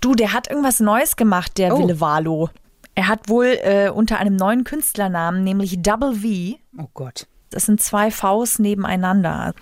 Du, 0.01 0.15
der 0.15 0.33
hat 0.33 0.49
irgendwas 0.49 0.79
Neues 0.79 1.15
gemacht, 1.15 1.57
der 1.57 1.75
oh. 1.75 1.79
Wille 1.79 1.99
Valo. 1.99 2.49
Er 2.95 3.07
hat 3.07 3.29
wohl 3.29 3.57
äh, 3.61 3.89
unter 3.89 4.19
einem 4.19 4.35
neuen 4.35 4.63
Künstlernamen, 4.63 5.43
nämlich 5.43 5.81
Double 5.81 6.15
V. 6.15 6.57
Oh 6.77 6.89
Gott. 6.93 7.27
Das 7.49 7.65
sind 7.65 7.81
zwei 7.81 8.11
Vs 8.11 8.59
nebeneinander. 8.59 9.53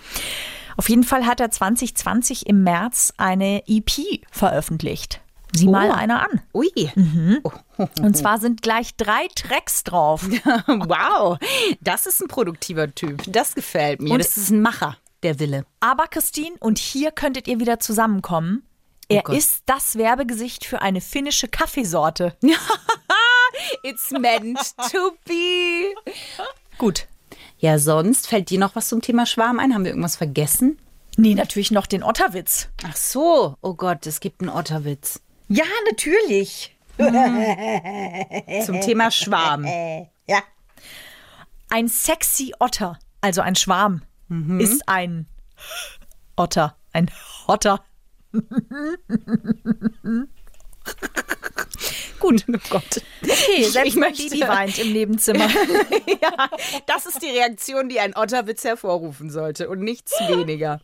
Auf 0.76 0.88
jeden 0.88 1.04
Fall 1.04 1.26
hat 1.26 1.40
er 1.40 1.50
2020 1.50 2.46
im 2.46 2.62
März 2.62 3.12
eine 3.16 3.62
EP 3.66 4.24
veröffentlicht. 4.30 5.20
Sieh 5.54 5.66
oh. 5.66 5.70
mal 5.70 5.90
einer 5.90 6.22
an. 6.22 6.40
Ui. 6.54 6.70
Mhm. 6.94 7.42
Und 8.02 8.16
zwar 8.16 8.38
sind 8.38 8.62
gleich 8.62 8.96
drei 8.96 9.28
Tracks 9.34 9.82
drauf. 9.84 10.28
wow, 10.66 11.38
das 11.80 12.06
ist 12.06 12.20
ein 12.20 12.28
produktiver 12.28 12.94
Typ. 12.94 13.22
Das 13.26 13.54
gefällt 13.54 14.00
mir. 14.00 14.12
Und 14.12 14.18
das 14.18 14.36
ist 14.36 14.50
ein 14.50 14.60
Macher, 14.60 14.96
der 15.22 15.40
Wille. 15.40 15.64
Aber 15.80 16.06
Christine, 16.06 16.56
und 16.60 16.78
hier 16.78 17.10
könntet 17.10 17.48
ihr 17.48 17.60
wieder 17.60 17.80
zusammenkommen. 17.80 18.62
Oh 19.10 19.14
er 19.14 19.22
oh 19.28 19.32
ist 19.32 19.62
das 19.66 19.96
Werbegesicht 19.96 20.64
für 20.64 20.82
eine 20.82 21.00
finnische 21.00 21.48
Kaffeesorte. 21.48 22.36
It's 23.82 24.10
meant 24.10 24.58
to 24.92 25.16
be. 25.24 25.94
Gut. 26.76 27.08
Ja, 27.58 27.78
sonst 27.78 28.28
fällt 28.28 28.50
dir 28.50 28.58
noch 28.58 28.76
was 28.76 28.88
zum 28.88 29.00
Thema 29.00 29.26
Schwarm 29.26 29.58
ein? 29.58 29.74
Haben 29.74 29.84
wir 29.84 29.90
irgendwas 29.90 30.16
vergessen? 30.16 30.78
Nee, 31.16 31.34
natürlich 31.34 31.70
noch 31.70 31.86
den 31.86 32.04
Otterwitz. 32.04 32.68
Ach 32.86 32.94
so, 32.94 33.56
oh 33.60 33.74
Gott, 33.74 34.06
es 34.06 34.20
gibt 34.20 34.40
einen 34.40 34.50
Otterwitz. 34.50 35.20
Ja, 35.48 35.64
natürlich. 35.90 36.76
Zum 36.96 38.80
Thema 38.80 39.10
Schwarm. 39.10 39.66
Ja. 40.30 40.42
Ein 41.70 41.88
sexy 41.88 42.52
Otter, 42.58 42.98
also 43.22 43.40
ein 43.40 43.56
Schwarm, 43.56 44.02
mhm. 44.28 44.60
ist 44.60 44.86
ein 44.86 45.26
Otter, 46.36 46.76
ein 46.92 47.10
Otter. 47.46 47.82
Gut. 52.18 52.44
Oh 52.48 52.58
Gott. 52.70 53.00
Okay, 53.22 53.64
selbst 53.64 53.88
ich 53.88 53.96
mein 53.96 54.12
Baby 54.12 54.40
weint 54.40 54.78
im 54.78 54.92
Nebenzimmer. 54.92 55.48
ja, 56.22 56.50
das 56.86 57.06
ist 57.06 57.22
die 57.22 57.30
Reaktion, 57.30 57.88
die 57.88 58.00
ein 58.00 58.16
Otterwitz 58.16 58.64
hervorrufen 58.64 59.30
sollte 59.30 59.68
und 59.68 59.80
nichts 59.80 60.12
weniger. 60.28 60.80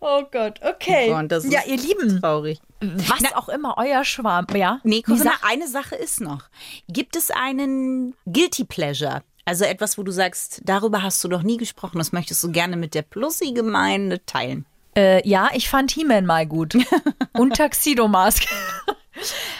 Oh 0.00 0.22
Gott, 0.30 0.60
okay. 0.62 1.10
Oh, 1.10 1.48
ja, 1.48 1.62
ihr 1.66 1.76
Lieben. 1.78 2.20
Traurig. 2.20 2.60
Was 2.80 3.20
Na, 3.20 3.36
auch 3.36 3.48
immer 3.48 3.76
euer 3.78 4.04
Schwarm, 4.04 4.46
ja? 4.54 4.80
Nee, 4.84 5.02
Corinna, 5.02 5.32
eine 5.42 5.66
Sache 5.66 5.96
ist 5.96 6.20
noch. 6.20 6.44
Gibt 6.88 7.16
es 7.16 7.30
einen 7.30 8.14
Guilty 8.26 8.64
Pleasure? 8.64 9.22
Also 9.44 9.64
etwas, 9.64 9.96
wo 9.96 10.02
du 10.02 10.12
sagst, 10.12 10.60
darüber 10.64 11.02
hast 11.02 11.24
du 11.24 11.28
noch 11.28 11.42
nie 11.42 11.56
gesprochen, 11.56 11.96
das 11.98 12.12
möchtest 12.12 12.44
du 12.44 12.52
gerne 12.52 12.76
mit 12.76 12.94
der 12.94 13.02
Plussi-Gemeinde 13.02 14.24
teilen. 14.26 14.66
Äh, 14.98 15.26
ja, 15.28 15.50
ich 15.54 15.70
fand 15.70 15.92
He-Man 15.92 16.26
mal 16.26 16.44
gut. 16.44 16.76
Und 17.32 17.56
Tuxedo 17.56 18.08
Mask. 18.08 18.48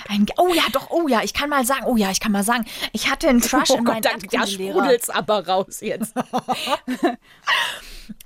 Ein, 0.09 0.27
oh 0.37 0.53
ja, 0.53 0.64
doch, 0.72 0.90
oh 0.90 1.07
ja, 1.07 1.22
ich 1.22 1.33
kann 1.33 1.48
mal 1.48 1.64
sagen, 1.64 1.85
oh 1.87 1.96
ja, 1.96 2.11
ich 2.11 2.18
kann 2.18 2.33
mal 2.33 2.42
sagen, 2.42 2.64
ich 2.92 3.09
hatte 3.09 3.29
einen 3.29 3.40
Crush 3.40 3.70
oh 3.70 3.77
in 3.77 3.85
meinen 3.85 4.03
Gott, 4.03 4.33
da, 4.33 4.38
da 4.40 4.46
sprudelt's 4.48 5.11
aber 5.11 5.46
raus 5.46 5.81
jetzt. 5.81 6.12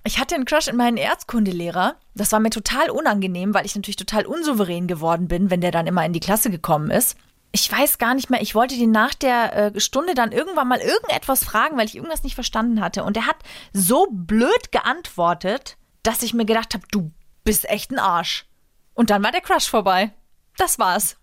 ich 0.05 0.19
hatte 0.19 0.37
einen 0.37 0.47
Crush 0.47 0.69
in 0.69 0.77
meinen 0.77 0.97
Erzkundelehrer. 0.97 1.97
Das 2.15 2.33
war 2.33 2.41
mir 2.41 2.51
total 2.51 2.89
unangenehm, 2.89 3.53
weil 3.53 3.67
ich 3.67 3.75
natürlich 3.75 3.97
total 3.97 4.25
unsouverän 4.25 4.87
geworden 4.87 5.29
bin, 5.29 5.51
wenn 5.51 5.61
der 5.61 5.71
dann 5.71 5.87
immer 5.87 6.07
in 6.07 6.15
die 6.15 6.21
Klasse 6.21 6.51
gekommen 6.51 6.91
ist. 6.91 7.17
Ich 7.51 7.71
weiß 7.71 7.99
gar 7.99 8.15
nicht 8.15 8.31
mehr, 8.31 8.41
ich 8.41 8.55
wollte 8.55 8.77
den 8.77 8.91
nach 8.91 9.13
der 9.13 9.75
äh, 9.75 9.81
Stunde 9.81 10.15
dann 10.15 10.33
irgendwann 10.33 10.69
mal 10.69 10.81
irgendetwas 10.81 11.45
fragen, 11.45 11.77
weil 11.77 11.87
ich 11.87 11.97
irgendwas 11.97 12.23
nicht 12.23 12.35
verstanden 12.35 12.81
hatte. 12.81 13.05
Und 13.05 13.19
er 13.19 13.27
hat 13.27 13.37
so 13.75 14.09
blöd 14.11 14.73
geantwortet, 14.73 15.77
dass 16.03 16.23
ich 16.23 16.35
mir 16.35 16.45
gedacht 16.45 16.75
habe, 16.75 16.85
du 16.91 17.11
bist 17.45 17.69
echt 17.69 17.91
ein 17.91 17.99
Arsch. 17.99 18.47
Und 18.95 19.11
dann 19.11 19.23
war 19.23 19.33
der 19.33 19.41
Crush 19.41 19.69
vorbei. 19.69 20.13
Das 20.57 20.79
war's. 20.79 21.17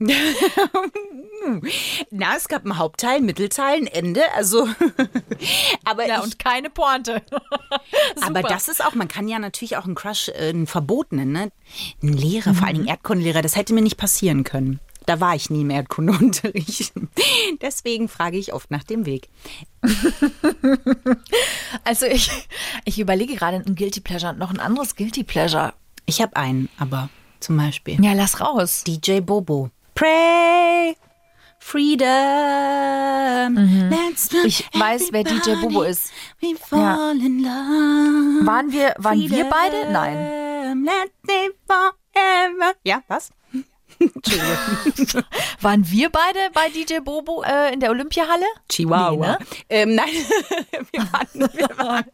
Na, 2.10 2.36
es 2.36 2.48
gab 2.48 2.64
einen 2.64 2.78
Hauptteil, 2.78 3.22
Mittelteil, 3.22 3.78
ein 3.78 3.88
Ende, 3.88 4.24
also. 4.34 4.68
aber 5.86 6.08
ja, 6.08 6.18
ich, 6.18 6.24
und 6.24 6.40
keine 6.40 6.70
Pointe. 6.70 7.22
aber 8.22 8.42
das 8.42 8.68
ist 8.68 8.84
auch, 8.84 8.96
man 8.96 9.08
kann 9.08 9.28
ja 9.28 9.40
natürlich 9.40 9.78
auch 9.78 9.86
einen 9.86 9.96
Crush, 9.96 10.30
äh, 10.30 10.50
einen 10.50 10.68
verbotenen, 10.68 11.32
ne? 11.32 11.52
Ein 12.02 12.14
Lehrer, 12.14 12.52
mhm. 12.52 12.56
vor 12.56 12.68
allen 12.68 12.76
Dingen 12.78 12.88
Erdkundenlehrer, 12.88 13.42
das 13.42 13.56
hätte 13.56 13.74
mir 13.74 13.82
nicht 13.82 13.98
passieren 13.98 14.44
können. 14.44 14.80
Da 15.10 15.20
war 15.20 15.34
ich 15.34 15.50
nie 15.50 15.62
im 15.62 15.72
Erdkundeunterricht. 15.72 16.94
Deswegen 17.64 18.08
frage 18.10 18.38
ich 18.38 18.54
oft 18.54 18.70
nach 18.70 18.84
dem 18.84 19.08
Weg. 19.08 19.28
also 21.84 22.06
ich, 22.06 22.30
ich 22.86 23.00
überlege 23.00 23.34
gerade 23.34 23.58
ein 23.58 23.74
Guilty 23.74 24.02
Pleasure 24.02 24.34
und 24.34 24.38
noch 24.38 24.52
ein 24.52 24.60
anderes 24.60 24.96
Guilty 24.96 25.24
Pleasure. 25.24 25.74
Ich 26.06 26.22
habe 26.22 26.36
einen, 26.36 26.70
aber 26.78 27.10
zum 27.40 27.58
Beispiel. 27.58 27.98
Ja, 28.06 28.14
lass 28.14 28.40
raus. 28.40 28.84
DJ 28.84 29.22
Bobo. 29.22 29.72
Pray. 29.96 30.96
Freedom. 31.58 32.06
Mhm. 33.56 33.92
ich 34.46 34.70
weiß, 34.74 35.08
wer 35.12 35.24
DJ 35.24 35.56
Bobo 35.60 35.82
ist. 35.82 36.12
We 36.40 36.56
fall 36.56 37.18
ja. 37.18 37.26
in 37.26 37.42
love. 37.42 38.46
Waren 38.46 38.72
wir, 38.72 38.94
waren 39.00 39.20
wir 39.28 39.46
beide? 39.46 39.92
Nein. 39.92 40.86
Let 40.86 41.12
me 41.26 41.50
forever. 41.66 42.76
Ja, 42.84 43.02
was? 43.08 43.32
Entschuldigung. 44.00 45.24
Waren 45.62 45.90
wir 45.90 46.10
beide 46.10 46.40
bei 46.54 46.70
DJ 46.70 47.00
Bobo 47.00 47.44
äh, 47.44 47.74
in 47.74 47.80
der 47.80 47.92
Olympiahalle? 47.92 48.46
Chihuahua. 48.70 49.12
Nee, 49.14 49.26
ne? 49.26 49.38
ähm, 49.70 49.96
nein, 49.96 50.08
wir 50.92 51.02
waren, 51.12 51.54
wir 51.54 51.78
waren 51.78 52.06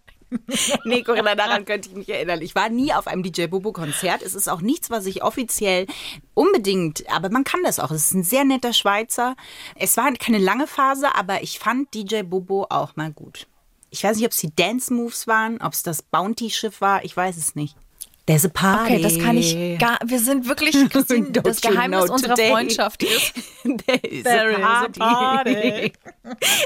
nee, 0.85 1.03
Corinna, 1.03 1.35
daran 1.35 1.65
könnte 1.65 1.89
ich 1.89 1.95
mich 1.95 2.09
erinnern. 2.09 2.41
Ich 2.41 2.55
war 2.55 2.69
nie 2.69 2.93
auf 2.93 3.07
einem 3.07 3.23
DJ 3.23 3.47
Bobo-Konzert. 3.47 4.21
Es 4.21 4.35
ist 4.35 4.47
auch 4.47 4.61
nichts, 4.61 4.89
was 4.89 5.05
ich 5.05 5.23
offiziell 5.23 5.87
unbedingt, 6.33 7.09
aber 7.09 7.29
man 7.29 7.43
kann 7.43 7.63
das 7.63 7.79
auch. 7.79 7.91
Es 7.91 8.05
ist 8.05 8.13
ein 8.13 8.23
sehr 8.23 8.43
netter 8.43 8.73
Schweizer. 8.73 9.35
Es 9.75 9.97
war 9.97 10.11
keine 10.13 10.37
lange 10.37 10.67
Phase, 10.67 11.15
aber 11.15 11.43
ich 11.43 11.59
fand 11.59 11.93
DJ 11.93 12.23
Bobo 12.23 12.67
auch 12.69 12.95
mal 12.95 13.11
gut. 13.11 13.47
Ich 13.89 14.03
weiß 14.03 14.17
nicht, 14.17 14.25
ob 14.25 14.31
es 14.31 14.39
die 14.39 14.53
Dance 14.55 14.93
Moves 14.93 15.27
waren, 15.27 15.61
ob 15.61 15.73
es 15.73 15.83
das 15.83 16.01
Bounty-Schiff 16.01 16.81
war, 16.81 17.05
ich 17.05 17.15
weiß 17.15 17.37
es 17.37 17.55
nicht. 17.55 17.77
There's 18.25 18.43
a 18.43 18.49
party. 18.49 18.93
Okay, 18.93 19.01
das 19.03 19.19
kann 19.19 19.37
ich 19.37 19.77
gar. 19.77 19.99
Wir 20.03 20.19
sind 20.19 20.47
wirklich, 20.47 20.73
Christine, 20.89 21.31
das 21.43 21.61
Geheimnis 21.61 22.09
unserer 22.09 22.33
today. 22.33 22.49
Freundschaft 22.49 23.03
ist. 23.03 23.33
There 23.63 24.23
There 24.23 24.63
a 24.63 24.87
party. 24.89 25.93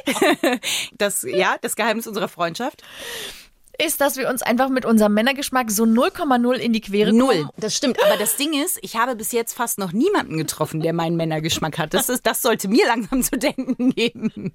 das, 0.97 1.23
ja, 1.23 1.57
das 1.61 1.75
Geheimnis 1.75 2.07
unserer 2.07 2.29
Freundschaft 2.29 2.83
ist, 3.81 4.01
dass 4.01 4.17
wir 4.17 4.29
uns 4.29 4.41
einfach 4.41 4.69
mit 4.69 4.85
unserem 4.85 5.13
Männergeschmack 5.13 5.71
so 5.71 5.83
0,0 5.83 6.53
in 6.55 6.73
die 6.73 6.81
Quere 6.81 7.11
kommen. 7.11 7.17
Null, 7.17 7.49
das 7.57 7.75
stimmt. 7.75 7.97
Aber 8.03 8.17
das 8.17 8.35
Ding 8.35 8.53
ist, 8.53 8.77
ich 8.81 8.97
habe 8.97 9.15
bis 9.15 9.31
jetzt 9.31 9.53
fast 9.53 9.79
noch 9.79 9.93
niemanden 9.93 10.37
getroffen, 10.37 10.81
der 10.81 10.93
meinen 10.93 11.15
Männergeschmack 11.15 11.77
hat. 11.77 11.93
Das, 11.93 12.09
ist, 12.09 12.27
das 12.27 12.41
sollte 12.41 12.67
mir 12.67 12.85
langsam 12.87 13.23
zu 13.23 13.37
denken 13.37 13.91
geben. 13.91 14.53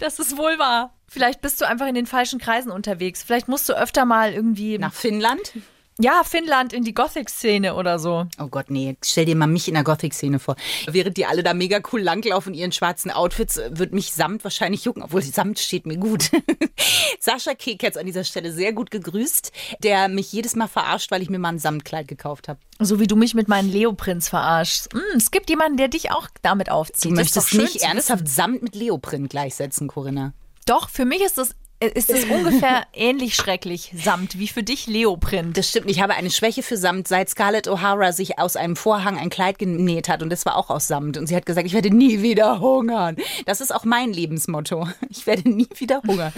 Das 0.00 0.18
ist 0.18 0.36
wohl 0.36 0.58
wahr. 0.58 0.94
Vielleicht 1.06 1.40
bist 1.40 1.60
du 1.60 1.66
einfach 1.66 1.86
in 1.86 1.94
den 1.94 2.06
falschen 2.06 2.38
Kreisen 2.38 2.70
unterwegs. 2.70 3.22
Vielleicht 3.22 3.48
musst 3.48 3.68
du 3.68 3.74
öfter 3.74 4.04
mal 4.04 4.32
irgendwie. 4.32 4.76
Nach 4.78 4.92
Finnland? 4.92 5.52
Ja, 6.00 6.22
Finnland 6.22 6.72
in 6.72 6.84
die 6.84 6.94
Gothic-Szene 6.94 7.74
oder 7.74 7.98
so. 7.98 8.26
Oh 8.40 8.46
Gott, 8.46 8.70
nee. 8.70 8.96
Stell 9.04 9.24
dir 9.24 9.34
mal 9.34 9.48
mich 9.48 9.66
in 9.66 9.74
der 9.74 9.82
Gothic-Szene 9.82 10.38
vor. 10.38 10.54
Während 10.86 11.16
die 11.16 11.26
alle 11.26 11.42
da 11.42 11.54
mega 11.54 11.80
cool 11.92 12.00
langlaufen 12.00 12.54
in 12.54 12.60
ihren 12.60 12.72
schwarzen 12.72 13.10
Outfits, 13.10 13.60
wird 13.70 13.92
mich 13.92 14.12
Samt 14.12 14.44
wahrscheinlich 14.44 14.84
jucken, 14.84 15.02
obwohl 15.02 15.22
Samt 15.22 15.58
steht 15.58 15.86
mir 15.86 15.96
gut. 15.96 16.30
Sascha 17.20 17.54
Kek 17.54 17.82
hat 17.82 17.98
an 17.98 18.06
dieser 18.06 18.22
Stelle 18.22 18.52
sehr 18.52 18.72
gut 18.72 18.92
gegrüßt, 18.92 19.50
der 19.82 20.08
mich 20.08 20.32
jedes 20.32 20.54
Mal 20.54 20.68
verarscht, 20.68 21.10
weil 21.10 21.20
ich 21.20 21.30
mir 21.30 21.40
mal 21.40 21.48
ein 21.48 21.58
Samtkleid 21.58 22.06
gekauft 22.06 22.46
habe. 22.46 22.60
So 22.78 23.00
wie 23.00 23.08
du 23.08 23.16
mich 23.16 23.34
mit 23.34 23.48
meinem 23.48 23.68
Leoprinz 23.68 24.28
verarschst. 24.28 24.92
Hm, 24.92 25.02
es 25.16 25.32
gibt 25.32 25.50
jemanden, 25.50 25.78
der 25.78 25.88
dich 25.88 26.12
auch 26.12 26.28
damit 26.42 26.70
aufzieht. 26.70 27.10
Du 27.10 27.16
möchtest 27.16 27.54
nicht 27.54 27.82
ernsthaft 27.82 28.28
Samt 28.28 28.62
mit 28.62 28.76
Leoprint 28.76 29.30
gleichsetzen, 29.30 29.88
Corinna. 29.88 30.32
Doch, 30.64 30.90
für 30.90 31.04
mich 31.04 31.22
ist 31.22 31.38
das 31.38 31.56
ist 31.80 32.10
es 32.10 32.24
ungefähr 32.24 32.86
ähnlich 32.92 33.36
schrecklich, 33.36 33.92
Samt, 33.94 34.38
wie 34.38 34.48
für 34.48 34.62
dich 34.62 34.86
Leoprint. 34.86 35.56
Das 35.56 35.68
stimmt. 35.68 35.88
Ich 35.88 36.00
habe 36.00 36.14
eine 36.14 36.30
Schwäche 36.30 36.62
für 36.62 36.76
Samt, 36.76 37.06
seit 37.06 37.28
Scarlett 37.28 37.68
O'Hara 37.68 38.12
sich 38.12 38.38
aus 38.38 38.56
einem 38.56 38.74
Vorhang 38.74 39.16
ein 39.16 39.30
Kleid 39.30 39.58
genäht 39.58 40.08
hat 40.08 40.22
und 40.22 40.30
das 40.30 40.44
war 40.44 40.56
auch 40.56 40.70
aus 40.70 40.88
Samt. 40.88 41.16
Und 41.16 41.28
sie 41.28 41.36
hat 41.36 41.46
gesagt, 41.46 41.66
ich 41.66 41.74
werde 41.74 41.90
nie 41.90 42.20
wieder 42.22 42.60
hungern. 42.60 43.16
Das 43.46 43.60
ist 43.60 43.72
auch 43.74 43.84
mein 43.84 44.12
Lebensmotto. 44.12 44.88
Ich 45.10 45.26
werde 45.26 45.48
nie 45.48 45.68
wieder 45.76 46.02
hungern. 46.06 46.32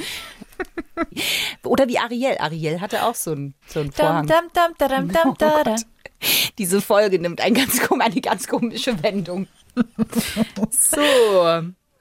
Oder 1.65 1.89
wie 1.89 1.99
Ariel. 1.99 2.37
Ariel 2.39 2.81
hatte 2.81 3.05
auch 3.05 3.15
so 3.15 3.33
einen, 3.33 3.55
so 3.67 3.81
einen 3.81 3.93
Vorhang. 3.93 4.27
Dum, 4.27 4.37
dum, 4.79 5.09
dum, 5.13 5.37
dum, 5.39 5.77
Diese 6.59 6.81
Folge 6.81 7.19
nimmt 7.19 7.41
ein 7.41 7.55
ganz, 7.55 7.81
eine 7.91 8.21
ganz 8.21 8.47
komische 8.47 9.03
Wendung. 9.03 9.47
So, 10.71 11.01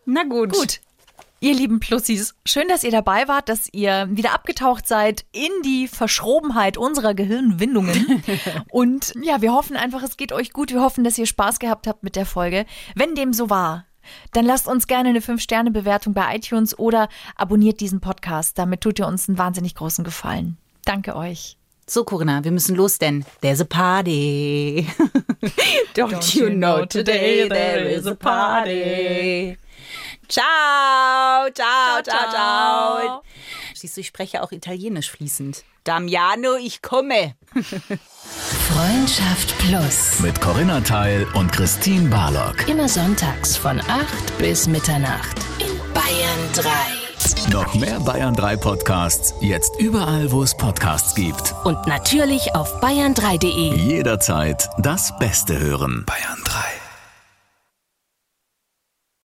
na 0.05 0.23
gut. 0.23 0.53
Gut, 0.53 0.79
Ihr 1.41 1.53
lieben 1.53 1.79
Plussis, 1.79 2.35
schön, 2.45 2.67
dass 2.67 2.83
ihr 2.83 2.91
dabei 2.91 3.29
wart, 3.29 3.47
dass 3.47 3.69
ihr 3.71 4.09
wieder 4.11 4.33
abgetaucht 4.33 4.85
seid 4.87 5.25
in 5.31 5.51
die 5.63 5.87
Verschrobenheit 5.87 6.77
unserer 6.77 7.13
Gehirnwindungen. 7.13 8.23
Und 8.71 9.13
ja, 9.21 9.41
wir 9.41 9.53
hoffen 9.53 9.77
einfach, 9.77 10.03
es 10.03 10.17
geht 10.17 10.33
euch 10.33 10.51
gut. 10.51 10.73
Wir 10.73 10.81
hoffen, 10.81 11.05
dass 11.05 11.17
ihr 11.17 11.25
Spaß 11.25 11.59
gehabt 11.59 11.87
habt 11.87 12.03
mit 12.03 12.17
der 12.17 12.25
Folge. 12.25 12.65
Wenn 12.93 13.15
dem 13.15 13.31
so 13.31 13.49
war, 13.49 13.85
dann 14.33 14.45
lasst 14.45 14.67
uns 14.67 14.87
gerne 14.87 15.09
eine 15.09 15.21
5-Sterne-Bewertung 15.21 16.13
bei 16.13 16.35
iTunes 16.35 16.77
oder 16.77 17.07
abonniert 17.37 17.79
diesen 17.79 18.01
Podcast. 18.01 18.57
Damit 18.59 18.81
tut 18.81 18.99
ihr 18.99 19.07
uns 19.07 19.29
einen 19.29 19.37
wahnsinnig 19.37 19.75
großen 19.75 20.03
Gefallen. 20.03 20.57
Danke 20.83 21.15
euch. 21.15 21.55
So, 21.87 22.03
Corinna, 22.03 22.43
wir 22.43 22.51
müssen 22.51 22.75
los, 22.75 22.97
denn 22.97 23.25
there's 23.41 23.61
a 23.61 23.65
party. 23.65 24.85
Don't, 25.95 26.13
Don't 26.13 26.35
you 26.35 26.49
know 26.49 26.85
today 26.85 27.47
there 27.47 27.87
is 27.87 28.05
a 28.05 28.13
party. 28.13 29.57
Ciao, 30.29 31.49
ciao, 31.53 32.03
ciao, 32.03 32.03
ciao, 32.03 32.31
ciao. 32.31 33.23
Siehst 33.73 33.97
du, 33.97 34.01
ich 34.01 34.07
spreche 34.07 34.43
auch 34.43 34.51
Italienisch 34.51 35.09
fließend. 35.09 35.63
Damiano, 35.83 36.55
ich 36.55 36.83
komme. 36.83 37.33
Freundschaft 38.69 39.57
Plus. 39.57 40.19
Mit 40.19 40.39
Corinna 40.39 40.81
Teil 40.81 41.25
und 41.33 41.51
Christine 41.51 42.09
Barlock. 42.09 42.67
Immer 42.67 42.87
sonntags 42.87 43.57
von 43.57 43.79
8 43.79 44.37
bis 44.37 44.67
Mitternacht. 44.67 45.39
In 45.59 45.79
Bayern 45.95 46.53
3. 46.53 47.51
Noch 47.51 47.73
mehr 47.73 47.99
Bayern 47.99 48.35
3 48.35 48.57
Podcasts. 48.57 49.33
Jetzt 49.41 49.79
überall, 49.79 50.31
wo 50.31 50.43
es 50.43 50.55
Podcasts 50.55 51.15
gibt. 51.15 51.55
Und 51.63 51.87
natürlich 51.87 52.53
auf 52.53 52.81
bayern3.de. 52.83 53.75
Jederzeit 53.75 54.69
das 54.77 55.17
Beste 55.17 55.57
hören. 55.57 56.05
Bayern 56.05 56.39
3. 56.43 56.78